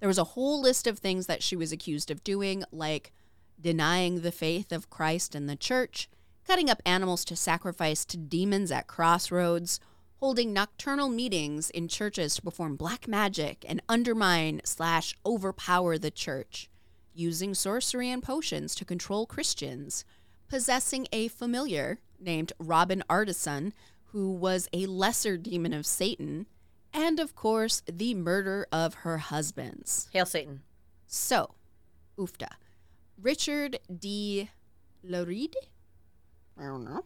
There 0.00 0.08
was 0.08 0.18
a 0.18 0.24
whole 0.24 0.60
list 0.60 0.88
of 0.88 0.98
things 0.98 1.26
that 1.26 1.42
she 1.42 1.54
was 1.54 1.70
accused 1.70 2.10
of 2.10 2.24
doing, 2.24 2.64
like 2.72 3.12
denying 3.60 4.20
the 4.20 4.32
faith 4.32 4.72
of 4.72 4.90
Christ 4.90 5.36
and 5.36 5.48
the 5.48 5.54
church, 5.54 6.10
cutting 6.44 6.68
up 6.68 6.82
animals 6.84 7.24
to 7.26 7.36
sacrifice 7.36 8.04
to 8.06 8.16
demons 8.16 8.72
at 8.72 8.88
crossroads, 8.88 9.78
holding 10.18 10.52
nocturnal 10.52 11.08
meetings 11.08 11.70
in 11.70 11.86
churches 11.86 12.34
to 12.34 12.42
perform 12.42 12.74
black 12.74 13.06
magic 13.06 13.64
and 13.68 13.80
undermine 13.88 14.60
slash 14.64 15.16
overpower 15.24 15.98
the 15.98 16.10
church, 16.10 16.68
using 17.14 17.54
sorcery 17.54 18.10
and 18.10 18.24
potions 18.24 18.74
to 18.74 18.84
control 18.84 19.26
Christians, 19.26 20.04
possessing 20.48 21.06
a 21.12 21.28
familiar 21.28 22.00
named 22.18 22.52
Robin 22.58 23.04
Artisson, 23.08 23.72
who 24.06 24.32
was 24.32 24.68
a 24.72 24.86
lesser 24.86 25.36
demon 25.36 25.72
of 25.72 25.86
Satan, 25.86 26.46
and 26.92 27.18
of 27.20 27.34
course, 27.34 27.82
the 27.90 28.14
murder 28.14 28.66
of 28.72 28.94
her 28.94 29.18
husbands. 29.18 30.08
Hail 30.12 30.26
Satan. 30.26 30.62
So, 31.06 31.54
oofta. 32.18 32.48
Richard 33.20 33.78
D. 33.98 34.50
Loride? 35.06 35.54
I 36.58 36.64
don't 36.64 36.84
know. 36.84 37.04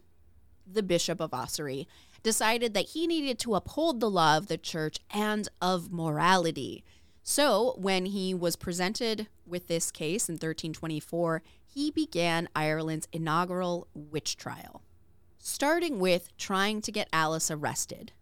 The 0.66 0.82
Bishop 0.82 1.20
of 1.20 1.30
Ossory 1.30 1.86
decided 2.22 2.74
that 2.74 2.86
he 2.86 3.06
needed 3.06 3.38
to 3.40 3.54
uphold 3.54 4.00
the 4.00 4.10
law 4.10 4.36
of 4.36 4.48
the 4.48 4.58
church 4.58 4.98
and 5.10 5.48
of 5.60 5.92
morality. 5.92 6.84
So, 7.22 7.74
when 7.78 8.06
he 8.06 8.34
was 8.34 8.56
presented 8.56 9.28
with 9.46 9.68
this 9.68 9.90
case 9.90 10.28
in 10.28 10.34
1324, 10.34 11.42
he 11.64 11.90
began 11.90 12.48
Ireland's 12.54 13.08
inaugural 13.12 13.88
witch 13.94 14.36
trial, 14.36 14.82
starting 15.38 15.98
with 15.98 16.36
trying 16.36 16.80
to 16.82 16.92
get 16.92 17.08
Alice 17.12 17.50
arrested, 17.50 18.12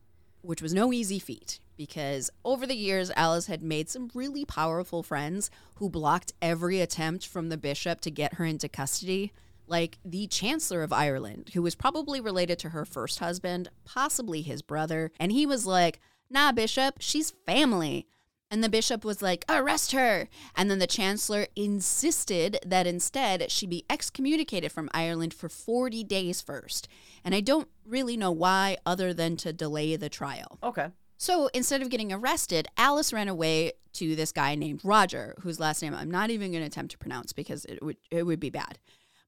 which 0.44 0.62
was 0.62 0.74
no 0.74 0.92
easy 0.92 1.18
feat 1.18 1.58
because 1.76 2.30
over 2.44 2.66
the 2.66 2.76
years, 2.76 3.10
Alice 3.16 3.46
had 3.46 3.62
made 3.62 3.88
some 3.88 4.10
really 4.14 4.44
powerful 4.44 5.02
friends 5.02 5.50
who 5.76 5.90
blocked 5.90 6.32
every 6.40 6.80
attempt 6.80 7.26
from 7.26 7.48
the 7.48 7.56
bishop 7.56 8.00
to 8.02 8.10
get 8.10 8.34
her 8.34 8.44
into 8.44 8.68
custody 8.68 9.32
like 9.66 9.98
the 10.04 10.26
Chancellor 10.26 10.82
of 10.82 10.92
Ireland, 10.92 11.50
who 11.54 11.62
was 11.62 11.74
probably 11.74 12.20
related 12.20 12.58
to 12.60 12.70
her 12.70 12.84
first 12.84 13.18
husband, 13.18 13.70
possibly 13.84 14.42
his 14.42 14.62
brother. 14.62 15.10
And 15.18 15.32
he 15.32 15.46
was 15.46 15.66
like, 15.66 16.00
Nah, 16.30 16.52
Bishop, 16.52 16.96
she's 17.00 17.32
family. 17.46 18.06
And 18.50 18.62
the 18.62 18.68
bishop 18.68 19.04
was 19.04 19.20
like, 19.20 19.44
arrest 19.48 19.92
her. 19.92 20.28
And 20.54 20.70
then 20.70 20.78
the 20.78 20.86
chancellor 20.86 21.46
insisted 21.56 22.58
that 22.64 22.86
instead 22.86 23.50
she 23.50 23.66
be 23.66 23.84
excommunicated 23.90 24.70
from 24.70 24.90
Ireland 24.94 25.34
for 25.34 25.48
40 25.48 26.04
days 26.04 26.40
first. 26.40 26.86
And 27.24 27.34
I 27.34 27.40
don't 27.40 27.68
really 27.84 28.16
know 28.16 28.30
why, 28.30 28.76
other 28.86 29.12
than 29.12 29.36
to 29.38 29.52
delay 29.52 29.96
the 29.96 30.08
trial. 30.08 30.58
Okay. 30.62 30.88
So 31.16 31.48
instead 31.54 31.82
of 31.82 31.90
getting 31.90 32.12
arrested, 32.12 32.68
Alice 32.76 33.12
ran 33.12 33.28
away 33.28 33.72
to 33.94 34.14
this 34.14 34.30
guy 34.32 34.54
named 34.54 34.80
Roger, 34.84 35.34
whose 35.40 35.58
last 35.58 35.82
name 35.82 35.94
I'm 35.94 36.10
not 36.10 36.30
even 36.30 36.50
going 36.50 36.62
to 36.62 36.66
attempt 36.66 36.92
to 36.92 36.98
pronounce 36.98 37.32
because 37.32 37.64
it 37.64 37.82
would, 37.82 37.96
it 38.10 38.24
would 38.24 38.40
be 38.40 38.50
bad. 38.50 38.78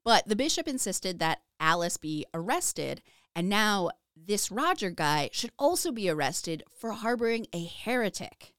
But 0.05 0.29
the 0.29 0.37
bishop 0.37 0.69
insisted 0.69 1.19
that 1.19 1.41
Alice 1.59 1.97
be 1.97 2.27
arrested, 2.33 3.03
and 3.35 3.49
now 3.49 3.91
this 4.17 4.51
Roger 4.51 4.91
guy 4.91 5.31
should 5.33 5.51
also 5.59 5.91
be 5.91 6.09
arrested 6.09 6.62
for 6.73 6.93
harboring 6.93 7.47
a 7.53 7.64
heretic. 7.64 8.55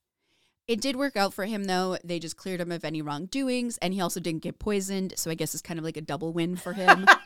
It 0.68 0.82
did 0.82 0.96
work 0.96 1.16
out 1.16 1.32
for 1.32 1.46
him, 1.46 1.64
though. 1.64 1.96
They 2.04 2.18
just 2.18 2.36
cleared 2.36 2.60
him 2.60 2.70
of 2.70 2.84
any 2.84 3.00
wrongdoings, 3.00 3.78
and 3.78 3.94
he 3.94 4.02
also 4.02 4.20
didn't 4.20 4.42
get 4.42 4.58
poisoned, 4.58 5.14
so 5.16 5.30
I 5.30 5.34
guess 5.34 5.54
it's 5.54 5.62
kind 5.62 5.78
of 5.78 5.84
like 5.84 5.96
a 5.96 6.02
double 6.02 6.34
win 6.34 6.56
for 6.56 6.74
him. 6.74 7.06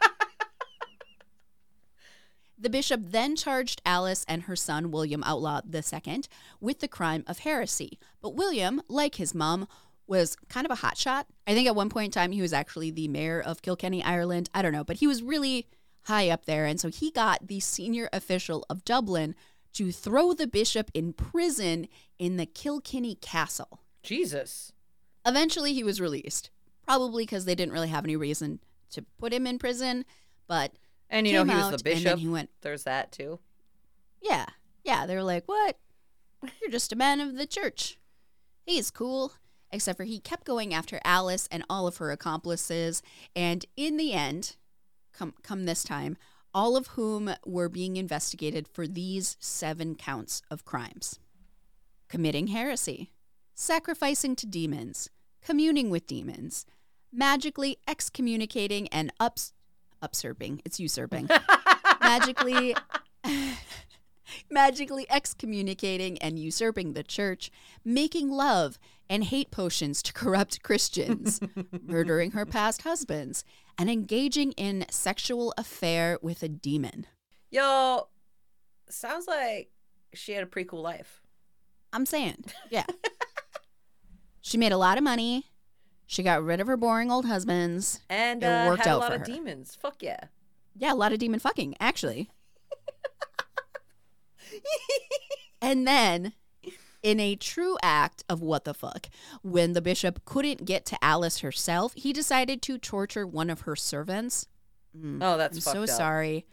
the 2.58 2.70
bishop 2.70 3.00
then 3.02 3.34
charged 3.34 3.82
Alice 3.84 4.24
and 4.28 4.44
her 4.44 4.54
son, 4.54 4.92
William 4.92 5.24
Outlaw 5.24 5.60
II, 5.74 6.22
with 6.60 6.78
the 6.78 6.86
crime 6.86 7.24
of 7.26 7.40
heresy. 7.40 7.98
But 8.20 8.36
William, 8.36 8.80
like 8.88 9.16
his 9.16 9.34
mom, 9.34 9.66
was 10.06 10.36
kind 10.48 10.64
of 10.64 10.70
a 10.70 10.80
hotshot. 10.80 11.24
I 11.44 11.54
think 11.54 11.66
at 11.66 11.74
one 11.74 11.88
point 11.88 12.06
in 12.06 12.10
time 12.12 12.30
he 12.30 12.42
was 12.42 12.52
actually 12.52 12.92
the 12.92 13.08
mayor 13.08 13.40
of 13.40 13.62
Kilkenny, 13.62 14.04
Ireland. 14.04 14.50
I 14.54 14.62
don't 14.62 14.72
know, 14.72 14.84
but 14.84 14.96
he 14.96 15.08
was 15.08 15.20
really 15.20 15.66
high 16.04 16.28
up 16.28 16.44
there. 16.44 16.66
And 16.66 16.80
so 16.80 16.90
he 16.90 17.10
got 17.10 17.48
the 17.48 17.58
senior 17.58 18.08
official 18.12 18.64
of 18.70 18.84
Dublin 18.84 19.34
to 19.74 19.90
throw 19.92 20.32
the 20.32 20.46
bishop 20.46 20.90
in 20.94 21.12
prison 21.12 21.88
in 22.18 22.36
the 22.36 22.46
Kilkenny 22.46 23.14
Castle. 23.16 23.80
Jesus. 24.02 24.72
Eventually 25.24 25.72
he 25.72 25.84
was 25.84 26.00
released, 26.00 26.50
probably 26.86 27.24
because 27.24 27.44
they 27.44 27.54
didn't 27.54 27.72
really 27.72 27.88
have 27.88 28.04
any 28.04 28.16
reason 28.16 28.60
to 28.90 29.02
put 29.18 29.32
him 29.32 29.46
in 29.46 29.58
prison. 29.58 30.04
But 30.48 30.72
And 31.08 31.26
you 31.26 31.32
know 31.32 31.44
he 31.44 31.54
was 31.54 31.70
the 31.70 31.82
bishop. 31.84 32.18
he 32.18 32.28
went, 32.28 32.50
There's 32.60 32.84
that 32.84 33.12
too. 33.12 33.38
yeah, 34.20 34.46
yeah. 34.84 35.06
They 35.06 35.14
were 35.14 35.22
like, 35.22 35.44
what? 35.46 35.78
You're 36.60 36.70
just 36.70 36.92
a 36.92 36.96
man 36.96 37.20
of 37.20 37.36
the 37.36 37.46
church. 37.46 37.98
He's 38.66 38.90
cool. 38.90 39.32
Except 39.70 39.96
for 39.96 40.04
he 40.04 40.18
kept 40.18 40.44
going 40.44 40.74
after 40.74 41.00
Alice 41.04 41.48
and 41.50 41.64
all 41.70 41.86
of 41.86 41.96
her 41.96 42.10
accomplices. 42.10 43.00
And 43.34 43.64
in 43.76 43.96
the 43.96 44.12
end, 44.12 44.56
come 45.14 45.32
come 45.42 45.64
this 45.64 45.82
time, 45.82 46.16
all 46.54 46.76
of 46.76 46.88
whom 46.88 47.34
were 47.44 47.68
being 47.68 47.96
investigated 47.96 48.68
for 48.68 48.86
these 48.86 49.36
seven 49.40 49.94
counts 49.94 50.42
of 50.50 50.64
crimes. 50.64 51.18
Committing 52.08 52.48
heresy, 52.48 53.12
sacrificing 53.54 54.36
to 54.36 54.46
demons, 54.46 55.08
communing 55.42 55.90
with 55.90 56.06
demons, 56.06 56.66
magically 57.12 57.78
excommunicating 57.88 58.88
and 58.88 59.12
ups 59.18 59.52
upsurping, 60.02 60.60
it's 60.64 60.80
usurping, 60.80 61.28
magically 62.00 62.74
magically 64.50 65.06
excommunicating 65.10 66.18
and 66.18 66.38
usurping 66.38 66.92
the 66.92 67.02
church, 67.02 67.50
making 67.84 68.30
love 68.30 68.78
and 69.08 69.24
hate 69.24 69.50
potions 69.50 70.02
to 70.02 70.12
corrupt 70.12 70.62
Christians, 70.62 71.40
murdering 71.86 72.32
her 72.32 72.46
past 72.46 72.82
husbands, 72.82 73.44
and 73.78 73.90
engaging 73.90 74.52
in 74.52 74.84
sexual 74.90 75.54
affair 75.58 76.18
with 76.22 76.42
a 76.42 76.48
demon. 76.48 77.06
Yo, 77.50 78.08
sounds 78.88 79.26
like 79.26 79.70
she 80.14 80.32
had 80.32 80.42
a 80.42 80.46
pretty 80.46 80.68
cool 80.68 80.82
life. 80.82 81.22
I'm 81.92 82.06
saying, 82.06 82.44
yeah. 82.70 82.84
she 84.40 84.56
made 84.56 84.72
a 84.72 84.76
lot 84.78 84.96
of 84.98 85.04
money. 85.04 85.46
She 86.06 86.22
got 86.22 86.42
rid 86.42 86.60
of 86.60 86.66
her 86.66 86.76
boring 86.76 87.10
old 87.10 87.26
husbands. 87.26 88.00
And 88.08 88.42
It 88.42 88.46
uh, 88.46 88.68
worked 88.68 88.84
had 88.84 88.94
a 88.94 88.98
lot 88.98 89.12
of 89.12 89.20
her. 89.20 89.26
demons. 89.26 89.76
Fuck 89.80 90.02
yeah. 90.02 90.24
Yeah, 90.76 90.92
a 90.92 90.94
lot 90.94 91.12
of 91.12 91.18
demon 91.18 91.40
fucking, 91.40 91.74
actually. 91.80 92.30
and 95.62 95.86
then, 95.86 96.32
in 97.02 97.18
a 97.20 97.36
true 97.36 97.76
act 97.82 98.24
of 98.28 98.40
what 98.40 98.64
the 98.64 98.74
fuck, 98.74 99.08
when 99.42 99.72
the 99.72 99.82
bishop 99.82 100.24
couldn't 100.24 100.64
get 100.64 100.84
to 100.86 101.04
Alice 101.04 101.38
herself, 101.40 101.92
he 101.96 102.12
decided 102.12 102.62
to 102.62 102.78
torture 102.78 103.26
one 103.26 103.50
of 103.50 103.62
her 103.62 103.74
servants. 103.76 104.46
Mm, 104.96 105.18
Oh, 105.22 105.36
that's 105.36 105.56
I'm 105.56 105.60
so 105.74 105.82
up. 105.84 105.88
sorry. 105.88 106.46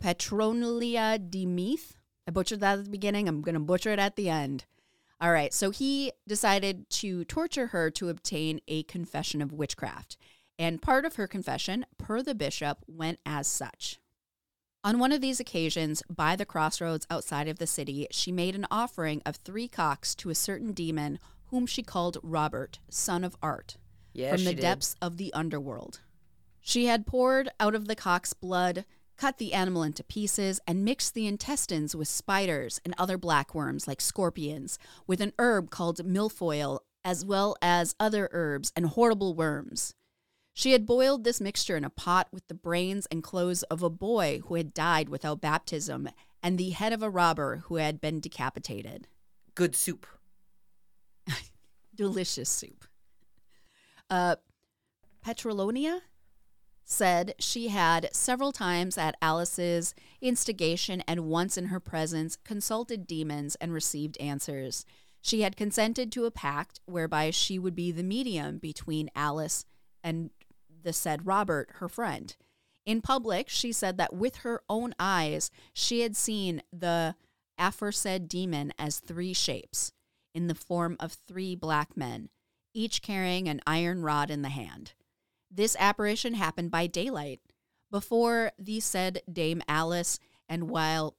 Petronia 0.00 1.18
Demeath. 1.18 1.96
I 2.26 2.30
butchered 2.30 2.60
that 2.60 2.78
at 2.78 2.84
the 2.84 2.90
beginning. 2.90 3.28
I'm 3.28 3.42
going 3.42 3.54
to 3.54 3.60
butcher 3.60 3.90
it 3.92 3.98
at 3.98 4.16
the 4.16 4.28
end. 4.28 4.64
All 5.20 5.32
right. 5.32 5.52
So 5.52 5.70
he 5.70 6.12
decided 6.26 6.88
to 6.90 7.24
torture 7.24 7.68
her 7.68 7.90
to 7.92 8.08
obtain 8.08 8.60
a 8.68 8.82
confession 8.84 9.42
of 9.42 9.52
witchcraft. 9.52 10.16
And 10.58 10.82
part 10.82 11.04
of 11.04 11.16
her 11.16 11.26
confession, 11.26 11.86
per 11.98 12.22
the 12.22 12.34
bishop, 12.34 12.78
went 12.86 13.18
as 13.26 13.46
such. 13.46 13.98
On 14.84 14.98
one 15.00 15.10
of 15.10 15.20
these 15.20 15.40
occasions, 15.40 16.02
by 16.08 16.36
the 16.36 16.46
crossroads 16.46 17.06
outside 17.10 17.48
of 17.48 17.58
the 17.58 17.66
city, 17.66 18.06
she 18.10 18.30
made 18.30 18.54
an 18.54 18.66
offering 18.70 19.20
of 19.26 19.36
three 19.36 19.66
cocks 19.66 20.14
to 20.16 20.30
a 20.30 20.34
certain 20.34 20.72
demon 20.72 21.18
whom 21.46 21.66
she 21.66 21.82
called 21.82 22.18
Robert, 22.22 22.78
son 22.88 23.24
of 23.24 23.36
art 23.42 23.76
Yeah, 24.12 24.34
from 24.34 24.44
the 24.44 24.54
did. 24.54 24.60
depths 24.62 24.94
of 25.02 25.16
the 25.16 25.32
underworld. 25.32 26.00
She 26.60 26.86
had 26.86 27.06
poured 27.06 27.48
out 27.58 27.74
of 27.74 27.88
the 27.88 27.96
cock's 27.96 28.34
blood, 28.34 28.84
cut 29.16 29.38
the 29.38 29.52
animal 29.52 29.82
into 29.82 30.04
pieces, 30.04 30.60
and 30.66 30.84
mixed 30.84 31.14
the 31.14 31.26
intestines 31.26 31.96
with 31.96 32.06
spiders 32.06 32.80
and 32.84 32.94
other 32.96 33.18
black 33.18 33.54
worms 33.54 33.88
like 33.88 34.00
scorpions, 34.00 34.78
with 35.08 35.20
an 35.20 35.32
herb 35.40 35.70
called 35.70 35.98
milfoil, 36.06 36.80
as 37.04 37.24
well 37.24 37.56
as 37.60 37.96
other 37.98 38.28
herbs 38.32 38.72
and 38.76 38.86
horrible 38.86 39.34
worms. 39.34 39.94
She 40.58 40.72
had 40.72 40.86
boiled 40.86 41.22
this 41.22 41.40
mixture 41.40 41.76
in 41.76 41.84
a 41.84 41.88
pot 41.88 42.26
with 42.32 42.48
the 42.48 42.54
brains 42.54 43.06
and 43.12 43.22
clothes 43.22 43.62
of 43.62 43.80
a 43.80 43.88
boy 43.88 44.40
who 44.46 44.56
had 44.56 44.74
died 44.74 45.08
without 45.08 45.40
baptism 45.40 46.08
and 46.42 46.58
the 46.58 46.70
head 46.70 46.92
of 46.92 47.00
a 47.00 47.08
robber 47.08 47.62
who 47.66 47.76
had 47.76 48.00
been 48.00 48.18
decapitated 48.18 49.06
Good 49.54 49.76
soup. 49.76 50.04
delicious 51.94 52.50
soup. 52.50 52.86
Uh, 54.10 54.34
Petrolonia 55.24 56.00
said 56.84 57.36
she 57.38 57.68
had 57.68 58.08
several 58.12 58.50
times 58.50 58.98
at 58.98 59.14
Alice's 59.22 59.94
instigation 60.20 61.04
and 61.06 61.26
once 61.26 61.56
in 61.56 61.66
her 61.66 61.78
presence 61.78 62.36
consulted 62.42 63.06
demons 63.06 63.54
and 63.60 63.72
received 63.72 64.16
answers. 64.18 64.84
She 65.22 65.42
had 65.42 65.56
consented 65.56 66.10
to 66.10 66.24
a 66.24 66.32
pact 66.32 66.80
whereby 66.84 67.30
she 67.30 67.60
would 67.60 67.76
be 67.76 67.92
the 67.92 68.02
medium 68.02 68.58
between 68.58 69.08
Alice 69.14 69.64
and 70.02 70.30
the 70.82 70.92
said 70.92 71.26
Robert, 71.26 71.70
her 71.74 71.88
friend. 71.88 72.36
In 72.86 73.02
public, 73.02 73.48
she 73.48 73.72
said 73.72 73.98
that 73.98 74.14
with 74.14 74.36
her 74.36 74.62
own 74.68 74.94
eyes, 74.98 75.50
she 75.74 76.00
had 76.00 76.16
seen 76.16 76.62
the 76.72 77.14
aforesaid 77.58 78.28
demon 78.28 78.72
as 78.78 78.98
three 78.98 79.32
shapes 79.32 79.92
in 80.34 80.46
the 80.46 80.54
form 80.54 80.96
of 81.00 81.12
three 81.12 81.54
black 81.54 81.96
men, 81.96 82.28
each 82.72 83.02
carrying 83.02 83.48
an 83.48 83.60
iron 83.66 84.02
rod 84.02 84.30
in 84.30 84.42
the 84.42 84.48
hand. 84.48 84.92
This 85.50 85.76
apparition 85.78 86.34
happened 86.34 86.70
by 86.70 86.86
daylight, 86.86 87.40
before 87.90 88.52
the 88.58 88.80
said 88.80 89.22
Dame 89.30 89.62
Alice, 89.66 90.18
and 90.48 90.70
while 90.70 91.16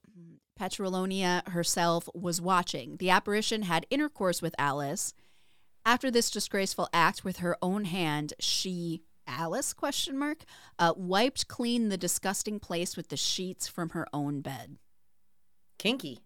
Petrolonia 0.58 1.48
herself 1.48 2.08
was 2.14 2.40
watching. 2.40 2.96
The 2.98 3.10
apparition 3.10 3.62
had 3.62 3.86
intercourse 3.90 4.42
with 4.42 4.54
Alice. 4.58 5.14
After 5.84 6.10
this 6.10 6.30
disgraceful 6.30 6.88
act 6.92 7.24
with 7.24 7.38
her 7.38 7.56
own 7.62 7.86
hand, 7.86 8.34
she 8.38 9.02
Alice 9.30 9.72
question 9.72 10.18
mark 10.18 10.44
uh, 10.78 10.92
wiped 10.96 11.46
clean 11.46 11.88
the 11.88 11.96
disgusting 11.96 12.58
place 12.58 12.96
with 12.96 13.08
the 13.08 13.16
sheets 13.16 13.68
from 13.68 13.90
her 13.90 14.06
own 14.12 14.40
bed. 14.40 14.76
Kinky. 15.78 16.20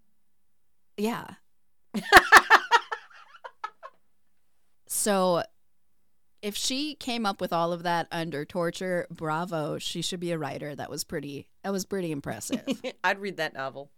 Yeah. 0.96 1.26
so 4.86 5.42
if 6.40 6.56
she 6.56 6.94
came 6.94 7.26
up 7.26 7.40
with 7.40 7.52
all 7.52 7.72
of 7.72 7.82
that 7.82 8.08
under 8.10 8.44
torture, 8.44 9.06
bravo, 9.10 9.78
she 9.78 10.02
should 10.02 10.20
be 10.20 10.32
a 10.32 10.38
writer. 10.38 10.74
That 10.74 10.90
was 10.90 11.04
pretty 11.04 11.46
that 11.62 11.72
was 11.72 11.84
pretty 11.84 12.10
impressive. 12.10 12.62
I'd 13.04 13.20
read 13.20 13.36
that 13.36 13.54
novel. 13.54 13.90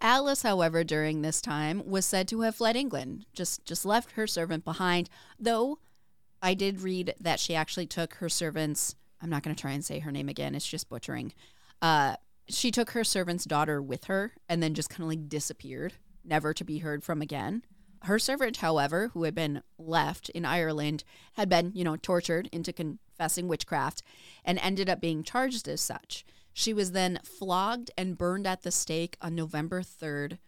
Alice, 0.00 0.42
however, 0.42 0.84
during 0.84 1.22
this 1.22 1.40
time 1.40 1.82
was 1.86 2.04
said 2.04 2.28
to 2.28 2.42
have 2.42 2.56
fled 2.56 2.76
England, 2.76 3.26
just 3.32 3.64
just 3.64 3.86
left 3.86 4.12
her 4.12 4.26
servant 4.26 4.64
behind, 4.64 5.08
though 5.38 5.78
I 6.42 6.54
did 6.54 6.80
read 6.80 7.14
that 7.20 7.40
she 7.40 7.54
actually 7.54 7.86
took 7.86 8.14
her 8.14 8.28
servant's 8.28 8.94
I'm 9.20 9.30
not 9.30 9.42
going 9.42 9.56
to 9.56 9.60
try 9.60 9.72
and 9.72 9.84
say 9.84 10.00
her 10.00 10.12
name 10.12 10.28
again, 10.28 10.54
it's 10.54 10.66
just 10.66 10.88
butchering. 10.88 11.32
Uh 11.82 12.16
she 12.48 12.70
took 12.70 12.90
her 12.90 13.04
servant's 13.04 13.44
daughter 13.44 13.82
with 13.82 14.04
her 14.04 14.32
and 14.48 14.62
then 14.62 14.74
just 14.74 14.90
kind 14.90 15.02
of 15.02 15.08
like 15.08 15.28
disappeared, 15.28 15.94
never 16.24 16.54
to 16.54 16.64
be 16.64 16.78
heard 16.78 17.02
from 17.02 17.20
again. 17.20 17.62
Her 18.02 18.18
servant, 18.18 18.58
however, 18.58 19.08
who 19.14 19.24
had 19.24 19.34
been 19.34 19.62
left 19.78 20.28
in 20.28 20.44
Ireland, 20.44 21.02
had 21.32 21.48
been, 21.48 21.72
you 21.74 21.82
know, 21.82 21.96
tortured 21.96 22.48
into 22.52 22.72
confessing 22.72 23.48
witchcraft 23.48 24.02
and 24.44 24.58
ended 24.60 24.88
up 24.88 25.00
being 25.00 25.24
charged 25.24 25.66
as 25.66 25.80
such. 25.80 26.24
She 26.52 26.72
was 26.72 26.92
then 26.92 27.18
flogged 27.24 27.90
and 27.98 28.16
burned 28.16 28.46
at 28.46 28.62
the 28.62 28.70
stake 28.70 29.16
on 29.20 29.34
November 29.34 29.82
3rd, 29.82 30.38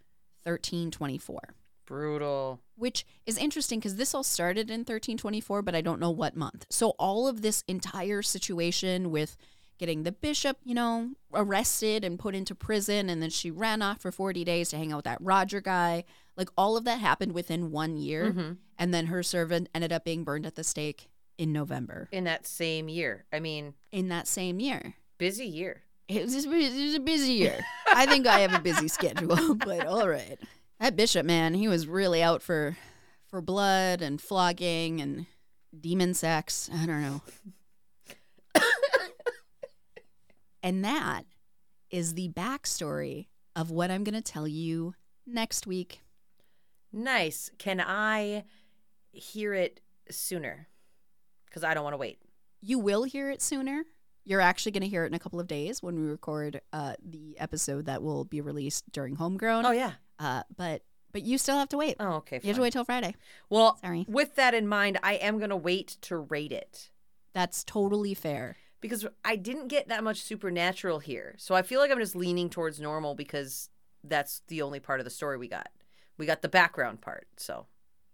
1324, 0.44 1.54
Brutal. 1.88 2.60
which 2.76 3.04
is 3.26 3.36
interesting 3.38 3.78
because 3.80 3.96
this 3.96 4.14
all 4.14 4.22
started 4.22 4.70
in 4.70 4.80
1324, 4.80 5.62
but 5.62 5.74
I 5.74 5.80
don't 5.80 5.98
know 6.00 6.10
what 6.10 6.36
month. 6.36 6.66
So, 6.70 6.90
all 6.98 7.26
of 7.26 7.42
this 7.42 7.64
entire 7.66 8.22
situation 8.22 9.10
with 9.10 9.36
getting 9.78 10.02
the 10.02 10.12
bishop, 10.12 10.58
you 10.64 10.74
know, 10.74 11.10
arrested 11.32 12.04
and 12.04 12.18
put 12.18 12.34
into 12.34 12.54
prison, 12.54 13.08
and 13.08 13.22
then 13.22 13.30
she 13.30 13.50
ran 13.50 13.80
off 13.82 14.00
for 14.00 14.10
40 14.12 14.44
days 14.44 14.70
to 14.70 14.76
hang 14.76 14.92
out 14.92 14.96
with 14.96 15.04
that 15.06 15.18
Roger 15.20 15.60
guy, 15.60 16.04
like 16.36 16.48
all 16.56 16.76
of 16.76 16.84
that 16.84 16.98
happened 17.00 17.32
within 17.32 17.70
one 17.70 17.96
year. 17.96 18.32
Mhm. 18.32 18.56
And 18.78 18.92
then 18.94 19.06
her 19.06 19.22
servant 19.22 19.68
ended 19.74 19.92
up 19.92 20.04
being 20.04 20.24
burned 20.24 20.46
at 20.46 20.54
the 20.56 20.64
stake 20.64 21.08
in 21.36 21.52
November 21.52 22.08
In 22.12 22.24
that 22.24 22.46
same 22.46 22.88
year. 22.88 23.24
I 23.32 23.38
mean, 23.40 23.74
in 23.92 24.08
that 24.08 24.26
same 24.28 24.60
year. 24.60 24.94
busy 25.16 25.46
year. 25.46 25.82
It 26.08 26.24
was, 26.24 26.34
it 26.46 26.48
was 26.48 26.94
a 26.94 27.00
busy 27.00 27.32
year. 27.34 27.60
I 27.94 28.06
think 28.06 28.26
I 28.26 28.38
have 28.40 28.54
a 28.54 28.60
busy 28.60 28.88
schedule, 28.98 29.54
but 29.56 29.86
all 29.86 30.08
right. 30.08 30.38
That 30.80 30.96
bishop 30.96 31.26
man, 31.26 31.54
he 31.54 31.68
was 31.68 31.86
really 31.86 32.22
out 32.22 32.42
for 32.42 32.76
for 33.28 33.40
blood 33.40 34.00
and 34.00 34.20
flogging 34.20 35.00
and 35.00 35.26
demon 35.78 36.14
sex. 36.14 36.70
I 36.72 36.86
don't 36.86 37.02
know. 37.02 37.22
and 40.62 40.84
that 40.84 41.24
is 41.90 42.14
the 42.14 42.28
backstory 42.30 43.26
of 43.56 43.70
what 43.70 43.90
I'm 43.90 44.04
going 44.04 44.14
to 44.14 44.22
tell 44.22 44.46
you 44.46 44.94
next 45.26 45.66
week. 45.66 46.02
Nice. 46.92 47.50
Can 47.58 47.80
I 47.80 48.44
hear 49.12 49.52
it 49.54 49.80
sooner? 50.10 50.68
Because 51.46 51.64
I 51.64 51.74
don't 51.74 51.84
want 51.84 51.94
to 51.94 51.98
wait. 51.98 52.18
You 52.60 52.78
will 52.78 53.04
hear 53.04 53.30
it 53.30 53.42
sooner. 53.42 53.84
You're 54.24 54.40
actually 54.40 54.72
going 54.72 54.82
to 54.82 54.88
hear 54.88 55.04
it 55.04 55.08
in 55.08 55.14
a 55.14 55.18
couple 55.18 55.40
of 55.40 55.46
days 55.46 55.82
when 55.82 56.00
we 56.00 56.08
record 56.08 56.60
uh, 56.72 56.94
the 57.02 57.36
episode 57.38 57.86
that 57.86 58.02
will 58.02 58.24
be 58.24 58.40
released 58.40 58.84
during 58.92 59.16
Homegrown. 59.16 59.64
Oh, 59.64 59.70
yeah. 59.70 59.92
Uh, 60.18 60.42
but 60.56 60.82
but 61.12 61.22
you 61.22 61.38
still 61.38 61.56
have 61.56 61.68
to 61.70 61.76
wait. 61.78 61.96
Oh, 62.00 62.14
okay. 62.16 62.40
You 62.42 62.48
have 62.48 62.56
to 62.56 62.62
wait 62.62 62.72
till 62.72 62.84
Friday. 62.84 63.14
Well, 63.48 63.78
Sorry. 63.82 64.04
with 64.08 64.34
that 64.36 64.52
in 64.54 64.68
mind, 64.68 64.98
I 65.02 65.14
am 65.14 65.38
going 65.38 65.50
to 65.50 65.56
wait 65.56 65.96
to 66.02 66.16
rate 66.18 66.52
it. 66.52 66.90
That's 67.32 67.64
totally 67.64 68.14
fair. 68.14 68.56
because 68.80 69.06
I 69.24 69.36
didn't 69.36 69.68
get 69.68 69.88
that 69.88 70.04
much 70.04 70.20
supernatural 70.22 70.98
here. 70.98 71.34
So 71.38 71.54
I 71.54 71.62
feel 71.62 71.80
like 71.80 71.90
I'm 71.90 71.98
just 71.98 72.14
leaning 72.14 72.50
towards 72.50 72.78
normal 72.80 73.14
because 73.14 73.70
that's 74.04 74.42
the 74.48 74.60
only 74.62 74.80
part 74.80 75.00
of 75.00 75.04
the 75.04 75.10
story 75.10 75.38
we 75.38 75.48
got. 75.48 75.68
We 76.18 76.26
got 76.26 76.42
the 76.42 76.48
background 76.48 77.00
part. 77.00 77.26
So 77.38 77.66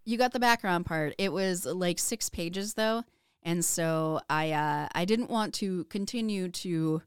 You 0.05 0.17
got 0.17 0.33
the 0.33 0.41
background 0.41 0.87
part. 0.87 1.15
It 1.19 1.33
was 1.33 1.67
like 1.67 1.99
six 1.99 2.29
pages 2.29 2.75
though, 2.75 3.03
and 3.43 3.65
so 3.65 4.21
I 4.31 4.53
uh, 4.53 4.89
I 4.95 5.05
didn't 5.05 5.31
want 5.31 5.55
to 5.55 5.85
continue 5.85 6.49
to 6.51 7.03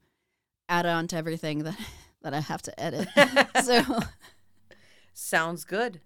add 0.70 0.86
on 0.86 1.08
to 1.08 1.16
everything 1.16 1.64
that 1.64 1.78
that 2.24 2.34
I 2.34 2.42
have 2.42 2.62
to 2.64 2.80
edit. 2.80 3.08
so 3.64 4.00
sounds 5.18 5.64
good. 5.64 6.02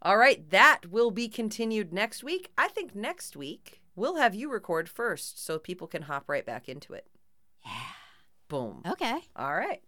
All 0.00 0.16
right, 0.16 0.48
that 0.50 0.86
will 0.90 1.10
be 1.10 1.28
continued 1.28 1.92
next 1.92 2.24
week. 2.24 2.50
I 2.58 2.68
think 2.68 2.94
next 2.94 3.36
week 3.36 3.80
we'll 3.94 4.16
have 4.16 4.34
you 4.34 4.50
record 4.50 4.88
first 4.88 5.44
so 5.44 5.58
people 5.58 5.86
can 5.86 6.02
hop 6.02 6.28
right 6.28 6.44
back 6.44 6.68
into 6.68 6.92
it. 6.92 7.06
yeah, 7.64 7.70
Boom. 8.48 8.82
okay. 8.86 9.20
All 9.36 9.54
right. 9.54 9.82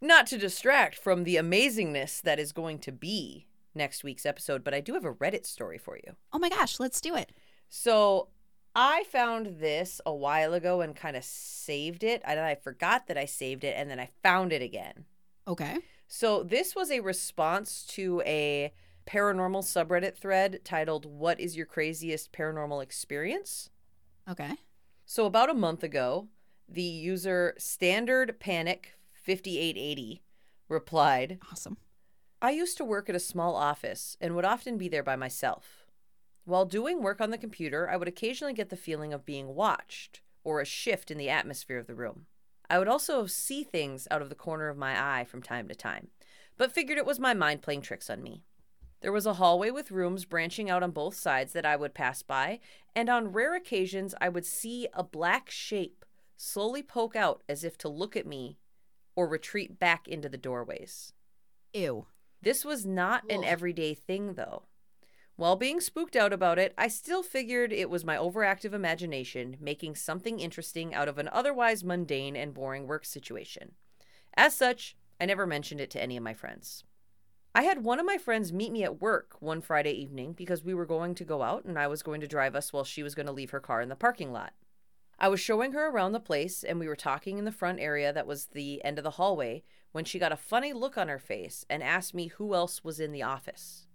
Not 0.00 0.28
to 0.28 0.38
distract 0.38 0.96
from 0.96 1.24
the 1.24 1.36
amazingness 1.36 2.22
that 2.22 2.38
is 2.38 2.52
going 2.52 2.78
to 2.80 2.92
be 2.92 3.46
next 3.74 4.04
week's 4.04 4.24
episode, 4.26 4.62
but 4.62 4.74
I 4.74 4.80
do 4.80 4.94
have 4.94 5.04
a 5.04 5.12
Reddit 5.12 5.44
story 5.44 5.78
for 5.78 5.96
you. 5.96 6.14
Oh 6.32 6.38
my 6.38 6.48
gosh, 6.48 6.78
let's 6.78 7.00
do 7.00 7.16
it. 7.16 7.32
So 7.68 8.28
I 8.76 9.02
found 9.10 9.58
this 9.58 10.00
a 10.06 10.14
while 10.14 10.54
ago 10.54 10.80
and 10.82 10.94
kind 10.94 11.16
of 11.16 11.24
saved 11.24 12.04
it. 12.04 12.22
And 12.24 12.38
I 12.38 12.54
forgot 12.54 13.08
that 13.08 13.18
I 13.18 13.24
saved 13.24 13.64
it 13.64 13.74
and 13.76 13.90
then 13.90 13.98
I 13.98 14.08
found 14.22 14.52
it 14.52 14.62
again. 14.62 15.04
Okay. 15.48 15.78
So 16.08 16.42
this 16.42 16.74
was 16.74 16.90
a 16.90 17.00
response 17.00 17.84
to 17.90 18.22
a 18.24 18.72
paranormal 19.06 19.62
subreddit 19.62 20.16
thread 20.16 20.60
titled 20.64 21.06
What 21.06 21.38
is 21.38 21.56
your 21.56 21.66
craziest 21.66 22.32
paranormal 22.32 22.82
experience? 22.82 23.70
Okay. 24.28 24.54
So 25.04 25.26
about 25.26 25.50
a 25.50 25.54
month 25.54 25.82
ago, 25.82 26.28
the 26.68 26.82
user 26.82 27.54
Standard 27.58 28.40
Panic 28.40 28.94
5880 29.12 30.22
replied, 30.68 31.38
Awesome. 31.52 31.76
I 32.40 32.50
used 32.50 32.76
to 32.78 32.84
work 32.84 33.08
at 33.08 33.16
a 33.16 33.20
small 33.20 33.54
office 33.54 34.16
and 34.20 34.34
would 34.34 34.44
often 34.44 34.78
be 34.78 34.88
there 34.88 35.02
by 35.02 35.16
myself. 35.16 35.86
While 36.44 36.64
doing 36.64 37.02
work 37.02 37.20
on 37.20 37.30
the 37.30 37.38
computer, 37.38 37.88
I 37.90 37.96
would 37.96 38.08
occasionally 38.08 38.54
get 38.54 38.70
the 38.70 38.76
feeling 38.76 39.12
of 39.12 39.26
being 39.26 39.48
watched 39.48 40.20
or 40.44 40.60
a 40.60 40.64
shift 40.64 41.10
in 41.10 41.18
the 41.18 41.28
atmosphere 41.28 41.78
of 41.78 41.86
the 41.86 41.94
room. 41.94 42.26
I 42.70 42.78
would 42.78 42.88
also 42.88 43.26
see 43.26 43.64
things 43.64 44.06
out 44.10 44.22
of 44.22 44.28
the 44.28 44.34
corner 44.34 44.68
of 44.68 44.76
my 44.76 45.20
eye 45.20 45.24
from 45.24 45.42
time 45.42 45.68
to 45.68 45.74
time, 45.74 46.08
but 46.56 46.72
figured 46.72 46.98
it 46.98 47.06
was 47.06 47.18
my 47.18 47.34
mind 47.34 47.62
playing 47.62 47.82
tricks 47.82 48.10
on 48.10 48.22
me. 48.22 48.44
There 49.00 49.12
was 49.12 49.26
a 49.26 49.34
hallway 49.34 49.70
with 49.70 49.90
rooms 49.90 50.24
branching 50.24 50.68
out 50.68 50.82
on 50.82 50.90
both 50.90 51.14
sides 51.14 51.52
that 51.52 51.64
I 51.64 51.76
would 51.76 51.94
pass 51.94 52.22
by, 52.22 52.60
and 52.96 53.08
on 53.08 53.32
rare 53.32 53.54
occasions 53.54 54.14
I 54.20 54.28
would 54.28 54.44
see 54.44 54.88
a 54.92 55.04
black 55.04 55.50
shape 55.50 56.04
slowly 56.36 56.82
poke 56.82 57.16
out 57.16 57.42
as 57.48 57.64
if 57.64 57.78
to 57.78 57.88
look 57.88 58.16
at 58.16 58.26
me 58.26 58.58
or 59.14 59.28
retreat 59.28 59.78
back 59.78 60.06
into 60.08 60.28
the 60.28 60.36
doorways. 60.36 61.12
Ew. 61.72 62.06
This 62.40 62.64
was 62.64 62.86
not 62.86 63.24
an 63.28 63.42
everyday 63.42 63.94
thing, 63.94 64.34
though. 64.34 64.64
While 65.38 65.54
being 65.54 65.80
spooked 65.80 66.16
out 66.16 66.32
about 66.32 66.58
it, 66.58 66.74
I 66.76 66.88
still 66.88 67.22
figured 67.22 67.72
it 67.72 67.88
was 67.88 68.04
my 68.04 68.16
overactive 68.16 68.72
imagination 68.72 69.56
making 69.60 69.94
something 69.94 70.40
interesting 70.40 70.92
out 70.92 71.06
of 71.06 71.16
an 71.16 71.28
otherwise 71.30 71.84
mundane 71.84 72.34
and 72.34 72.52
boring 72.52 72.88
work 72.88 73.04
situation. 73.04 73.76
As 74.34 74.56
such, 74.56 74.96
I 75.20 75.26
never 75.26 75.46
mentioned 75.46 75.80
it 75.80 75.92
to 75.92 76.02
any 76.02 76.16
of 76.16 76.24
my 76.24 76.34
friends. 76.34 76.82
I 77.54 77.62
had 77.62 77.84
one 77.84 78.00
of 78.00 78.04
my 78.04 78.18
friends 78.18 78.52
meet 78.52 78.72
me 78.72 78.82
at 78.82 79.00
work 79.00 79.36
one 79.38 79.60
Friday 79.60 79.92
evening 79.92 80.32
because 80.32 80.64
we 80.64 80.74
were 80.74 80.84
going 80.84 81.14
to 81.14 81.24
go 81.24 81.42
out 81.42 81.64
and 81.64 81.78
I 81.78 81.86
was 81.86 82.02
going 82.02 82.20
to 82.20 82.26
drive 82.26 82.56
us 82.56 82.72
while 82.72 82.82
she 82.82 83.04
was 83.04 83.14
going 83.14 83.26
to 83.26 83.32
leave 83.32 83.50
her 83.50 83.60
car 83.60 83.80
in 83.80 83.90
the 83.90 83.94
parking 83.94 84.32
lot. 84.32 84.54
I 85.20 85.28
was 85.28 85.38
showing 85.38 85.70
her 85.70 85.88
around 85.88 86.10
the 86.10 86.18
place 86.18 86.64
and 86.64 86.80
we 86.80 86.88
were 86.88 86.96
talking 86.96 87.38
in 87.38 87.44
the 87.44 87.52
front 87.52 87.78
area 87.78 88.12
that 88.12 88.26
was 88.26 88.46
the 88.46 88.84
end 88.84 88.98
of 88.98 89.04
the 89.04 89.10
hallway 89.10 89.62
when 89.92 90.04
she 90.04 90.18
got 90.18 90.32
a 90.32 90.36
funny 90.36 90.72
look 90.72 90.98
on 90.98 91.06
her 91.06 91.20
face 91.20 91.64
and 91.70 91.80
asked 91.80 92.12
me 92.12 92.26
who 92.26 92.56
else 92.56 92.82
was 92.82 92.98
in 92.98 93.12
the 93.12 93.22
office. 93.22 93.87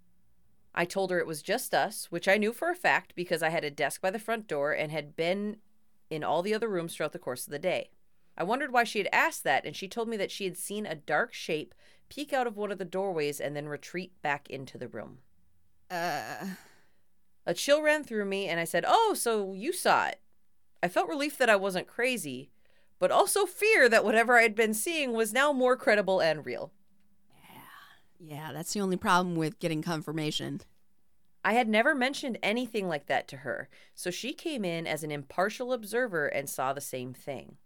I 0.76 0.86
told 0.86 1.11
her 1.11 1.19
it 1.19 1.28
was 1.28 1.41
just 1.41 1.74
us, 1.74 2.07
which 2.09 2.28
I 2.28 2.38
knew 2.38 2.51
for 2.51 2.69
a 2.69 2.76
fact 2.76 3.13
because 3.15 3.43
I 3.43 3.49
had 3.49 3.63
a 3.63 3.71
desk 3.71 4.01
by 4.01 4.09
the 4.09 4.19
front 4.19 4.47
door 4.47 4.71
and 4.71 4.91
had 4.91 5.15
been 5.15 5.57
in 6.09 6.24
all 6.24 6.41
the 6.41 6.53
other 6.53 6.67
rooms 6.67 6.95
throughout 6.95 7.13
the 7.13 7.19
course 7.19 7.45
of 7.45 7.51
the 7.51 7.59
day. 7.59 7.91
I 8.38 8.43
wondered 8.43 8.71
why 8.71 8.84
she 8.84 8.97
had 8.97 9.09
asked 9.11 9.43
that, 9.43 9.65
and 9.65 9.76
she 9.76 9.88
told 9.88 10.07
me 10.07 10.17
that 10.17 10.32
she 10.32 10.45
had 10.45 10.57
seen 10.57 10.86
a 10.86 10.95
dark 10.95 11.34
shape 11.34 11.76
peek 12.09 12.34
out 12.34 12.47
of 12.47 12.57
one 12.57 12.71
of 12.71 12.80
the 12.80 12.86
doorways 12.86 13.39
and 13.39 13.55
then 13.55 13.67
retreat 13.67 14.11
back 14.21 14.49
into 14.49 14.78
the 14.78 14.88
room. 14.88 15.19
Uh. 15.91 16.47
A 17.45 17.53
chill 17.53 17.82
ran 17.82 18.03
through 18.03 18.26
me, 18.26 18.47
and 18.47 18.59
I 18.59 18.63
said, 18.63 18.86
Oh, 18.88 19.13
so 19.17 19.53
you 19.53 19.74
saw 19.74 20.07
it. 20.07 20.19
I 20.82 20.88
felt 20.88 21.09
relief 21.09 21.38
that 21.38 21.49
I 21.49 21.55
wasn't 21.55 21.88
crazy, 21.88 22.49
but 22.99 23.11
also 23.11 23.45
fear 23.45 23.89
that 23.89 24.05
whatever 24.05 24.38
I 24.38 24.43
had 24.43 24.55
been 24.55 24.74
seeing 24.74 25.11
was 25.13 25.34
now 25.34 25.51
more 25.51 25.76
credible 25.76 26.21
and 26.21 26.45
real. 26.45 26.71
Yeah, 28.26 28.53
that's 28.53 28.71
the 28.71 28.80
only 28.80 28.95
problem 28.95 29.36
with 29.36 29.59
getting 29.59 29.82
confirmation. 29.82 30.61
I 31.43 31.53
had 31.53 31.67
never 31.67 31.93
mentioned 31.93 32.38
anything 32.41 32.88
like 32.88 33.07
that 33.07 33.28
to 33.30 33.38
her, 33.38 33.67
so 33.93 34.11
she 34.11 34.32
came 34.32 34.63
in 34.63 34.88
as 34.88 35.03
an 35.03 35.11
impartial 35.11 35.74
observer 35.74 36.28
and 36.28 36.49
saw 36.49 36.71
the 36.71 36.80
same 36.80 37.13
thing. 37.13 37.57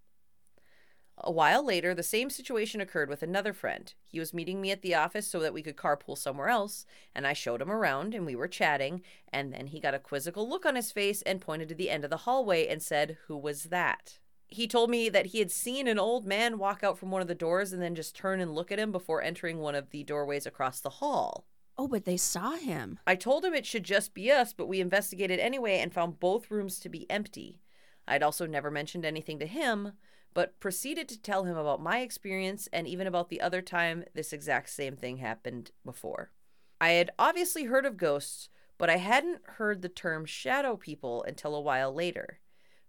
A 1.20 1.32
while 1.32 1.64
later, 1.64 1.94
the 1.94 2.02
same 2.02 2.32
situation 2.32 2.82
occurred 2.82 3.10
with 3.10 3.22
another 3.22 3.54
friend. 3.54 3.94
He 4.04 4.20
was 4.20 4.34
meeting 4.34 4.60
me 4.60 4.72
at 4.72 4.82
the 4.82 4.96
office 4.96 5.28
so 5.28 5.40
that 5.42 5.54
we 5.54 5.62
could 5.62 5.76
carpool 5.76 6.18
somewhere 6.18 6.50
else, 6.50 6.88
and 7.14 7.28
I 7.28 7.34
showed 7.34 7.62
him 7.62 7.72
around 7.72 8.16
and 8.16 8.26
we 8.26 8.36
were 8.36 8.48
chatting, 8.48 9.04
and 9.32 9.54
then 9.54 9.68
he 9.68 9.80
got 9.80 9.94
a 9.94 10.00
quizzical 10.00 10.50
look 10.50 10.66
on 10.66 10.76
his 10.76 10.92
face 10.92 11.22
and 11.22 11.40
pointed 11.40 11.70
to 11.70 11.76
the 11.76 11.92
end 11.92 12.04
of 12.04 12.10
the 12.10 12.18
hallway 12.18 12.68
and 12.68 12.82
said, 12.82 13.18
Who 13.28 13.38
was 13.38 13.66
that? 13.66 14.18
He 14.48 14.68
told 14.68 14.90
me 14.90 15.10
that 15.10 15.28
he 15.28 15.40
had 15.40 15.52
seen 15.52 15.88
an 15.88 16.00
old 16.00 16.26
man 16.26 16.58
walk 16.58 16.84
out 16.84 16.98
from 16.98 17.12
one 17.12 17.22
of 17.22 17.28
the 17.28 17.36
doors 17.36 17.74
and 17.74 17.82
then 17.82 17.96
just 17.96 18.16
turn 18.16 18.40
and 18.40 18.56
look 18.56 18.72
at 18.72 18.80
him 18.80 18.92
before 18.92 19.22
entering 19.22 19.60
one 19.60 19.76
of 19.76 19.90
the 19.90 20.04
doorways 20.04 20.46
across 20.46 20.80
the 20.80 20.90
hall. 20.90 21.46
Oh, 21.78 21.88
but 21.88 22.06
they 22.06 22.18
saw 22.18 22.52
him. 22.54 22.98
I 23.06 23.16
told 23.16 23.46
him 23.46 23.54
it 23.54 23.66
should 23.66 23.84
just 23.84 24.14
be 24.14 24.32
us, 24.32 24.54
but 24.54 24.68
we 24.68 24.80
investigated 24.80 25.40
anyway 25.40 25.80
and 25.80 25.94
found 25.94 26.20
both 26.20 26.50
rooms 26.50 26.80
to 26.80 26.90
be 26.90 27.10
empty. 27.12 27.62
I'd 28.08 28.24
also 28.24 28.48
never 28.48 28.72
mentioned 28.72 29.06
anything 29.06 29.38
to 29.40 29.46
him, 29.46 29.92
but 30.34 30.60
proceeded 30.60 31.10
to 31.10 31.22
tell 31.22 31.44
him 31.44 31.58
about 31.58 31.82
my 31.82 32.00
experience 32.00 32.68
and 32.72 32.88
even 32.88 33.06
about 33.06 33.30
the 33.30 33.42
other 33.42 33.62
time 33.62 34.06
this 34.14 34.34
exact 34.34 34.70
same 34.70 34.96
thing 34.96 35.18
happened 35.18 35.72
before. 35.86 36.32
I 36.80 36.92
had 36.92 37.12
obviously 37.20 37.66
heard 37.66 37.86
of 37.86 37.98
ghosts, 37.98 38.50
but 38.78 38.90
I 38.90 38.98
hadn't 38.98 39.42
heard 39.44 39.82
the 39.82 39.90
term 39.90 40.26
shadow 40.26 40.78
people 40.78 41.24
until 41.24 41.54
a 41.54 41.62
while 41.62 41.94
later. 41.94 42.40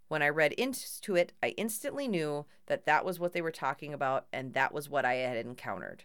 When 0.09 0.23
I 0.23 0.29
read 0.29 0.53
into 0.55 1.17
it, 1.17 1.33
I 1.43 1.49
instantly 1.57 2.09
knew 2.09 2.47
that 2.67 2.87
that 2.87 3.05
was 3.05 3.21
what 3.21 3.33
they 3.33 3.43
were 3.43 3.51
talking 3.51 3.93
about 3.93 4.27
and 4.33 4.55
that 4.55 4.73
was 4.73 4.89
what 4.89 5.05
I 5.05 5.15
had 5.15 5.37
encountered. 5.37 6.05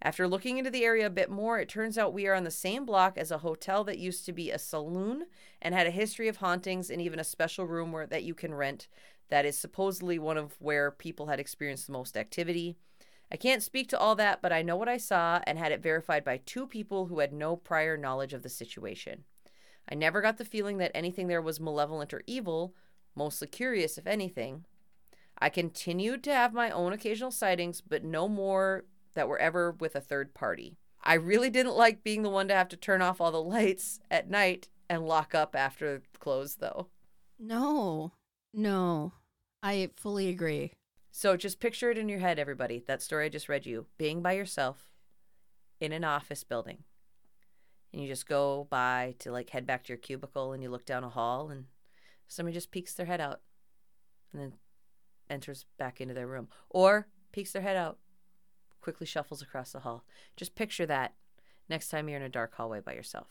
After 0.00 0.28
looking 0.28 0.58
into 0.58 0.70
the 0.70 0.84
area 0.84 1.06
a 1.06 1.10
bit 1.10 1.28
more, 1.28 1.58
it 1.58 1.68
turns 1.68 1.98
out 1.98 2.12
we 2.12 2.26
are 2.28 2.34
on 2.34 2.44
the 2.44 2.50
same 2.50 2.84
block 2.84 3.18
as 3.18 3.32
a 3.32 3.38
hotel 3.38 3.82
that 3.84 3.98
used 3.98 4.24
to 4.26 4.32
be 4.32 4.50
a 4.50 4.58
saloon 4.58 5.24
and 5.60 5.74
had 5.74 5.88
a 5.88 5.90
history 5.90 6.28
of 6.28 6.36
hauntings 6.36 6.88
and 6.88 7.02
even 7.02 7.18
a 7.18 7.24
special 7.24 7.66
room 7.66 7.90
where 7.90 8.06
that 8.06 8.22
you 8.22 8.34
can 8.34 8.54
rent 8.54 8.86
that 9.28 9.44
is 9.44 9.58
supposedly 9.58 10.18
one 10.18 10.36
of 10.36 10.54
where 10.60 10.90
people 10.90 11.26
had 11.26 11.40
experienced 11.40 11.86
the 11.86 11.92
most 11.92 12.16
activity. 12.16 12.76
I 13.30 13.36
can't 13.36 13.62
speak 13.62 13.88
to 13.88 13.98
all 13.98 14.14
that, 14.16 14.40
but 14.40 14.52
I 14.52 14.62
know 14.62 14.76
what 14.76 14.88
I 14.88 14.96
saw 14.96 15.40
and 15.46 15.58
had 15.58 15.72
it 15.72 15.82
verified 15.82 16.24
by 16.24 16.38
two 16.38 16.66
people 16.66 17.06
who 17.06 17.18
had 17.18 17.32
no 17.32 17.56
prior 17.56 17.96
knowledge 17.96 18.32
of 18.32 18.42
the 18.42 18.48
situation. 18.48 19.24
I 19.90 19.94
never 19.94 20.20
got 20.20 20.38
the 20.38 20.44
feeling 20.44 20.78
that 20.78 20.92
anything 20.94 21.28
there 21.28 21.42
was 21.42 21.60
malevolent 21.60 22.14
or 22.14 22.22
evil, 22.26 22.74
mostly 23.14 23.48
curious 23.48 23.98
if 23.98 24.06
anything. 24.06 24.64
I 25.38 25.48
continued 25.48 26.24
to 26.24 26.34
have 26.34 26.52
my 26.52 26.70
own 26.70 26.92
occasional 26.92 27.30
sightings, 27.30 27.80
but 27.80 28.04
no 28.04 28.28
more 28.28 28.84
that 29.14 29.28
were 29.28 29.38
ever 29.38 29.72
with 29.72 29.94
a 29.94 30.00
third 30.00 30.34
party. 30.34 30.76
I 31.02 31.14
really 31.14 31.50
didn't 31.50 31.76
like 31.76 32.02
being 32.02 32.22
the 32.22 32.30
one 32.30 32.48
to 32.48 32.54
have 32.54 32.68
to 32.68 32.76
turn 32.76 33.02
off 33.02 33.20
all 33.20 33.30
the 33.30 33.42
lights 33.42 34.00
at 34.10 34.28
night 34.28 34.68
and 34.88 35.06
lock 35.06 35.34
up 35.34 35.54
after 35.54 36.02
close, 36.18 36.54
though. 36.54 36.88
No, 37.38 38.12
no. 38.52 39.12
I 39.62 39.90
fully 39.96 40.28
agree. 40.28 40.72
So 41.10 41.36
just 41.36 41.60
picture 41.60 41.90
it 41.90 41.98
in 41.98 42.08
your 42.08 42.18
head, 42.18 42.38
everybody. 42.38 42.82
That 42.86 43.02
story 43.02 43.26
I 43.26 43.28
just 43.28 43.48
read 43.48 43.66
you 43.66 43.86
being 43.96 44.22
by 44.22 44.32
yourself 44.32 44.90
in 45.80 45.92
an 45.92 46.04
office 46.04 46.44
building. 46.44 46.84
And 47.92 48.02
you 48.02 48.08
just 48.08 48.28
go 48.28 48.66
by 48.70 49.14
to 49.20 49.32
like 49.32 49.50
head 49.50 49.66
back 49.66 49.84
to 49.84 49.88
your 49.88 49.98
cubicle 49.98 50.52
and 50.52 50.62
you 50.62 50.70
look 50.70 50.84
down 50.84 51.04
a 51.04 51.08
hall 51.08 51.48
and 51.50 51.64
somebody 52.28 52.54
just 52.54 52.70
peeks 52.70 52.94
their 52.94 53.06
head 53.06 53.20
out 53.20 53.40
and 54.32 54.40
then 54.40 54.52
enters 55.28 55.64
back 55.78 56.00
into 56.00 56.14
their 56.14 56.26
room. 56.26 56.48
Or 56.70 57.08
peeks 57.32 57.52
their 57.52 57.62
head 57.62 57.76
out, 57.76 57.98
quickly 58.80 59.06
shuffles 59.06 59.42
across 59.42 59.72
the 59.72 59.80
hall. 59.80 60.04
Just 60.36 60.54
picture 60.54 60.86
that 60.86 61.14
next 61.68 61.88
time 61.88 62.08
you're 62.08 62.18
in 62.18 62.24
a 62.24 62.28
dark 62.28 62.54
hallway 62.54 62.80
by 62.80 62.94
yourself. 62.94 63.28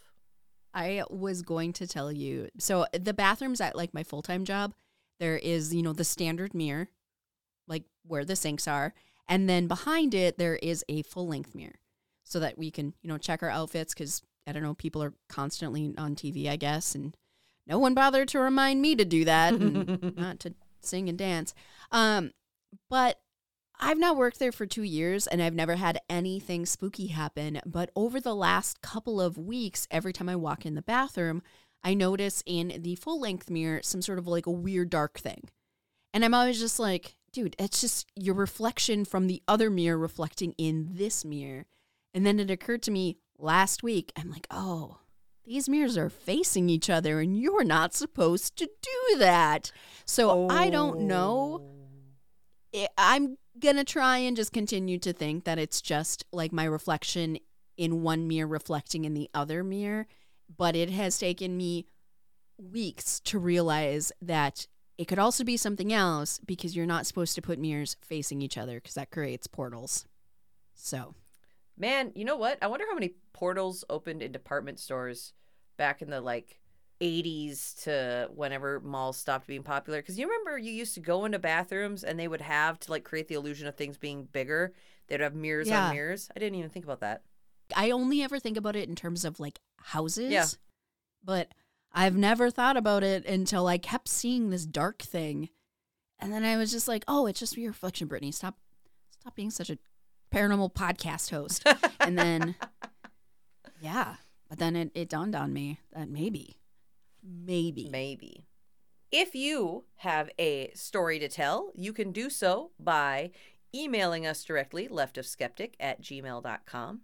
I 0.73 1.03
was 1.09 1.41
going 1.41 1.73
to 1.73 1.87
tell 1.87 2.11
you. 2.11 2.49
So 2.59 2.85
the 2.93 3.13
bathrooms 3.13 3.61
at 3.61 3.75
like 3.75 3.93
my 3.93 4.03
full 4.03 4.21
time 4.21 4.45
job, 4.45 4.73
there 5.19 5.37
is 5.37 5.73
you 5.73 5.81
know 5.81 5.93
the 5.93 6.03
standard 6.03 6.53
mirror, 6.53 6.89
like 7.67 7.83
where 8.05 8.25
the 8.25 8.35
sinks 8.35 8.67
are, 8.67 8.93
and 9.27 9.49
then 9.49 9.67
behind 9.67 10.13
it 10.13 10.37
there 10.37 10.57
is 10.57 10.83
a 10.87 11.01
full 11.03 11.27
length 11.27 11.55
mirror, 11.55 11.79
so 12.23 12.39
that 12.39 12.57
we 12.57 12.69
can 12.69 12.93
you 13.01 13.07
know 13.07 13.17
check 13.17 13.41
our 13.41 13.49
outfits 13.49 13.93
because 13.93 14.21
I 14.45 14.51
don't 14.51 14.61
know 14.61 14.75
people 14.75 15.01
are 15.01 15.13
constantly 15.29 15.95
on 15.97 16.15
TV 16.15 16.47
I 16.47 16.57
guess, 16.57 16.93
and 16.93 17.17
no 17.67 17.77
one 17.79 17.93
bothered 17.93 18.29
to 18.29 18.39
remind 18.39 18.81
me 18.81 18.95
to 18.95 19.05
do 19.05 19.25
that 19.25 19.53
and 19.53 20.15
not 20.17 20.39
to 20.41 20.53
sing 20.81 21.09
and 21.09 21.17
dance. 21.17 21.53
Um, 21.91 22.31
but 22.89 23.19
I've 23.79 23.99
now 23.99 24.13
worked 24.13 24.39
there 24.39 24.51
for 24.51 24.65
two 24.65 24.83
years 24.83 25.27
and 25.27 25.41
I've 25.41 25.53
never 25.53 25.75
had 25.75 25.99
anything 26.09 26.65
spooky 26.65 27.07
happen. 27.07 27.59
But 27.65 27.91
over 27.95 28.19
the 28.19 28.35
last 28.35 28.81
couple 28.81 29.21
of 29.21 29.37
weeks, 29.37 29.87
every 29.91 30.13
time 30.13 30.29
I 30.29 30.35
walk 30.35 30.65
in 30.65 30.75
the 30.75 30.81
bathroom, 30.81 31.43
I 31.83 31.93
notice 31.93 32.41
in 32.45 32.79
the 32.81 32.95
full 32.95 33.19
length 33.19 33.49
mirror 33.49 33.81
some 33.83 34.01
sort 34.01 34.19
of 34.19 34.27
like 34.27 34.45
a 34.45 34.51
weird 34.51 34.89
dark 34.89 35.19
thing. 35.19 35.49
And 36.13 36.25
I'm 36.25 36.33
always 36.33 36.59
just 36.59 36.79
like, 36.79 37.17
dude, 37.31 37.55
it's 37.59 37.81
just 37.81 38.07
your 38.15 38.33
reflection 38.33 39.05
from 39.05 39.27
the 39.27 39.43
other 39.47 39.69
mirror 39.69 39.97
reflecting 39.97 40.53
in 40.57 40.89
this 40.93 41.23
mirror. 41.23 41.65
And 42.13 42.25
then 42.25 42.39
it 42.39 42.49
occurred 42.49 42.81
to 42.83 42.91
me 42.91 43.17
last 43.37 43.83
week, 43.83 44.11
I'm 44.17 44.31
like, 44.31 44.47
oh, 44.49 44.97
these 45.47 45.69
mirrors 45.69 45.97
are 45.97 46.09
facing 46.09 46.69
each 46.69 46.89
other 46.89 47.21
and 47.21 47.39
you're 47.39 47.63
not 47.63 47.93
supposed 47.93 48.57
to 48.57 48.65
do 48.65 49.17
that. 49.17 49.71
So 50.05 50.49
I 50.49 50.69
don't 50.69 51.01
know. 51.01 51.61
I'm 52.97 53.37
going 53.57 53.77
to 53.77 53.85
try 53.85 54.17
and 54.17 54.35
just 54.35 54.51
continue 54.51 54.99
to 54.99 55.13
think 55.13 55.45
that 55.45 55.57
it's 55.57 55.81
just 55.81 56.25
like 56.33 56.51
my 56.51 56.65
reflection 56.65 57.37
in 57.77 58.01
one 58.01 58.27
mirror 58.27 58.47
reflecting 58.47 59.05
in 59.05 59.13
the 59.13 59.29
other 59.33 59.63
mirror. 59.63 60.05
But 60.55 60.75
it 60.75 60.89
has 60.89 61.17
taken 61.17 61.55
me 61.55 61.87
weeks 62.57 63.21
to 63.21 63.39
realize 63.39 64.11
that 64.21 64.67
it 64.97 65.07
could 65.07 65.19
also 65.19 65.45
be 65.45 65.55
something 65.55 65.93
else 65.93 66.39
because 66.45 66.75
you're 66.75 66.85
not 66.85 67.05
supposed 67.05 67.35
to 67.35 67.41
put 67.41 67.57
mirrors 67.57 67.95
facing 68.01 68.41
each 68.41 68.57
other 68.57 68.75
because 68.75 68.95
that 68.95 69.11
creates 69.11 69.47
portals. 69.47 70.05
So, 70.73 71.15
Man, 71.77 72.11
you 72.15 72.25
know 72.25 72.37
what? 72.37 72.57
I 72.61 72.67
wonder 72.67 72.85
how 72.87 72.95
many 72.95 73.13
portals 73.33 73.83
opened 73.89 74.21
in 74.23 74.31
department 74.31 74.79
stores 74.79 75.33
back 75.77 76.01
in 76.01 76.09
the 76.09 76.21
like 76.21 76.59
80s 77.01 77.83
to 77.83 78.29
whenever 78.33 78.79
malls 78.79 79.17
stopped 79.17 79.45
being 79.47 79.61
popular. 79.63 79.99
Because 79.99 80.17
you 80.17 80.27
remember 80.27 80.57
you 80.57 80.71
used 80.71 80.95
to 80.95 80.99
go 80.99 81.25
into 81.25 81.37
bathrooms 81.39 82.03
and 82.03 82.19
they 82.19 82.27
would 82.27 82.41
have 82.41 82.79
to 82.81 82.91
like 82.91 83.03
create 83.03 83.27
the 83.27 83.35
illusion 83.35 83.67
of 83.67 83.75
things 83.75 83.97
being 83.97 84.23
bigger. 84.31 84.73
They'd 85.07 85.19
have 85.21 85.35
mirrors 85.35 85.67
Yeah. 85.69 85.87
on 85.87 85.93
mirrors. 85.93 86.29
I 86.35 86.39
didn't 86.39 86.57
even 86.57 86.71
think 86.71 86.85
about 86.85 87.01
that. 87.01 87.21
I 87.75 87.91
only 87.91 88.23
ever 88.23 88.39
think 88.39 88.57
about 88.57 88.75
it 88.75 88.89
in 88.89 88.95
terms 88.95 89.23
of 89.23 89.39
like 89.39 89.59
houses. 89.77 90.31
Yeah. 90.31 90.45
But 91.23 91.51
I've 91.93 92.15
never 92.17 92.49
thought 92.49 92.77
about 92.77 93.03
it 93.03 93.25
until 93.25 93.67
I 93.67 93.77
kept 93.77 94.07
seeing 94.07 94.49
this 94.49 94.65
dark 94.65 95.01
thing. 95.01 95.49
And 96.19 96.33
then 96.33 96.43
I 96.43 96.57
was 96.57 96.71
just 96.71 96.87
like, 96.87 97.03
oh, 97.07 97.27
it's 97.27 97.39
just 97.39 97.55
your 97.57 97.69
reflection, 97.69 98.07
Brittany. 98.07 98.31
Stop 98.31 98.55
stop 99.19 99.35
being 99.35 99.51
such 99.51 99.69
a 99.69 99.77
paranormal 100.31 100.73
podcast 100.73 101.31
host. 101.31 101.67
and 101.99 102.17
then 102.17 102.55
yeah. 103.81 104.15
But 104.49 104.59
then 104.59 104.75
it, 104.75 104.91
it 104.95 105.09
dawned 105.09 105.35
on 105.35 105.53
me 105.53 105.79
that 105.93 106.09
maybe, 106.09 106.57
maybe. 107.23 107.89
Maybe. 107.89 108.47
If 109.11 109.35
you 109.35 109.85
have 109.97 110.29
a 110.37 110.71
story 110.73 111.19
to 111.19 111.29
tell, 111.29 111.71
you 111.75 111.93
can 111.93 112.11
do 112.11 112.29
so 112.29 112.71
by 112.79 113.31
emailing 113.73 114.27
us 114.27 114.43
directly, 114.43 114.87
leftofskeptic 114.87 115.73
at 115.79 116.01
gmail.com, 116.01 117.01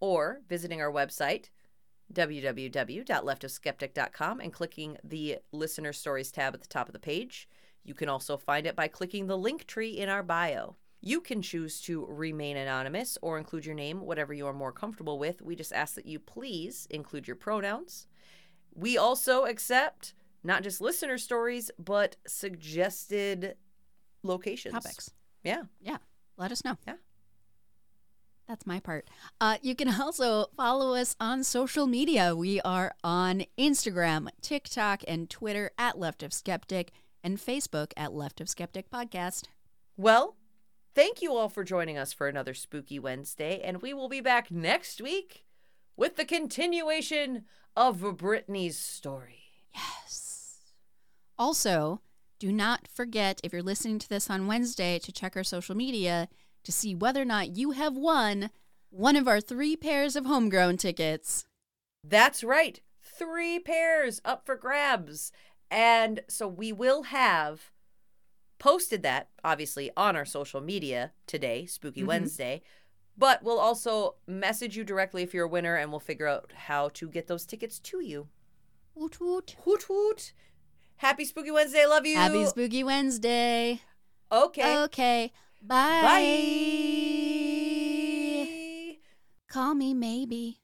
or 0.00 0.40
visiting 0.48 0.80
our 0.80 0.92
website, 0.92 1.50
www.leftofskeptic.com, 2.12 4.40
and 4.40 4.52
clicking 4.52 4.98
the 5.02 5.38
Listener 5.52 5.92
Stories 5.92 6.30
tab 6.30 6.54
at 6.54 6.60
the 6.60 6.68
top 6.68 6.88
of 6.88 6.92
the 6.92 6.98
page. 6.98 7.48
You 7.82 7.94
can 7.94 8.08
also 8.08 8.36
find 8.36 8.66
it 8.66 8.76
by 8.76 8.88
clicking 8.88 9.26
the 9.26 9.38
link 9.38 9.66
tree 9.66 9.90
in 9.90 10.08
our 10.08 10.22
bio. 10.22 10.76
You 11.06 11.20
can 11.20 11.42
choose 11.42 11.82
to 11.82 12.06
remain 12.06 12.56
anonymous 12.56 13.18
or 13.20 13.36
include 13.36 13.66
your 13.66 13.74
name, 13.74 14.00
whatever 14.00 14.32
you 14.32 14.46
are 14.46 14.54
more 14.54 14.72
comfortable 14.72 15.18
with. 15.18 15.42
We 15.42 15.54
just 15.54 15.70
ask 15.70 15.96
that 15.96 16.06
you 16.06 16.18
please 16.18 16.86
include 16.88 17.28
your 17.28 17.36
pronouns. 17.36 18.06
We 18.74 18.96
also 18.96 19.44
accept 19.44 20.14
not 20.42 20.62
just 20.62 20.80
listener 20.80 21.18
stories, 21.18 21.70
but 21.78 22.16
suggested 22.26 23.56
locations. 24.22 24.72
Topics. 24.72 25.10
Yeah. 25.42 25.64
Yeah. 25.78 25.98
Let 26.38 26.50
us 26.52 26.64
know. 26.64 26.78
Yeah. 26.86 26.94
That's 28.48 28.66
my 28.66 28.80
part. 28.80 29.10
Uh, 29.42 29.58
you 29.60 29.74
can 29.74 30.00
also 30.00 30.46
follow 30.56 30.94
us 30.94 31.16
on 31.20 31.44
social 31.44 31.86
media. 31.86 32.34
We 32.34 32.62
are 32.62 32.94
on 33.04 33.44
Instagram, 33.58 34.28
TikTok, 34.40 35.02
and 35.06 35.28
Twitter 35.28 35.70
at 35.76 35.98
Left 35.98 36.22
of 36.22 36.32
Skeptic, 36.32 36.92
and 37.22 37.36
Facebook 37.36 37.92
at 37.94 38.14
Left 38.14 38.40
of 38.40 38.48
Skeptic 38.48 38.90
Podcast. 38.90 39.44
Well, 39.98 40.36
thank 40.94 41.20
you 41.20 41.34
all 41.34 41.48
for 41.48 41.64
joining 41.64 41.98
us 41.98 42.12
for 42.12 42.28
another 42.28 42.54
Spooky 42.54 42.98
Wednesday, 42.98 43.60
and 43.62 43.82
we 43.82 43.92
will 43.92 44.08
be 44.08 44.20
back 44.20 44.50
next 44.50 45.00
week 45.00 45.44
with 45.96 46.16
the 46.16 46.24
continuation 46.24 47.44
of 47.76 48.16
Brittany's 48.16 48.78
story. 48.78 49.42
Yes. 49.74 50.60
Also, 51.38 52.00
do 52.38 52.52
not 52.52 52.86
forget 52.86 53.40
if 53.42 53.52
you're 53.52 53.62
listening 53.62 53.98
to 53.98 54.08
this 54.08 54.30
on 54.30 54.46
Wednesday 54.46 54.98
to 55.00 55.12
check 55.12 55.36
our 55.36 55.44
social 55.44 55.74
media 55.74 56.28
to 56.62 56.72
see 56.72 56.94
whether 56.94 57.22
or 57.22 57.26
not 57.26 57.56
you 57.56 57.72
have 57.72 57.96
won 57.96 58.50
one 58.90 59.16
of 59.16 59.26
our 59.26 59.40
three 59.40 59.76
pairs 59.76 60.14
of 60.14 60.26
homegrown 60.26 60.76
tickets. 60.76 61.46
That's 62.04 62.44
right. 62.44 62.80
Three 63.02 63.58
pairs 63.58 64.20
up 64.24 64.46
for 64.46 64.56
grabs. 64.56 65.32
And 65.70 66.20
so 66.28 66.46
we 66.46 66.72
will 66.72 67.04
have 67.04 67.72
posted 68.58 69.02
that, 69.02 69.28
obviously, 69.42 69.90
on 69.96 70.16
our 70.16 70.24
social 70.24 70.60
media 70.60 71.12
today, 71.26 71.66
Spooky 71.66 72.02
Mhm. 72.02 72.06
Wednesday. 72.06 72.62
But 73.16 73.42
we'll 73.44 73.60
also 73.60 74.16
message 74.26 74.76
you 74.76 74.82
directly 74.84 75.22
if 75.22 75.32
you're 75.32 75.44
a 75.44 75.48
winner 75.48 75.76
and 75.76 75.90
we'll 75.90 76.00
figure 76.00 76.26
out 76.26 76.52
how 76.52 76.88
to 76.90 77.08
get 77.08 77.26
those 77.28 77.46
tickets 77.46 77.78
to 77.80 78.00
you. 78.00 78.28
Woot 78.94 79.20
woot. 79.20 79.56
Hoot 79.64 79.82
hoot. 79.84 80.32
Happy 80.96 81.24
Spooky 81.24 81.50
Wednesday. 81.50 81.86
Love 81.86 82.06
you. 82.06 82.16
Happy 82.16 82.44
Spooky 82.46 82.82
Wednesday. 82.84 83.80
Okay. 84.32 84.78
Okay. 84.84 85.32
Bye. 85.62 86.02
Bye. 88.44 88.98
Call 89.48 89.74
me 89.74 89.94
maybe. 89.94 90.60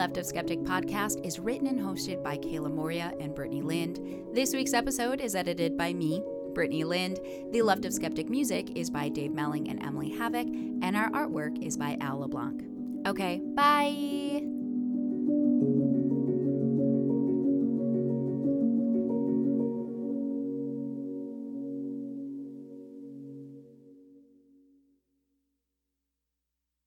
Left 0.00 0.16
of 0.16 0.24
Skeptic 0.24 0.60
podcast 0.60 1.22
is 1.26 1.38
written 1.38 1.66
and 1.66 1.78
hosted 1.78 2.22
by 2.22 2.38
Kayla 2.38 2.72
Moria 2.72 3.12
and 3.20 3.34
Brittany 3.34 3.60
Lind. 3.60 4.00
This 4.32 4.54
week's 4.54 4.72
episode 4.72 5.20
is 5.20 5.34
edited 5.34 5.76
by 5.76 5.92
me, 5.92 6.22
Brittany 6.54 6.84
Lind. 6.84 7.20
The 7.52 7.60
Left 7.60 7.84
of 7.84 7.92
Skeptic 7.92 8.30
music 8.30 8.78
is 8.78 8.88
by 8.88 9.10
Dave 9.10 9.34
Melling 9.34 9.68
and 9.68 9.84
Emily 9.84 10.08
Havoc, 10.08 10.46
and 10.46 10.96
our 10.96 11.10
artwork 11.10 11.62
is 11.62 11.76
by 11.76 11.98
Al 12.00 12.20
LeBlanc. 12.20 12.62
Okay, 13.06 13.42
bye. 13.54 14.29